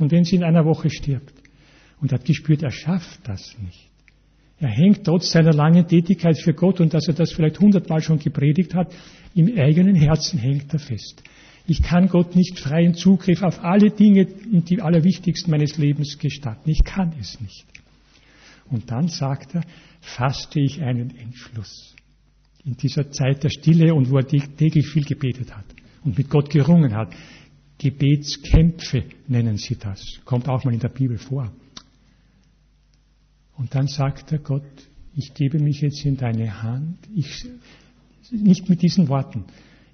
Und 0.00 0.10
wenn 0.10 0.24
sie 0.24 0.36
in 0.36 0.44
einer 0.44 0.64
Woche 0.64 0.90
stirbt. 0.90 1.39
Und 2.00 2.12
hat 2.12 2.24
gespürt, 2.24 2.62
er 2.62 2.70
schafft 2.70 3.20
das 3.28 3.56
nicht. 3.62 3.90
Er 4.58 4.68
hängt 4.68 5.04
trotz 5.04 5.30
seiner 5.30 5.52
langen 5.52 5.86
Tätigkeit 5.88 6.38
für 6.38 6.52
Gott 6.52 6.80
und 6.80 6.92
dass 6.92 7.08
er 7.08 7.14
das 7.14 7.32
vielleicht 7.32 7.60
hundertmal 7.60 8.02
schon 8.02 8.18
gepredigt 8.18 8.74
hat, 8.74 8.92
im 9.34 9.56
eigenen 9.58 9.94
Herzen 9.94 10.38
hängt 10.38 10.72
er 10.72 10.78
fest. 10.78 11.22
Ich 11.66 11.82
kann 11.82 12.08
Gott 12.08 12.36
nicht 12.36 12.58
freien 12.58 12.94
Zugriff 12.94 13.42
auf 13.42 13.62
alle 13.62 13.90
Dinge 13.90 14.26
und 14.52 14.68
die 14.68 14.82
allerwichtigsten 14.82 15.50
meines 15.50 15.78
Lebens 15.78 16.18
gestatten. 16.18 16.68
Ich 16.68 16.84
kann 16.84 17.14
es 17.20 17.40
nicht. 17.40 17.64
Und 18.68 18.90
dann 18.90 19.08
sagt 19.08 19.54
er, 19.54 19.62
fasste 20.00 20.60
ich 20.60 20.82
einen 20.82 21.16
Entschluss. 21.16 21.94
In 22.64 22.76
dieser 22.76 23.10
Zeit 23.10 23.42
der 23.42 23.50
Stille 23.50 23.94
und 23.94 24.10
wo 24.10 24.18
er 24.18 24.26
täglich 24.26 24.88
viel 24.88 25.04
gebetet 25.04 25.56
hat 25.56 25.64
und 26.04 26.18
mit 26.18 26.28
Gott 26.28 26.50
gerungen 26.50 26.94
hat. 26.94 27.14
Gebetskämpfe 27.78 29.04
nennen 29.28 29.56
sie 29.56 29.76
das. 29.76 30.20
Kommt 30.24 30.48
auch 30.48 30.64
mal 30.64 30.74
in 30.74 30.80
der 30.80 30.90
Bibel 30.90 31.16
vor. 31.16 31.50
Und 33.60 33.74
dann 33.74 33.88
sagt 33.88 34.32
er 34.32 34.38
Gott, 34.38 34.62
ich 35.14 35.34
gebe 35.34 35.58
mich 35.58 35.82
jetzt 35.82 36.06
in 36.06 36.16
deine 36.16 36.62
Hand. 36.62 36.96
Ich, 37.14 37.44
nicht 38.32 38.70
mit 38.70 38.80
diesen 38.80 39.08
Worten. 39.08 39.44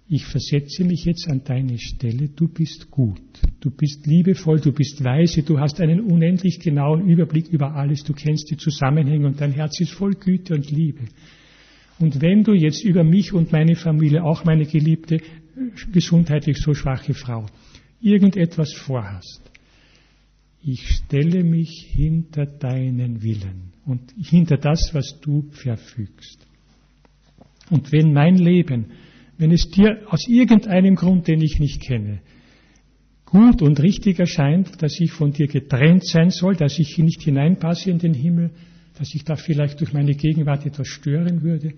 Ich 0.08 0.24
versetze 0.24 0.84
mich 0.84 1.04
jetzt 1.04 1.28
an 1.28 1.42
deine 1.44 1.76
Stelle, 1.76 2.28
du 2.28 2.46
bist 2.46 2.92
gut, 2.92 3.20
du 3.58 3.72
bist 3.72 4.06
liebevoll, 4.06 4.60
du 4.60 4.70
bist 4.70 5.02
weise, 5.02 5.42
du 5.42 5.58
hast 5.58 5.80
einen 5.80 6.00
unendlich 6.00 6.60
genauen 6.60 7.08
Überblick 7.08 7.48
über 7.48 7.74
alles, 7.74 8.04
du 8.04 8.12
kennst 8.12 8.48
die 8.52 8.56
Zusammenhänge 8.56 9.26
und 9.26 9.40
dein 9.40 9.50
Herz 9.50 9.80
ist 9.80 9.94
voll 9.94 10.14
Güte 10.14 10.54
und 10.54 10.70
Liebe. 10.70 11.06
Und 11.98 12.22
wenn 12.22 12.44
du 12.44 12.52
jetzt 12.52 12.84
über 12.84 13.02
mich 13.02 13.32
und 13.32 13.50
meine 13.50 13.74
Familie, 13.74 14.22
auch 14.22 14.44
meine 14.44 14.64
geliebte, 14.64 15.18
gesundheitlich 15.92 16.58
so 16.58 16.72
schwache 16.72 17.14
Frau, 17.14 17.46
irgendetwas 18.00 18.74
vorhast, 18.74 19.50
ich 20.66 20.88
stelle 20.88 21.44
mich 21.44 21.86
hinter 21.90 22.46
deinen 22.46 23.22
Willen 23.22 23.72
und 23.84 24.12
hinter 24.18 24.56
das, 24.56 24.92
was 24.92 25.18
du 25.20 25.48
verfügst. 25.50 26.46
Und 27.70 27.92
wenn 27.92 28.12
mein 28.12 28.36
Leben 28.36 28.86
wenn 29.38 29.52
es 29.52 29.70
dir 29.70 30.02
aus 30.08 30.26
irgendeinem 30.28 30.94
Grund, 30.94 31.28
den 31.28 31.42
ich 31.42 31.58
nicht 31.58 31.82
kenne, 31.82 32.20
gut 33.24 33.60
und 33.60 33.80
richtig 33.80 34.18
erscheint, 34.18 34.82
dass 34.82 34.98
ich 35.00 35.12
von 35.12 35.32
dir 35.32 35.46
getrennt 35.46 36.06
sein 36.06 36.30
soll, 36.30 36.56
dass 36.56 36.78
ich 36.78 36.96
nicht 36.98 37.22
hineinpasse 37.22 37.90
in 37.90 37.98
den 37.98 38.14
Himmel, 38.14 38.50
dass 38.98 39.14
ich 39.14 39.24
da 39.24 39.36
vielleicht 39.36 39.80
durch 39.80 39.92
meine 39.92 40.14
Gegenwart 40.14 40.64
etwas 40.64 40.88
stören 40.88 41.42
würde 41.42 41.74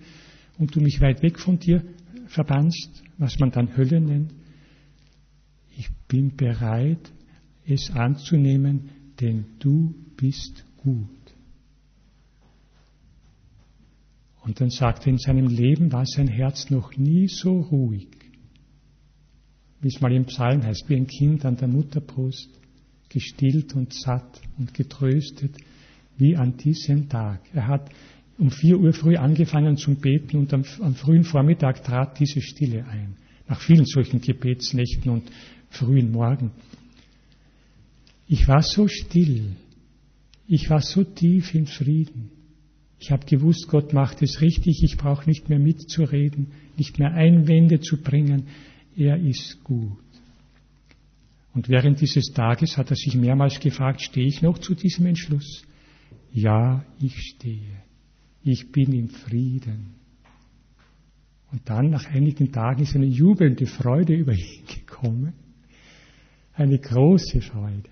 und 0.57 0.75
du 0.75 0.79
mich 0.79 1.01
weit 1.01 1.21
weg 1.21 1.39
von 1.39 1.59
dir 1.59 1.83
verbannst, 2.27 3.03
was 3.17 3.39
man 3.39 3.51
dann 3.51 3.75
Hölle 3.75 3.99
nennt. 3.99 4.33
Ich 5.75 5.89
bin 6.07 6.35
bereit, 6.35 7.11
es 7.69 7.91
anzunehmen, 7.91 8.89
denn 9.19 9.45
du 9.59 9.93
bist 10.15 10.65
gut. 10.77 11.09
Und 14.41 14.61
dann 14.61 14.69
sagt 14.69 15.05
er, 15.05 15.11
in 15.11 15.17
seinem 15.17 15.47
Leben 15.47 15.91
war 15.91 16.05
sein 16.05 16.27
Herz 16.27 16.69
noch 16.69 16.95
nie 16.97 17.27
so 17.27 17.59
ruhig, 17.59 18.07
wie 19.81 19.89
es 19.89 20.01
mal 20.01 20.11
im 20.11 20.25
Psalm 20.25 20.63
heißt, 20.63 20.89
wie 20.89 20.95
ein 20.95 21.07
Kind 21.07 21.45
an 21.45 21.57
der 21.57 21.67
Mutterbrust, 21.67 22.49
gestillt 23.09 23.75
und 23.75 23.93
satt 23.93 24.41
und 24.57 24.73
getröstet, 24.73 25.57
wie 26.17 26.35
an 26.35 26.57
diesem 26.57 27.09
Tag. 27.09 27.41
Er 27.53 27.67
hat 27.67 27.89
um 28.37 28.51
vier 28.51 28.79
Uhr 28.79 28.93
früh 28.93 29.17
angefangen 29.17 29.77
zum 29.77 29.97
Beten 29.97 30.37
und 30.37 30.53
am, 30.53 30.63
am 30.81 30.95
frühen 30.95 31.23
Vormittag 31.23 31.83
trat 31.83 32.19
diese 32.19 32.41
Stille 32.41 32.85
ein. 32.85 33.15
Nach 33.47 33.59
vielen 33.59 33.85
solchen 33.85 34.21
Gebetsnächten 34.21 35.11
und 35.11 35.23
frühen 35.69 36.11
Morgen. 36.11 36.51
Ich 38.31 38.47
war 38.47 38.61
so 38.61 38.87
still. 38.87 39.55
Ich 40.47 40.69
war 40.69 40.81
so 40.81 41.03
tief 41.03 41.55
in 41.55 41.65
Frieden. 41.65 42.29
Ich 42.99 43.11
habe 43.11 43.25
gewusst, 43.25 43.67
Gott 43.67 43.91
macht 43.91 44.21
es 44.21 44.39
richtig, 44.41 44.83
ich 44.83 44.97
brauche 44.97 45.27
nicht 45.27 45.49
mehr 45.49 45.57
mitzureden, 45.57 46.51
nicht 46.77 46.99
mehr 46.99 47.11
Einwände 47.11 47.79
zu 47.79 47.97
bringen. 47.97 48.47
Er 48.95 49.17
ist 49.17 49.63
gut. 49.63 49.97
Und 51.55 51.69
während 51.69 52.01
dieses 52.01 52.31
Tages 52.31 52.77
hat 52.77 52.91
er 52.91 52.95
sich 52.95 53.15
mehrmals 53.15 53.59
gefragt, 53.59 54.01
stehe 54.01 54.27
ich 54.27 54.43
noch 54.43 54.59
zu 54.59 54.75
diesem 54.75 55.07
Entschluss? 55.07 55.63
Ja, 56.31 56.85
ich 57.01 57.15
stehe. 57.17 57.81
Ich 58.43 58.71
bin 58.71 58.93
im 58.93 59.09
Frieden. 59.09 59.95
Und 61.51 61.67
dann, 61.67 61.89
nach 61.89 62.05
einigen 62.05 62.51
Tagen, 62.51 62.83
ist 62.83 62.95
eine 62.95 63.07
jubelnde 63.07 63.65
Freude 63.65 64.13
über 64.13 64.33
ihn 64.33 64.65
gekommen. 64.67 65.33
Eine 66.53 66.77
große 66.77 67.41
Freude. 67.41 67.89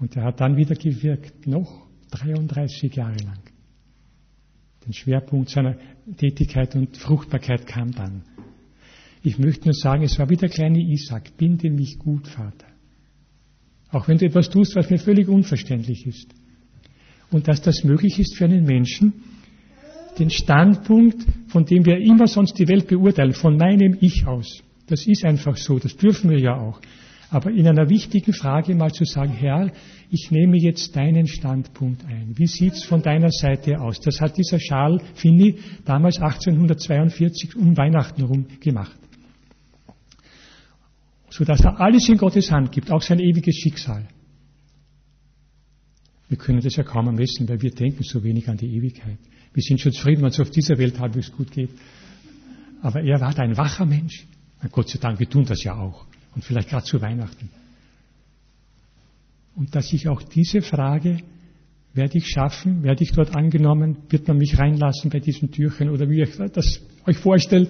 Und 0.00 0.16
er 0.16 0.24
hat 0.24 0.40
dann 0.40 0.56
wieder 0.56 0.74
gewirkt, 0.74 1.46
noch 1.46 1.86
33 2.10 2.94
Jahre 2.94 3.18
lang. 3.18 3.38
Den 4.84 4.94
Schwerpunkt 4.94 5.50
seiner 5.50 5.76
Tätigkeit 6.16 6.74
und 6.74 6.96
Fruchtbarkeit 6.96 7.66
kam 7.66 7.92
dann. 7.92 8.22
Ich 9.22 9.38
möchte 9.38 9.66
nur 9.66 9.74
sagen, 9.74 10.02
es 10.02 10.18
war 10.18 10.30
wie 10.30 10.36
der 10.36 10.48
kleine 10.48 10.80
Isaac, 10.80 11.36
binde 11.36 11.70
mich 11.70 11.98
gut, 11.98 12.26
Vater. 12.26 12.66
Auch 13.90 14.08
wenn 14.08 14.16
du 14.16 14.24
etwas 14.24 14.48
tust, 14.48 14.74
was 14.74 14.88
mir 14.88 14.98
völlig 14.98 15.28
unverständlich 15.28 16.06
ist. 16.06 16.32
Und 17.30 17.46
dass 17.46 17.60
das 17.60 17.84
möglich 17.84 18.18
ist 18.18 18.36
für 18.36 18.46
einen 18.46 18.64
Menschen, 18.64 19.12
den 20.18 20.30
Standpunkt, 20.30 21.26
von 21.48 21.66
dem 21.66 21.84
wir 21.84 21.98
immer 21.98 22.26
sonst 22.26 22.58
die 22.58 22.68
Welt 22.68 22.88
beurteilen, 22.88 23.34
von 23.34 23.56
meinem 23.56 23.98
Ich 24.00 24.26
aus. 24.26 24.62
Das 24.86 25.06
ist 25.06 25.24
einfach 25.24 25.56
so, 25.56 25.78
das 25.78 25.96
dürfen 25.96 26.30
wir 26.30 26.38
ja 26.38 26.56
auch. 26.56 26.80
Aber 27.30 27.52
in 27.52 27.66
einer 27.66 27.88
wichtigen 27.88 28.32
Frage 28.32 28.74
mal 28.74 28.92
zu 28.92 29.04
sagen, 29.04 29.32
Herr, 29.32 29.70
ich 30.10 30.32
nehme 30.32 30.56
jetzt 30.58 30.96
deinen 30.96 31.28
Standpunkt 31.28 32.04
ein. 32.04 32.36
Wie 32.36 32.48
sieht's 32.48 32.82
von 32.82 33.02
deiner 33.02 33.30
Seite 33.30 33.80
aus? 33.80 34.00
Das 34.00 34.20
hat 34.20 34.36
dieser 34.36 34.58
Charles 34.58 35.00
Finney 35.14 35.58
damals 35.84 36.18
1842 36.18 37.54
um 37.54 37.76
Weihnachten 37.76 38.22
herum 38.22 38.46
gemacht. 38.58 38.96
Sodass 41.30 41.60
er 41.60 41.80
alles 41.80 42.08
in 42.08 42.16
Gottes 42.16 42.50
Hand 42.50 42.72
gibt, 42.72 42.90
auch 42.90 43.02
sein 43.02 43.20
ewiges 43.20 43.54
Schicksal. 43.54 44.08
Wir 46.28 46.36
können 46.36 46.60
das 46.60 46.74
ja 46.74 46.82
kaum 46.82 47.06
ermessen, 47.06 47.48
weil 47.48 47.62
wir 47.62 47.70
denken 47.70 48.02
so 48.02 48.24
wenig 48.24 48.48
an 48.48 48.56
die 48.56 48.74
Ewigkeit. 48.74 49.18
Wir 49.54 49.62
sind 49.62 49.80
schon 49.80 49.92
zufrieden, 49.92 50.22
wenn 50.22 50.30
es 50.30 50.40
auf 50.40 50.50
dieser 50.50 50.78
Welt 50.78 50.98
halbwegs 50.98 51.30
gut 51.30 51.52
geht. 51.52 51.70
Aber 52.82 53.02
er 53.02 53.20
war 53.20 53.32
da 53.32 53.42
ein 53.42 53.56
wacher 53.56 53.86
Mensch. 53.86 54.26
Gott 54.72 54.88
sei 54.88 54.98
Dank, 54.98 55.20
wir 55.20 55.28
tun 55.28 55.44
das 55.44 55.62
ja 55.62 55.74
auch. 55.74 56.06
Und 56.34 56.44
vielleicht 56.44 56.68
gerade 56.68 56.84
zu 56.84 57.00
Weihnachten. 57.00 57.50
Und 59.56 59.74
dass 59.74 59.92
ich 59.92 60.08
auch 60.08 60.22
diese 60.22 60.62
Frage, 60.62 61.18
werde 61.92 62.18
ich 62.18 62.28
schaffen, 62.28 62.82
werde 62.82 63.02
ich 63.02 63.12
dort 63.12 63.34
angenommen, 63.34 63.96
wird 64.08 64.28
man 64.28 64.38
mich 64.38 64.58
reinlassen 64.58 65.10
bei 65.10 65.18
diesem 65.18 65.50
Türchen 65.50 65.90
oder 65.90 66.08
wie 66.08 66.22
ich 66.22 66.36
das 66.52 66.80
euch 67.06 67.18
vorstelle, 67.18 67.68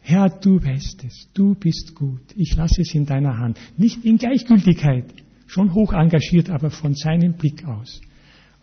Herr, 0.00 0.30
du 0.30 0.60
weißt 0.60 1.04
es, 1.04 1.28
du 1.32 1.54
bist 1.54 1.94
gut, 1.94 2.22
ich 2.34 2.56
lasse 2.56 2.80
es 2.80 2.92
in 2.94 3.06
deiner 3.06 3.38
Hand. 3.38 3.58
Nicht 3.76 4.04
in 4.04 4.18
Gleichgültigkeit, 4.18 5.04
schon 5.46 5.74
hoch 5.74 5.92
engagiert, 5.92 6.50
aber 6.50 6.70
von 6.70 6.94
seinem 6.94 7.34
Blick 7.34 7.64
aus. 7.64 8.00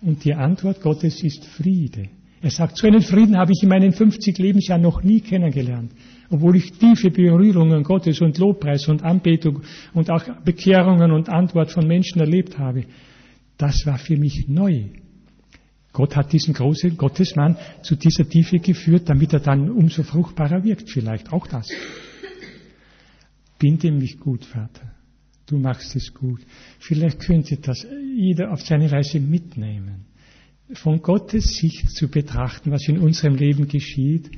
Und 0.01 0.25
die 0.25 0.33
Antwort 0.33 0.81
Gottes 0.81 1.23
ist 1.23 1.45
Friede. 1.45 2.09
Er 2.41 2.51
sagt, 2.51 2.77
so 2.77 2.87
einen 2.87 3.01
Frieden 3.01 3.37
habe 3.37 3.51
ich 3.51 3.63
in 3.63 3.69
meinen 3.69 3.91
50 3.91 4.37
Lebensjahren 4.37 4.81
noch 4.81 5.03
nie 5.03 5.21
kennengelernt 5.21 5.91
obwohl 6.29 6.55
ich 6.55 6.71
tiefe 6.73 7.09
Berührungen 7.09 7.83
Gottes 7.83 8.21
und 8.21 8.37
Lobpreis 8.37 8.87
und 8.87 9.03
Anbetung 9.03 9.63
und 9.93 10.09
auch 10.09 10.23
Bekehrungen 10.43 11.11
und 11.11 11.29
Antwort 11.29 11.71
von 11.71 11.87
Menschen 11.87 12.19
erlebt 12.19 12.57
habe, 12.57 12.85
das 13.57 13.85
war 13.85 13.97
für 13.97 14.17
mich 14.17 14.47
neu. 14.47 14.85
Gott 15.91 16.15
hat 16.15 16.31
diesen 16.31 16.53
großen 16.53 16.95
Gottesmann 16.97 17.57
zu 17.81 17.95
dieser 17.95 18.29
Tiefe 18.29 18.59
geführt, 18.59 19.09
damit 19.09 19.33
er 19.33 19.39
dann 19.39 19.69
umso 19.71 20.03
fruchtbarer 20.03 20.63
wirkt, 20.63 20.89
vielleicht 20.89 21.33
auch 21.33 21.47
das. 21.47 21.67
Binde 23.57 23.91
mich 23.91 24.19
gut, 24.19 24.45
Vater. 24.45 24.93
Du 25.47 25.57
machst 25.57 25.95
es 25.95 26.13
gut. 26.13 26.41
Vielleicht 26.77 27.19
könnte 27.21 27.57
das 27.57 27.85
jeder 28.15 28.53
auf 28.53 28.61
seine 28.61 28.89
Weise 28.91 29.19
mitnehmen. 29.19 30.05
Von 30.73 31.01
Gottes 31.01 31.55
Sicht 31.55 31.89
zu 31.89 32.09
betrachten, 32.09 32.71
was 32.71 32.87
in 32.87 32.99
unserem 32.99 33.35
Leben 33.35 33.67
geschieht 33.67 34.29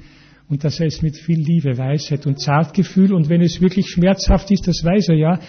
und 0.47 0.63
dass 0.63 0.79
er 0.79 0.87
es 0.87 1.01
mit 1.01 1.17
viel 1.17 1.39
Liebe, 1.39 1.77
Weisheit 1.77 2.25
und 2.25 2.39
Zartgefühl 2.39 3.13
und 3.13 3.29
wenn 3.29 3.41
es 3.41 3.59
wirklich 3.61 3.87
schmerzhaft 3.89 4.49
ist, 4.51 4.67
das 4.67 4.83
weiß 4.83 5.09
er 5.09 5.15
ja, 5.15 5.39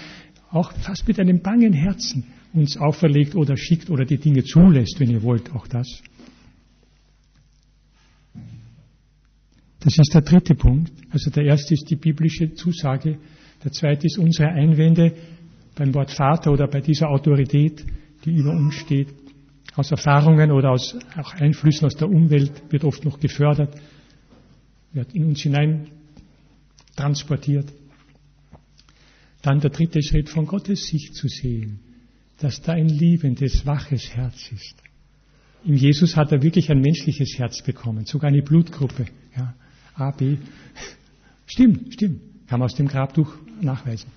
auch 0.50 0.72
fast 0.72 1.06
mit 1.06 1.18
einem 1.18 1.40
bangen 1.40 1.72
Herzen 1.72 2.24
uns 2.52 2.76
auferlegt 2.76 3.34
oder 3.34 3.56
schickt 3.56 3.90
oder 3.90 4.04
die 4.04 4.18
Dinge 4.18 4.44
zulässt, 4.44 5.00
wenn 5.00 5.10
ihr 5.10 5.22
wollt, 5.22 5.52
auch 5.52 5.66
das. 5.66 6.02
Das 9.80 9.98
ist 9.98 10.14
der 10.14 10.22
dritte 10.22 10.54
Punkt. 10.54 10.92
Also 11.10 11.30
der 11.30 11.44
erste 11.44 11.74
ist 11.74 11.90
die 11.90 11.96
biblische 11.96 12.54
Zusage, 12.54 13.18
Der 13.64 13.70
zweite 13.70 14.06
ist 14.06 14.18
unsere 14.18 14.48
Einwände 14.48 15.12
beim 15.76 15.94
Wort 15.94 16.10
Vater 16.10 16.52
oder 16.52 16.66
bei 16.66 16.80
dieser 16.80 17.08
Autorität, 17.08 17.84
die 18.24 18.32
über 18.32 18.50
uns 18.50 18.74
steht. 18.74 19.08
Aus 19.74 19.90
Erfahrungen 19.90 20.50
oder 20.50 20.70
aus 20.70 20.96
auch 21.16 21.34
Einflüssen 21.34 21.86
aus 21.86 21.94
der 21.94 22.08
Umwelt 22.08 22.52
wird 22.70 22.84
oft 22.84 23.04
noch 23.04 23.18
gefördert, 23.18 23.74
wird 24.92 25.14
in 25.14 25.24
uns 25.24 25.40
hinein 25.40 25.88
transportiert. 26.94 27.72
Dann 29.40 29.60
der 29.60 29.70
dritte 29.70 30.02
Schritt 30.02 30.28
von 30.28 30.46
Gottes 30.46 30.86
Sicht 30.86 31.14
zu 31.14 31.26
sehen, 31.26 31.80
dass 32.38 32.60
da 32.60 32.72
ein 32.72 32.88
liebendes, 32.88 33.64
waches 33.64 34.14
Herz 34.14 34.52
ist. 34.52 34.76
Im 35.64 35.74
Jesus 35.74 36.16
hat 36.16 36.32
er 36.32 36.42
wirklich 36.42 36.70
ein 36.70 36.80
menschliches 36.80 37.38
Herz 37.38 37.62
bekommen, 37.62 38.04
sogar 38.04 38.28
eine 38.28 38.42
Blutgruppe. 38.42 39.06
Ja, 39.36 39.54
A, 39.94 40.10
B. 40.10 40.36
Stimmt, 41.46 41.94
stimmt. 41.94 42.20
Kann 42.46 42.60
man 42.60 42.66
aus 42.66 42.74
dem 42.74 42.88
Grabtuch 42.88 43.34
nachweisen. 43.60 44.10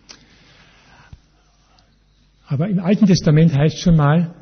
Aber 2.48 2.68
im 2.68 2.80
Alten 2.80 3.06
Testament 3.06 3.56
heißt 3.56 3.80
schon 3.80 3.96
mal, 3.96 4.34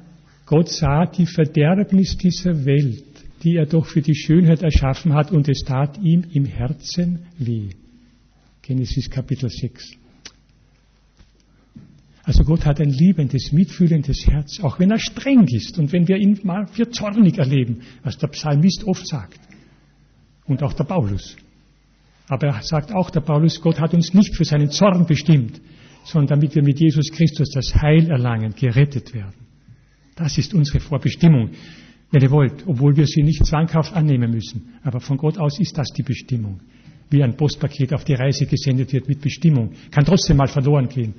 Gott 0.46 0.70
sah 0.70 1.06
die 1.06 1.26
Verderbnis 1.26 2.18
dieser 2.18 2.66
Welt, 2.66 3.04
die 3.44 3.56
er 3.56 3.66
doch 3.66 3.86
für 3.86 4.02
die 4.02 4.16
Schönheit 4.16 4.62
erschaffen 4.62 5.14
hat, 5.14 5.32
und 5.32 5.48
es 5.48 5.64
tat 5.64 5.98
ihm 6.00 6.24
im 6.34 6.46
Herzen 6.46 7.26
weh. 7.38 7.70
Genesis 8.62 9.10
Kapitel 9.10 9.50
6. 9.50 9.98
Also 12.26 12.44
Gott 12.46 12.66
hat 12.66 12.80
ein 12.80 12.90
liebendes, 12.90 13.52
mitfühlendes 13.52 14.26
Herz, 14.28 14.62
auch 14.62 14.80
wenn 14.80 14.92
er 14.92 15.00
streng 15.00 15.46
ist 15.48 15.78
und 15.78 15.92
wenn 15.92 16.08
wir 16.08 16.16
ihn 16.18 16.40
mal 16.44 16.68
für 16.68 16.90
zornig 16.90 17.38
erleben, 17.38 17.82
was 18.02 18.18
der 18.18 18.28
Psalmist 18.28 18.86
oft 18.86 19.06
sagt. 19.06 19.40
Und 20.46 20.64
auch 20.64 20.74
der 20.74 20.86
Paulus. 20.86 21.36
Aber 22.30 22.48
er 22.48 22.62
sagt 22.62 22.94
auch 22.94 23.10
der 23.10 23.22
Paulus, 23.22 23.60
Gott 23.60 23.80
hat 23.80 23.94
uns 23.94 24.14
nicht 24.14 24.36
für 24.36 24.46
seinen 24.46 24.70
Zorn 24.70 25.06
bestimmt, 25.06 25.60
sondern 26.06 26.40
damit 26.40 26.56
wir 26.56 26.64
mit 26.64 26.80
Jesus 26.80 27.12
Christus 27.12 27.50
das 27.54 27.76
Heil 27.76 28.10
erlangen, 28.10 28.56
gerettet 28.56 29.14
werden. 29.14 29.43
Das 30.16 30.38
ist 30.38 30.54
unsere 30.54 30.80
Vorbestimmung, 30.80 31.52
wenn 32.12 32.22
ihr 32.22 32.32
wollt, 32.32 32.68
obwohl 32.68 32.96
wir 32.96 33.08
sie 33.08 33.24
nicht 33.24 33.46
zwanghaft 33.46 33.94
annehmen 33.94 34.32
müssen. 34.32 34.74
Aber 34.84 35.00
von 35.00 35.18
Gott 35.18 35.38
aus 35.38 35.60
ist 35.60 35.78
das 35.78 35.90
die 35.90 36.04
Bestimmung. 36.04 36.60
Wie 37.10 37.24
ein 37.24 37.36
Postpaket 37.36 37.94
auf 37.94 38.04
die 38.04 38.14
Reise 38.14 38.46
gesendet 38.46 38.94
wird 38.94 39.08
mit 39.08 39.22
Bestimmung. 39.22 39.72
Kann 39.92 40.06
trotzdem 40.06 40.38
mal 40.38 40.48
verloren 40.48 40.88
gehen. 40.88 41.16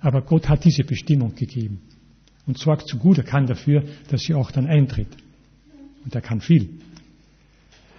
Aber 0.00 0.22
Gott 0.22 0.48
hat 0.48 0.64
diese 0.64 0.84
Bestimmung 0.84 1.34
gegeben 1.34 1.80
und 2.46 2.56
sorgt 2.56 2.88
so 2.88 2.96
gut 2.96 3.18
er 3.18 3.24
kann 3.24 3.46
dafür, 3.46 3.84
dass 4.08 4.22
sie 4.22 4.34
auch 4.34 4.50
dann 4.50 4.66
eintritt. 4.66 5.08
Und 6.04 6.14
er 6.14 6.20
kann 6.20 6.40
viel. 6.40 6.68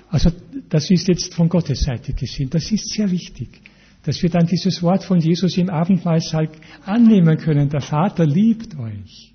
Also 0.09 0.31
das 0.69 0.89
ist 0.89 1.07
jetzt 1.07 1.33
von 1.33 1.49
Gottes 1.49 1.81
Seite 1.83 2.13
gesehen. 2.13 2.49
Das 2.49 2.71
ist 2.71 2.89
sehr 2.89 3.11
wichtig, 3.11 3.61
dass 4.03 4.21
wir 4.23 4.29
dann 4.29 4.47
dieses 4.47 4.81
Wort 4.81 5.03
von 5.03 5.19
Jesus 5.19 5.57
im 5.57 5.69
Abendmahlsaal 5.69 6.49
annehmen 6.83 7.37
können. 7.37 7.69
Der 7.69 7.81
Vater 7.81 8.25
liebt 8.25 8.77
euch. 8.79 9.33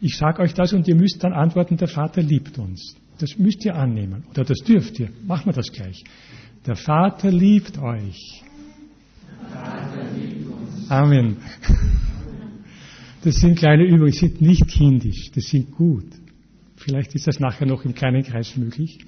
Ich 0.00 0.16
sage 0.16 0.42
euch 0.42 0.54
das 0.54 0.72
und 0.72 0.86
ihr 0.86 0.94
müsst 0.94 1.22
dann 1.24 1.32
antworten, 1.32 1.76
der 1.76 1.88
Vater 1.88 2.22
liebt 2.22 2.58
uns. 2.58 2.94
Das 3.18 3.36
müsst 3.36 3.64
ihr 3.64 3.74
annehmen 3.74 4.24
oder 4.30 4.44
das 4.44 4.58
dürft 4.58 4.98
ihr. 5.00 5.10
Machen 5.26 5.46
wir 5.46 5.52
das 5.52 5.72
gleich. 5.72 6.04
Der 6.66 6.76
Vater 6.76 7.30
liebt 7.30 7.78
euch. 7.78 8.42
Amen. 10.88 11.36
Das 13.24 13.36
sind 13.36 13.58
kleine 13.58 13.84
Übungen, 13.84 14.12
sind 14.12 14.40
nicht 14.40 14.68
kindisch, 14.68 15.30
das 15.34 15.46
sind 15.46 15.72
gut. 15.72 16.06
Vielleicht 16.76 17.14
ist 17.16 17.26
das 17.26 17.40
nachher 17.40 17.66
noch 17.66 17.84
im 17.84 17.94
kleinen 17.94 18.22
Kreis 18.22 18.56
möglich. 18.56 18.98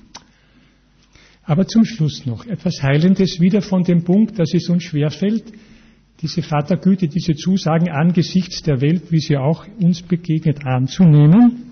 Aber 1.45 1.67
zum 1.67 1.85
Schluss 1.85 2.27
noch 2.27 2.47
etwas 2.47 2.83
Heilendes 2.83 3.41
wieder 3.41 3.63
von 3.63 3.85
dem 3.85 4.03
Punkt, 4.03 4.39
dass 4.39 4.53
es 4.53 4.69
uns 4.69 4.83
schwerfällt, 4.83 5.45
diese 6.23 6.43
Vatergüte, 6.43 7.09
diese 7.09 7.35
Zusagen 7.35 7.91
angesichts 7.91 8.63
der 8.63 8.81
Welt, 8.81 9.11
wie 9.11 9.21
sie 9.21 9.37
auch 9.37 9.67
uns 9.81 10.03
begegnet, 10.03 10.65
anzunehmen. 10.67 11.67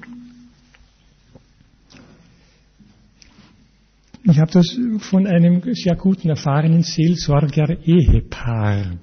Ich 4.25 4.39
habe 4.39 4.51
das 4.51 4.79
von 4.99 5.27
einem 5.27 5.63
sehr 5.75 5.97
guten, 5.97 6.29
erfahrenen 6.29 6.83
Seelsorger-Ehepaar. 6.83 8.99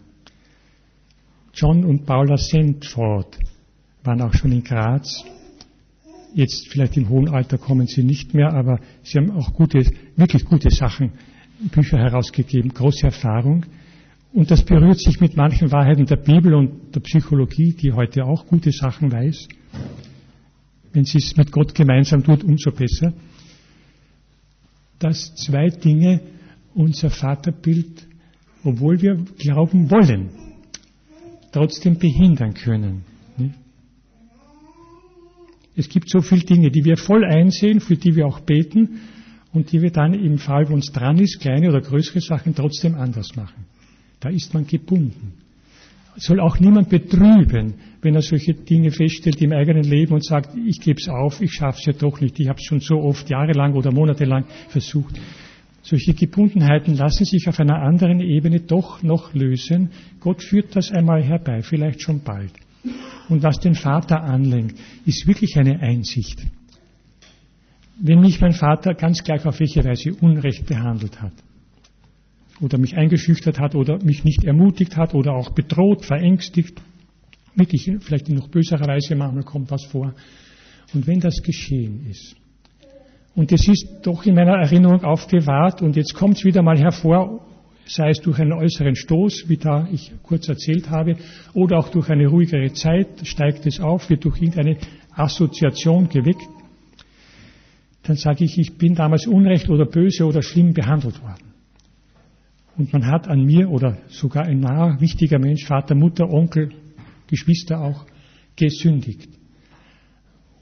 John 1.54 1.86
und 1.86 2.06
Paula 2.06 2.38
Sandford 2.38 3.40
waren 4.04 4.22
auch 4.22 4.34
schon 4.34 4.52
in 4.52 4.64
Graz. 4.64 5.24
Jetzt 6.34 6.68
vielleicht 6.70 6.98
im 6.98 7.08
hohen 7.10 7.30
Alter 7.30 7.58
kommen 7.58 7.88
sie 7.88 8.04
nicht 8.04 8.34
mehr, 8.34 8.54
aber 8.54 8.80
sie 9.04 9.18
haben 9.18 9.32
auch 9.32 9.54
gute, 9.54 9.86
wirklich 10.16 10.44
gute 10.46 10.70
Sachen, 10.70 11.14
Bücher 11.72 11.98
herausgegeben, 11.98 12.74
große 12.74 13.06
Erfahrung. 13.06 13.66
Und 14.36 14.52
das 14.52 14.66
berührt 14.66 15.00
sich 15.00 15.22
mit 15.22 15.38
manchen 15.38 15.72
Wahrheiten 15.72 16.08
der 16.08 16.18
Bibel 16.18 16.56
und 16.56 16.94
der 16.94 17.00
Psychologie, 17.00 17.72
die 17.72 17.94
heute 17.94 18.26
auch 18.26 18.46
gute 18.46 18.70
Sachen 18.74 19.10
weiß. 19.10 19.48
Wenn 20.92 21.06
sie 21.06 21.20
es 21.20 21.38
mit 21.38 21.54
Gott 21.54 21.74
gemeinsam 21.74 22.22
tut, 22.22 22.44
umso 22.44 22.72
besser. 22.72 23.14
Dass 25.00 25.34
zwei 25.36 25.70
Dinge 25.70 26.20
unser 26.74 27.12
Vaterbild, 27.12 28.06
obwohl 28.66 29.02
wir 29.02 29.16
glauben 29.40 29.90
wollen, 29.90 30.32
trotzdem 31.54 31.98
behindern 31.98 32.54
können. 32.56 33.06
Es 35.78 35.88
gibt 35.88 36.10
so 36.10 36.20
viele 36.20 36.44
Dinge, 36.44 36.72
die 36.72 36.84
wir 36.84 36.98
voll 36.98 37.24
einsehen, 37.24 37.80
für 37.80 37.96
die 37.96 38.14
wir 38.18 38.28
auch 38.28 38.42
beten 38.42 39.00
und 39.54 39.72
die 39.72 39.82
wir 39.82 39.92
dann 39.92 40.14
im 40.14 40.40
Fall, 40.40 40.68
wo 40.68 40.74
uns 40.74 40.92
dran 40.92 41.20
ist, 41.20 41.40
kleine 41.40 41.70
oder 41.70 41.80
größere 41.80 42.20
Sachen 42.20 42.54
trotzdem 42.54 42.96
anders 42.96 43.34
machen. 43.38 43.75
Da 44.26 44.32
ist 44.32 44.56
man 44.56 44.66
gebunden. 44.66 45.34
Soll 46.16 46.40
auch 46.40 46.60
niemand 46.60 46.90
betrüben, 46.90 47.76
wenn 48.02 48.16
er 48.16 48.24
solche 48.24 48.56
Dinge 48.56 48.90
feststellt 48.90 49.40
im 49.40 49.52
eigenen 49.52 49.84
Leben 49.84 50.14
und 50.14 50.26
sagt, 50.26 50.58
ich 50.58 50.80
gebe 50.82 51.00
es 51.00 51.08
auf, 51.08 51.40
ich 51.42 51.54
schaffe 51.54 51.78
es 51.78 51.86
ja 51.86 51.94
doch 51.94 52.20
nicht, 52.20 52.40
ich 52.40 52.48
habe 52.48 52.58
es 52.58 52.66
schon 52.66 52.80
so 52.80 52.96
oft 52.96 53.30
jahrelang 53.30 53.76
oder 53.76 53.92
monatelang 53.92 54.46
versucht. 54.70 55.14
Solche 55.84 56.16
Gebundenheiten 56.16 56.96
lassen 56.96 57.24
sich 57.24 57.48
auf 57.48 57.60
einer 57.60 57.84
anderen 57.84 58.20
Ebene 58.20 58.62
doch 58.62 59.04
noch 59.04 59.36
lösen. 59.36 59.92
Gott 60.22 60.42
führt 60.42 60.76
das 60.76 60.92
einmal 60.92 61.22
herbei, 61.22 61.62
vielleicht 61.62 62.02
schon 62.02 62.24
bald. 62.24 62.54
Und 63.30 63.44
was 63.44 63.60
den 63.60 63.76
Vater 63.76 64.24
anlenkt, 64.24 64.76
ist 65.06 65.28
wirklich 65.28 65.56
eine 65.56 65.80
Einsicht. 65.82 66.42
Wenn 68.00 68.22
mich 68.22 68.42
mein 68.42 68.54
Vater 68.54 68.96
ganz 68.96 69.24
gleich 69.24 69.46
auf 69.46 69.60
welche 69.60 69.84
Weise 69.84 70.16
Unrecht 70.20 70.66
behandelt 70.66 71.22
hat, 71.22 71.34
oder 72.62 72.78
mich 72.78 72.96
eingeschüchtert 72.96 73.60
hat, 73.60 73.76
oder 73.76 74.04
mich 74.04 74.24
nicht 74.24 74.44
ermutigt 74.44 74.96
hat, 74.98 75.14
oder 75.14 75.34
auch 75.34 75.52
bedroht, 75.52 76.06
verängstigt, 76.06 76.82
wirklich 77.56 77.90
vielleicht 78.00 78.30
in 78.30 78.36
noch 78.36 78.50
böserer 78.50 78.88
Weise 78.88 79.16
manchmal 79.16 79.44
kommt 79.44 79.72
was 79.72 79.86
vor. 79.86 80.14
Und 80.94 81.08
wenn 81.08 81.20
das 81.20 81.42
geschehen 81.42 82.06
ist, 82.10 82.36
und 83.36 83.52
es 83.52 83.68
ist 83.68 84.00
doch 84.04 84.26
in 84.26 84.36
meiner 84.36 84.54
Erinnerung 84.54 85.04
aufbewahrt 85.04 85.82
und 85.82 85.98
jetzt 85.98 86.14
kommt 86.14 86.38
es 86.38 86.46
wieder 86.46 86.62
mal 86.62 86.78
hervor, 86.80 87.46
sei 87.86 88.10
es 88.10 88.22
durch 88.22 88.40
einen 88.40 88.54
äußeren 88.54 88.96
Stoß, 88.96 89.50
wie 89.50 89.58
da 89.58 89.88
ich 89.92 90.14
kurz 90.24 90.48
erzählt 90.48 90.90
habe, 90.90 91.18
oder 91.54 91.78
auch 91.78 91.90
durch 91.90 92.10
eine 92.10 92.28
ruhigere 92.28 92.72
Zeit 92.74 93.08
steigt 93.24 93.66
es 93.66 93.80
auf, 93.82 94.10
wird 94.10 94.24
durch 94.24 94.42
irgendeine 94.42 94.78
Assoziation 95.12 96.08
geweckt. 96.08 96.48
Dann 98.04 98.16
sage 98.16 98.46
ich, 98.46 98.58
ich 98.58 98.78
bin 98.78 98.96
damals 98.96 99.28
unrecht 99.28 99.70
oder 99.70 99.86
böse 99.86 100.26
oder 100.26 100.42
schlimm 100.42 100.74
behandelt 100.74 101.22
worden. 101.22 101.55
Und 102.78 102.92
man 102.92 103.06
hat 103.08 103.28
an 103.28 103.44
mir 103.44 103.70
oder 103.70 103.98
sogar 104.08 104.46
ein 104.46 104.60
naher, 104.60 105.00
wichtiger 105.00 105.40
Mensch, 105.40 105.66
Vater, 105.66 105.96
Mutter, 105.96 106.30
Onkel, 106.30 106.72
Geschwister 107.28 107.80
auch, 107.80 108.06
gesündigt. 108.56 109.30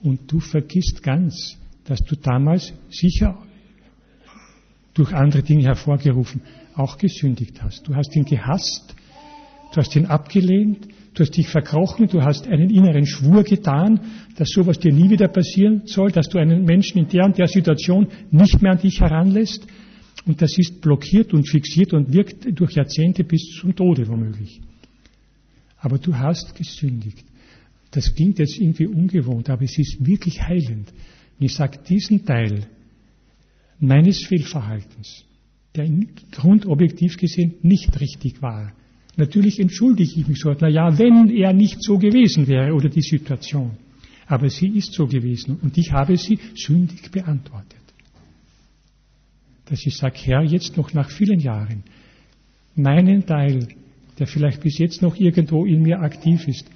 Und 0.01 0.32
du 0.32 0.39
vergisst 0.39 1.01
ganz, 1.01 1.57
dass 1.86 2.01
du 2.01 2.16
damals 2.16 2.74
sicher 2.89 3.38
durch 4.93 5.14
andere 5.14 5.41
Dinge 5.41 5.64
hervorgerufen 5.64 6.41
auch 6.76 6.97
gesündigt 6.97 7.61
hast. 7.61 7.88
Du 7.88 7.95
hast 7.95 8.16
ihn 8.16 8.26
gehasst, 8.26 8.95
du 9.74 9.78
hast 9.78 9.95
ihn 9.95 10.05
abgelehnt, 10.05 10.88
du 11.14 11.24
hast 11.24 11.36
dich 11.38 11.47
verkrochen, 11.47 12.07
du 12.07 12.22
hast 12.22 12.47
einen 12.47 12.70
inneren 12.70 13.05
Schwur 13.05 13.43
getan, 13.43 13.99
dass 14.38 14.49
sowas 14.49 14.80
dir 14.80 14.93
nie 14.93 15.09
wieder 15.09 15.28
passieren 15.28 15.84
soll, 15.86 16.11
dass 16.11 16.30
du 16.30 16.39
einen 16.39 16.64
Menschen 16.66 16.99
in 16.99 17.07
der 17.07 17.26
und 17.26 17.38
der 17.38 17.47
Situation 17.47 18.07
nicht 18.32 18.61
mehr 18.61 18.74
an 18.74 18.80
dich 18.80 18.99
heranlässt. 18.99 19.68
Und 20.26 20.41
das 20.41 20.57
ist 20.57 20.82
blockiert 20.82 21.34
und 21.34 21.49
fixiert 21.49 21.93
und 21.93 22.13
wirkt 22.13 22.47
durch 22.57 22.74
Jahrzehnte 22.74 23.24
bis 23.24 23.41
zum 23.59 23.76
Tode 23.76 24.07
womöglich. 24.07 24.61
Aber 25.78 25.97
du 25.97 26.15
hast 26.15 26.55
gesündigt. 26.55 27.26
Das 27.91 28.15
klingt 28.15 28.39
jetzt 28.39 28.57
irgendwie 28.59 28.88
ungewohnt, 28.88 29.49
aber 29.49 29.63
es 29.63 29.78
ist 29.78 30.05
wirklich 30.05 30.41
heilend. 30.41 30.89
Und 31.39 31.45
ich 31.45 31.53
sage, 31.53 31.80
diesen 31.88 32.26
Teil 32.26 32.67
meines 33.80 34.26
Fehlverhaltens, 34.26 35.26
der 35.76 35.89
grundobjektiv 36.32 37.17
gesehen 37.17 37.55
nicht 37.61 37.99
richtig 37.99 38.41
war, 38.41 38.74
natürlich 39.17 39.59
entschuldige 39.59 40.21
ich 40.21 40.28
mich 40.28 40.39
so, 40.39 40.55
na 40.59 40.69
ja, 40.69 40.97
wenn 40.97 41.30
er 41.30 41.51
nicht 41.53 41.84
so 41.84 41.97
gewesen 41.97 42.47
wäre 42.47 42.74
oder 42.74 42.89
die 42.89 43.01
Situation. 43.01 43.71
Aber 44.26 44.49
sie 44.49 44.69
ist 44.69 44.93
so 44.93 45.05
gewesen 45.05 45.59
und 45.61 45.78
ich 45.78 45.91
habe 45.91 46.15
sie 46.17 46.39
sündig 46.55 47.11
beantwortet. 47.11 47.82
Dass 49.66 49.86
ich 49.86 49.95
sage, 49.95 50.18
Herr, 50.24 50.43
jetzt 50.43 50.78
noch 50.78 50.93
nach 50.93 51.09
vielen 51.09 51.39
Jahren, 51.39 51.84
meinen 52.76 53.26
Teil, 53.26 53.68
der 54.20 54.28
vielleicht 54.28 54.61
bis 54.61 54.78
jetzt 54.78 55.01
noch 55.01 55.16
irgendwo 55.16 55.66
in 55.66 55.82
mir 55.82 55.99
aktiv 55.99 56.47
ist, 56.47 56.70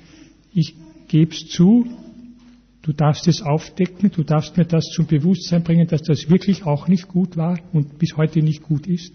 ich 0.54 0.76
gebe 1.08 1.32
es 1.32 1.48
zu, 1.48 1.86
du 2.82 2.94
darfst 2.94 3.28
es 3.28 3.42
aufdecken, 3.42 4.12
du 4.12 4.24
darfst 4.24 4.58
mir 4.58 4.66
das 4.66 4.86
zum 4.86 5.08
Bewusstsein 5.08 5.64
bringen, 5.64 5.88
dass 5.88 6.02
das 6.02 6.30
wirklich 6.30 6.66
auch 6.66 6.88
nicht 6.88 7.08
gut 7.08 7.38
war 7.38 7.60
und 7.74 8.00
bis 8.00 8.16
heute 8.16 8.42
nicht 8.42 8.64
gut 8.64 8.88
ist. 8.88 9.14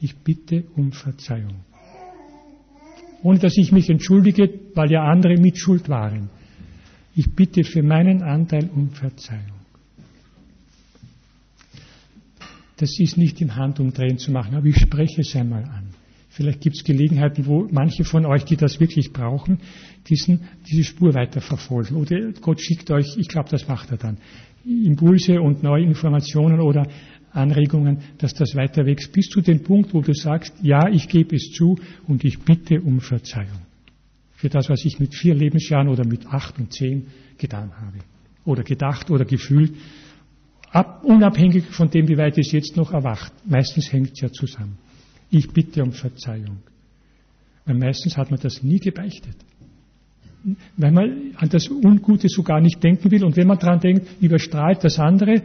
Ich 0.00 0.16
bitte 0.16 0.64
um 0.74 0.92
Verzeihung. 0.92 1.64
Ohne 3.22 3.38
dass 3.38 3.56
ich 3.56 3.72
mich 3.72 3.88
entschuldige, 3.90 4.48
weil 4.74 4.90
ja 4.90 5.04
andere 5.04 5.36
mitschuld 5.38 5.88
waren. 5.88 6.30
Ich 7.14 7.34
bitte 7.34 7.64
für 7.64 7.82
meinen 7.82 8.22
Anteil 8.22 8.68
um 8.74 8.90
Verzeihung. 8.90 9.55
Das 12.76 12.98
ist 12.98 13.16
nicht 13.16 13.40
im 13.40 13.56
Handumdrehen 13.56 14.18
zu 14.18 14.32
machen, 14.32 14.54
aber 14.54 14.66
ich 14.66 14.76
spreche 14.76 15.22
es 15.22 15.34
einmal 15.34 15.64
an. 15.64 15.88
Vielleicht 16.28 16.60
gibt 16.60 16.76
es 16.76 16.84
Gelegenheiten, 16.84 17.46
wo 17.46 17.66
manche 17.70 18.04
von 18.04 18.26
euch, 18.26 18.44
die 18.44 18.56
das 18.56 18.78
wirklich 18.78 19.10
brauchen, 19.12 19.58
diesen, 20.08 20.42
diese 20.68 20.84
Spur 20.84 21.14
weiterverfolgen. 21.14 21.96
Oder 21.96 22.32
Gott 22.42 22.60
schickt 22.60 22.90
euch, 22.90 23.16
ich 23.16 23.28
glaube, 23.28 23.48
das 23.48 23.66
macht 23.66 23.90
er 23.90 23.96
dann, 23.96 24.18
Impulse 24.66 25.40
und 25.40 25.62
neue 25.62 25.84
Informationen 25.84 26.60
oder 26.60 26.86
Anregungen, 27.32 28.00
dass 28.18 28.34
das 28.34 28.54
weiter 28.54 28.84
wächst, 28.84 29.12
bis 29.12 29.28
zu 29.28 29.40
dem 29.40 29.62
Punkt, 29.62 29.94
wo 29.94 30.00
du 30.00 30.12
sagst, 30.12 30.52
ja, 30.62 30.88
ich 30.88 31.08
gebe 31.08 31.36
es 31.36 31.52
zu 31.52 31.78
und 32.06 32.24
ich 32.24 32.38
bitte 32.40 32.80
um 32.80 33.00
Verzeihung. 33.00 33.62
Für 34.32 34.48
das, 34.50 34.68
was 34.68 34.84
ich 34.84 34.98
mit 34.98 35.14
vier 35.14 35.34
Lebensjahren 35.34 35.88
oder 35.88 36.06
mit 36.06 36.26
acht 36.26 36.58
und 36.58 36.72
zehn 36.72 37.06
getan 37.38 37.70
habe. 37.80 37.98
Oder 38.44 38.62
gedacht 38.62 39.10
oder 39.10 39.24
gefühlt. 39.24 39.72
Ab, 40.70 41.04
unabhängig 41.04 41.64
von 41.66 41.90
dem, 41.90 42.08
wie 42.08 42.16
weit 42.16 42.38
es 42.38 42.52
jetzt 42.52 42.76
noch 42.76 42.92
erwacht. 42.92 43.32
Meistens 43.46 43.92
hängt 43.92 44.12
es 44.12 44.20
ja 44.20 44.30
zusammen. 44.30 44.78
Ich 45.30 45.48
bitte 45.48 45.82
um 45.82 45.92
Verzeihung. 45.92 46.58
Weil 47.64 47.76
meistens 47.76 48.16
hat 48.16 48.30
man 48.30 48.40
das 48.40 48.62
nie 48.62 48.78
gebeichtet. 48.78 49.36
Weil 50.76 50.92
man 50.92 51.32
an 51.36 51.48
das 51.48 51.68
Ungute 51.68 52.28
sogar 52.28 52.60
nicht 52.60 52.82
denken 52.82 53.10
will 53.10 53.24
und 53.24 53.36
wenn 53.36 53.48
man 53.48 53.58
daran 53.58 53.80
denkt, 53.80 54.06
überstrahlt 54.20 54.84
das 54.84 54.98
andere, 54.98 55.42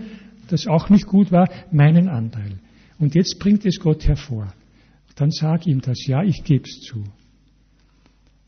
das 0.48 0.68
auch 0.68 0.90
nicht 0.90 1.08
gut 1.08 1.32
war, 1.32 1.50
meinen 1.72 2.08
Anteil. 2.08 2.60
Und 3.00 3.16
jetzt 3.16 3.40
bringt 3.40 3.66
es 3.66 3.80
Gott 3.80 4.06
hervor. 4.06 4.54
Dann 5.16 5.32
sag 5.32 5.66
ihm 5.66 5.82
das, 5.82 6.06
ja, 6.06 6.24
ich 6.24 6.44
gebe 6.44 6.64
es 6.64 6.82
zu. 6.82 7.04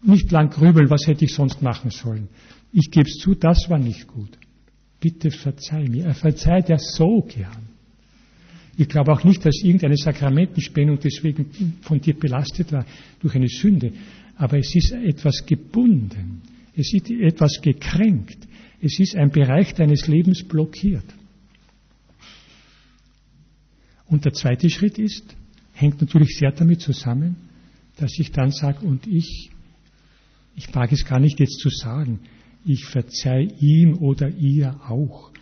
Nicht 0.03 0.31
lang 0.31 0.49
grübeln, 0.49 0.89
was 0.89 1.07
hätte 1.07 1.25
ich 1.25 1.33
sonst 1.33 1.61
machen 1.61 1.89
sollen. 1.89 2.27
Ich 2.71 2.91
gebe 2.91 3.07
es 3.07 3.17
zu, 3.17 3.33
das 3.35 3.69
war 3.69 3.79
nicht 3.79 4.07
gut. 4.07 4.37
Bitte 5.03 5.31
verzeih 5.31 5.89
mir. 5.89 6.05
Er 6.05 6.15
verzeiht 6.15 6.69
ja 6.69 6.77
so 6.77 7.21
gern. 7.23 7.67
Ich 8.77 8.87
glaube 8.87 9.11
auch 9.11 9.25
nicht, 9.25 9.45
dass 9.45 9.61
irgendeine 9.61 9.97
Sakramentenspendung 9.97 10.97
deswegen 10.97 11.77
von 11.81 11.99
dir 11.99 12.13
belastet 12.17 12.71
war 12.71 12.85
durch 13.19 13.35
eine 13.35 13.49
Sünde. 13.49 13.91
Aber 14.37 14.57
es 14.57 14.73
ist 14.73 14.93
etwas 14.93 15.45
gebunden. 15.45 16.41
Es 16.73 16.93
ist 16.93 17.11
etwas 17.11 17.59
gekränkt. 17.61 18.47
Es 18.81 18.97
ist 18.97 19.17
ein 19.17 19.29
Bereich 19.29 19.73
deines 19.73 20.07
Lebens 20.07 20.41
blockiert. 20.45 21.03
Und 24.05 24.23
der 24.23 24.31
zweite 24.31 24.69
Schritt 24.69 24.97
ist, 24.99 25.35
hängt 25.73 25.99
natürlich 25.99 26.37
sehr 26.37 26.53
damit 26.53 26.79
zusammen, 26.79 27.35
dass 27.97 28.17
ich 28.17 28.31
dann 28.31 28.51
sage, 28.51 28.85
und 28.85 29.05
ich, 29.05 29.51
ich 30.55 30.73
wage 30.73 30.95
es 30.95 31.03
gar 31.03 31.19
nicht 31.19 31.41
jetzt 31.41 31.59
zu 31.59 31.69
sagen, 31.69 32.21
ich 32.65 32.85
verzeih 32.85 33.47
ihm 33.59 33.97
oder 33.97 34.29
ihr 34.29 34.79
auch 34.87 35.33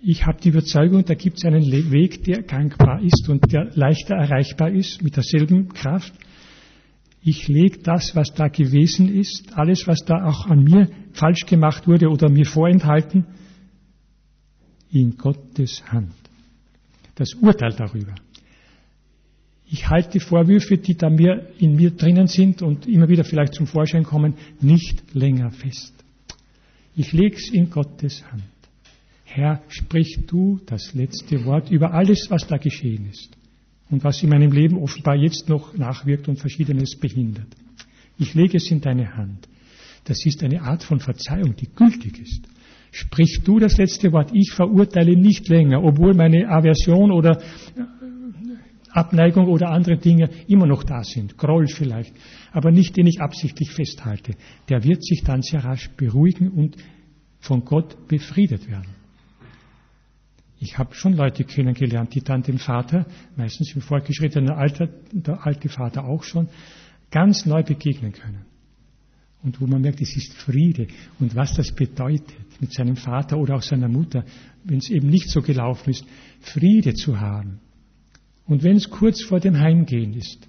ich 0.00 0.26
habe 0.26 0.40
die 0.40 0.50
Überzeugung, 0.50 1.04
da 1.04 1.14
gibt 1.14 1.38
es 1.38 1.44
einen 1.44 1.64
Weg, 1.90 2.22
der 2.24 2.42
gangbar 2.42 3.02
ist 3.02 3.28
und 3.28 3.52
der 3.52 3.70
leichter 3.74 4.14
erreichbar 4.14 4.70
ist 4.70 5.02
mit 5.02 5.16
derselben 5.16 5.68
Kraft. 5.68 6.12
Ich 7.20 7.48
lege 7.48 7.78
das, 7.82 8.14
was 8.14 8.32
da 8.32 8.48
gewesen 8.48 9.12
ist, 9.12 9.58
alles, 9.58 9.86
was 9.86 9.98
da 10.06 10.24
auch 10.24 10.46
an 10.46 10.62
mir 10.62 10.88
falsch 11.12 11.46
gemacht 11.46 11.88
wurde 11.88 12.08
oder 12.08 12.30
mir 12.30 12.46
vorenthalten, 12.46 13.26
in 14.90 15.16
Gottes 15.16 15.82
Hand. 15.90 16.14
Das 17.16 17.34
Urteil 17.34 17.74
darüber. 17.76 18.14
Ich 19.66 19.88
halte 19.88 20.20
Vorwürfe, 20.20 20.78
die 20.78 20.96
da 20.96 21.10
mir, 21.10 21.50
in 21.58 21.74
mir 21.74 21.90
drinnen 21.90 22.28
sind 22.28 22.62
und 22.62 22.86
immer 22.86 23.08
wieder 23.08 23.24
vielleicht 23.24 23.54
zum 23.54 23.66
Vorschein 23.66 24.04
kommen, 24.04 24.34
nicht 24.60 25.14
länger 25.14 25.50
fest. 25.50 25.97
Ich 26.98 27.12
lege 27.12 27.36
es 27.36 27.50
in 27.52 27.70
Gottes 27.70 28.24
Hand. 28.32 28.42
Herr, 29.22 29.62
sprich 29.68 30.18
du 30.26 30.58
das 30.66 30.94
letzte 30.94 31.44
Wort 31.44 31.70
über 31.70 31.94
alles, 31.94 32.26
was 32.28 32.44
da 32.48 32.56
geschehen 32.56 33.08
ist 33.08 33.36
und 33.88 34.02
was 34.02 34.20
in 34.24 34.30
meinem 34.30 34.50
Leben 34.50 34.76
offenbar 34.76 35.14
jetzt 35.14 35.48
noch 35.48 35.78
nachwirkt 35.78 36.26
und 36.26 36.40
verschiedenes 36.40 36.98
behindert. 36.98 37.46
Ich 38.18 38.34
lege 38.34 38.56
es 38.56 38.68
in 38.72 38.80
deine 38.80 39.16
Hand. 39.16 39.48
Das 40.06 40.26
ist 40.26 40.42
eine 40.42 40.60
Art 40.60 40.82
von 40.82 40.98
Verzeihung, 40.98 41.54
die 41.54 41.68
gültig 41.72 42.18
ist. 42.18 42.48
Sprich 42.90 43.42
du 43.44 43.60
das 43.60 43.76
letzte 43.76 44.10
Wort. 44.10 44.30
Ich 44.34 44.50
verurteile 44.50 45.16
nicht 45.16 45.46
länger, 45.48 45.84
obwohl 45.84 46.14
meine 46.14 46.48
Aversion 46.48 47.12
oder 47.12 47.40
Abneigung 48.90 49.46
oder 49.46 49.70
andere 49.70 49.98
Dinge 49.98 50.30
immer 50.46 50.66
noch 50.66 50.82
da 50.82 51.02
sind. 51.02 51.36
Groll 51.36 51.66
vielleicht. 51.66 52.14
Aber 52.52 52.70
nicht 52.70 52.96
den 52.96 53.06
ich 53.06 53.20
absichtlich 53.20 53.70
festhalte. 53.70 54.34
Der 54.68 54.84
wird 54.84 55.04
sich 55.04 55.22
dann 55.24 55.42
sehr 55.42 55.64
rasch 55.64 55.90
beruhigen 55.96 56.50
und 56.50 56.76
von 57.40 57.64
Gott 57.64 58.08
befriedet 58.08 58.68
werden. 58.68 58.94
Ich 60.60 60.76
habe 60.76 60.94
schon 60.94 61.12
Leute 61.12 61.44
kennengelernt, 61.44 62.14
die 62.14 62.20
dann 62.20 62.42
den 62.42 62.58
Vater, 62.58 63.06
meistens 63.36 63.74
im 63.74 63.80
fortgeschrittenen 63.80 64.50
Alter, 64.50 64.88
der 65.12 65.46
alte 65.46 65.68
Vater 65.68 66.04
auch 66.04 66.24
schon, 66.24 66.48
ganz 67.10 67.46
neu 67.46 67.62
begegnen 67.62 68.12
können. 68.12 68.44
Und 69.42 69.60
wo 69.60 69.66
man 69.66 69.82
merkt, 69.82 70.00
es 70.00 70.16
ist 70.16 70.34
Friede 70.34 70.88
und 71.20 71.36
was 71.36 71.54
das 71.54 71.72
bedeutet 71.72 72.34
mit 72.60 72.72
seinem 72.72 72.96
Vater 72.96 73.38
oder 73.38 73.54
auch 73.54 73.62
seiner 73.62 73.88
Mutter, 73.88 74.24
wenn 74.64 74.78
es 74.78 74.90
eben 74.90 75.08
nicht 75.08 75.30
so 75.30 75.40
gelaufen 75.42 75.90
ist, 75.90 76.04
Friede 76.40 76.94
zu 76.94 77.20
haben. 77.20 77.60
Und 78.48 78.62
wenn 78.64 78.76
es 78.76 78.88
kurz 78.88 79.22
vor 79.22 79.40
dem 79.40 79.58
Heimgehen 79.58 80.14
ist, 80.14 80.48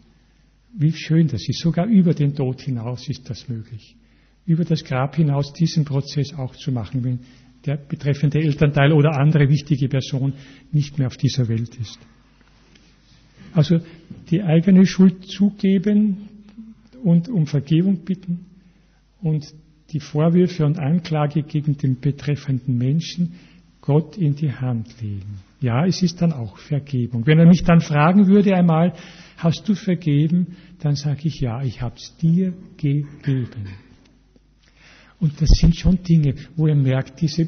wie 0.74 0.94
schön 0.94 1.28
das 1.28 1.48
ist, 1.48 1.60
sogar 1.60 1.86
über 1.86 2.14
den 2.14 2.34
Tod 2.34 2.62
hinaus 2.62 3.08
ist 3.10 3.30
das 3.30 3.50
möglich. 3.50 3.96
Über 4.46 4.64
das 4.64 4.84
Grab 4.84 5.16
hinaus 5.16 5.52
diesen 5.54 5.84
Prozess 5.84 6.34
auch 6.34 6.56
zu 6.56 6.72
machen, 6.72 7.04
wenn 7.04 7.20
der 7.66 7.76
betreffende 7.76 8.40
Elternteil 8.40 8.94
oder 8.94 9.20
andere 9.20 9.50
wichtige 9.50 9.90
Person 9.90 10.34
nicht 10.72 10.98
mehr 10.98 11.08
auf 11.08 11.18
dieser 11.18 11.50
Welt 11.50 11.76
ist. 11.76 12.00
Also 13.54 13.80
die 14.32 14.44
eigene 14.44 14.86
Schuld 14.86 15.26
zugeben 15.26 16.30
und 17.04 17.28
um 17.28 17.48
Vergebung 17.48 18.06
bitten 18.06 18.46
und 19.22 19.54
die 19.92 20.00
Vorwürfe 20.00 20.66
und 20.66 20.80
Anklage 20.80 21.44
gegen 21.44 21.76
den 21.76 22.00
betreffenden 22.00 22.78
Menschen 22.78 23.34
Gott 23.82 24.18
in 24.18 24.36
die 24.36 24.54
Hand 24.54 25.02
legen. 25.02 25.49
Ja, 25.62 25.86
es 25.86 26.02
ist 26.02 26.22
dann 26.22 26.32
auch 26.32 26.58
Vergebung. 26.58 27.26
Wenn 27.26 27.40
er 27.40 27.46
mich 27.46 27.64
dann 27.64 27.82
fragen 27.82 28.28
würde 28.28 28.56
einmal, 28.56 28.94
hast 29.38 29.68
du 29.68 29.76
vergeben? 29.76 30.56
Dann 30.80 30.96
sage 30.96 31.22
ich 31.24 31.40
ja, 31.42 31.62
ich 31.62 31.82
habe 31.82 31.96
es 31.96 32.16
dir 32.18 32.54
gegeben. 32.78 33.68
Und 35.20 35.42
das 35.42 35.50
sind 35.60 35.76
schon 35.76 36.02
Dinge, 36.02 36.36
wo 36.56 36.68
ihr 36.68 36.76
merkt, 36.76 37.20
diese 37.20 37.46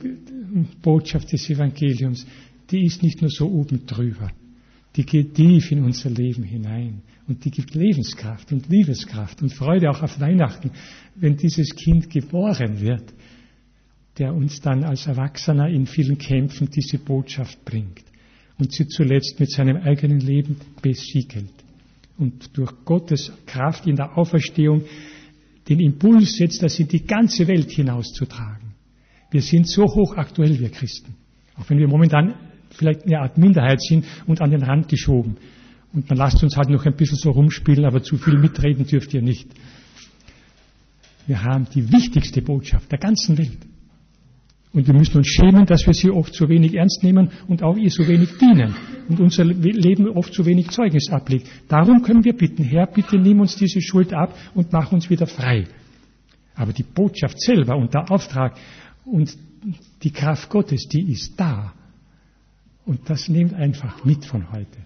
Botschaft 0.81 1.31
des 1.31 1.49
Evangeliums, 1.49 2.27
die 2.69 2.85
ist 2.85 3.01
nicht 3.01 3.21
nur 3.21 3.29
so 3.29 3.49
oben 3.49 3.85
drüber. 3.85 4.29
Die 4.97 5.05
geht 5.05 5.35
tief 5.35 5.71
in 5.71 5.83
unser 5.85 6.09
Leben 6.09 6.43
hinein. 6.43 7.01
Und 7.27 7.45
die 7.45 7.51
gibt 7.51 7.73
Lebenskraft 7.75 8.51
und 8.51 8.67
Liebeskraft 8.67 9.41
und 9.41 9.53
Freude 9.53 9.89
auch 9.89 10.01
auf 10.03 10.19
Weihnachten, 10.19 10.71
wenn 11.15 11.37
dieses 11.37 11.73
Kind 11.75 12.09
geboren 12.09 12.81
wird, 12.81 13.13
der 14.17 14.33
uns 14.33 14.61
dann 14.61 14.83
als 14.83 15.07
Erwachsener 15.07 15.69
in 15.69 15.85
vielen 15.87 16.17
Kämpfen 16.17 16.69
diese 16.69 16.97
Botschaft 16.97 17.63
bringt 17.65 18.03
und 18.59 18.71
sie 18.73 18.87
zuletzt 18.87 19.39
mit 19.39 19.51
seinem 19.51 19.77
eigenen 19.77 20.19
Leben 20.19 20.57
besiegelt. 20.81 21.49
Und 22.17 22.55
durch 22.55 22.71
Gottes 22.85 23.31
Kraft 23.45 23.87
in 23.87 23.95
der 23.95 24.17
Auferstehung 24.17 24.83
den 25.67 25.79
Impuls 25.79 26.37
setzt, 26.37 26.61
das 26.61 26.79
in 26.79 26.87
die 26.87 27.03
ganze 27.03 27.47
Welt 27.47 27.71
hinauszutragen. 27.71 28.73
Wir 29.31 29.41
sind 29.41 29.67
so 29.67 29.85
hochaktuell, 29.85 30.59
wir 30.59 30.69
Christen. 30.69 31.15
Auch 31.55 31.69
wenn 31.69 31.79
wir 31.79 31.87
momentan 31.87 32.35
vielleicht 32.69 33.05
eine 33.05 33.19
Art 33.19 33.37
Minderheit 33.37 33.81
sind 33.81 34.05
und 34.27 34.41
an 34.41 34.51
den 34.51 34.63
Rand 34.63 34.89
geschoben. 34.89 35.37
Und 35.93 36.09
man 36.09 36.17
lasst 36.17 36.43
uns 36.43 36.55
halt 36.55 36.69
noch 36.69 36.85
ein 36.85 36.95
bisschen 36.95 37.17
so 37.17 37.31
rumspielen, 37.31 37.85
aber 37.85 38.03
zu 38.03 38.17
viel 38.17 38.37
mitreden 38.37 38.85
dürft 38.85 39.13
ihr 39.13 39.21
nicht. 39.21 39.49
Wir 41.27 41.43
haben 41.43 41.67
die 41.73 41.91
wichtigste 41.91 42.41
Botschaft 42.41 42.91
der 42.91 42.99
ganzen 42.99 43.37
Welt. 43.37 43.70
Und 44.73 44.87
wir 44.87 44.93
müssen 44.93 45.17
uns 45.17 45.27
schämen, 45.27 45.65
dass 45.65 45.85
wir 45.85 45.93
sie 45.93 46.09
oft 46.09 46.33
zu 46.33 46.47
wenig 46.47 46.75
ernst 46.75 47.03
nehmen 47.03 47.29
und 47.47 47.61
auch 47.61 47.75
ihr 47.75 47.89
so 47.89 48.07
wenig 48.07 48.37
dienen 48.37 48.73
und 49.09 49.19
unser 49.19 49.43
Leben 49.43 50.07
oft 50.07 50.33
zu 50.33 50.45
wenig 50.45 50.69
Zeugnis 50.69 51.09
ablegt. 51.09 51.49
Darum 51.67 52.01
können 52.01 52.23
wir 52.23 52.33
bitten, 52.33 52.63
Herr, 52.63 52.87
bitte 52.87 53.17
nimm 53.17 53.41
uns 53.41 53.57
diese 53.57 53.81
Schuld 53.81 54.13
ab 54.13 54.33
und 54.53 54.71
mach 54.71 54.93
uns 54.93 55.09
wieder 55.09 55.27
frei. 55.27 55.65
Aber 56.55 56.71
die 56.71 56.83
Botschaft 56.83 57.41
selber 57.41 57.75
und 57.75 57.93
der 57.93 58.09
Auftrag 58.09 58.57
und 59.03 59.35
die 60.03 60.11
Kraft 60.11 60.49
Gottes, 60.49 60.87
die 60.87 61.11
ist 61.11 61.37
da. 61.37 61.73
Und 62.85 63.09
das 63.09 63.27
nehmt 63.27 63.53
einfach 63.53 64.05
mit 64.05 64.25
von 64.25 64.51
heute. 64.51 64.77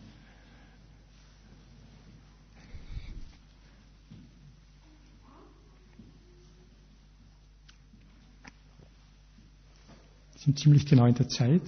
Sind 10.45 10.59
ziemlich 10.59 10.85
genau 10.85 11.07
in 11.07 11.15
der 11.15 11.27
Zeit. 11.27 11.63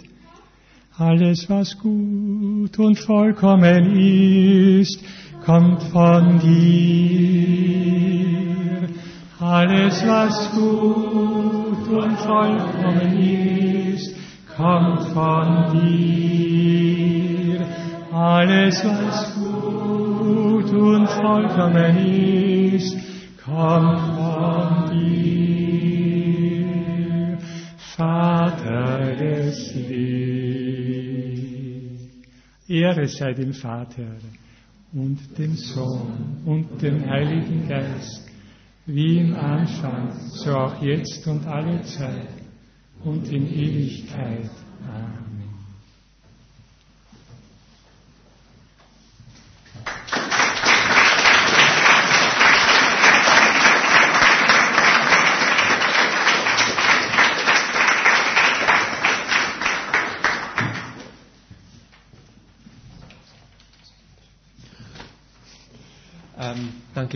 Alles, 1.00 1.50
was 1.50 1.80
gut 1.80 2.78
und 2.78 3.00
vollkommen 3.00 3.96
ist, 4.80 5.00
kommt 5.44 5.82
von 5.84 6.40
dir. 6.40 7.68
Alles, 9.40 10.06
was 10.06 10.52
gut 10.52 11.88
und 11.88 12.20
vollkommen 12.20 13.18
ist, 13.94 14.16
kommt 14.56 15.08
von 15.10 15.72
dir. 15.82 17.66
Alles, 18.12 18.84
was 18.86 19.34
gut 19.36 20.72
und 20.72 21.08
vollkommen 21.08 21.98
ist, 22.76 22.96
kommt 23.44 24.00
von 24.18 24.92
dir. 24.92 25.18
Vater 27.98 28.37
Ehre 32.68 33.08
sei 33.08 33.34
dem 33.34 33.54
Vater 33.54 34.08
und 34.94 35.20
dem 35.38 35.56
Sohn 35.56 36.42
und 36.46 36.82
dem 36.82 37.10
Heiligen 37.10 37.68
Geist, 37.68 38.30
wie 38.86 39.20
im 39.20 39.36
Anfang, 39.36 40.12
so 40.30 40.56
auch 40.56 40.82
jetzt 40.82 41.26
und 41.28 41.46
alle 41.46 41.82
Zeit 41.84 42.30
und 43.04 43.28
in 43.32 43.48
Ewigkeit. 43.48 44.50
Amen. 44.88 45.27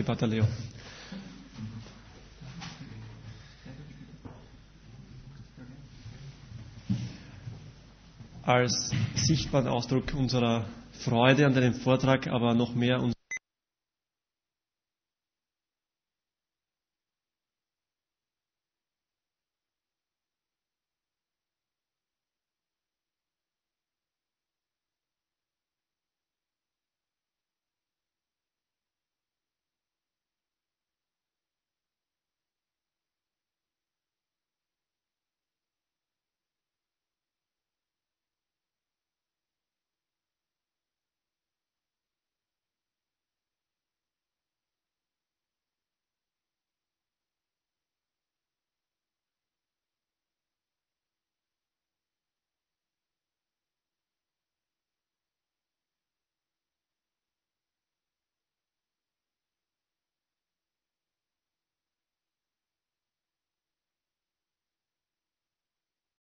Danke, 0.02 0.04
Pater 0.04 0.26
Leo. 0.26 0.44
Als 8.44 8.90
sichtbaren 9.14 9.68
Ausdruck 9.68 10.12
unserer 10.14 10.64
Freude 10.92 11.46
an 11.46 11.54
deinem 11.54 11.74
Vortrag, 11.74 12.26
aber 12.26 12.54
noch 12.54 12.74
mehr 12.74 13.00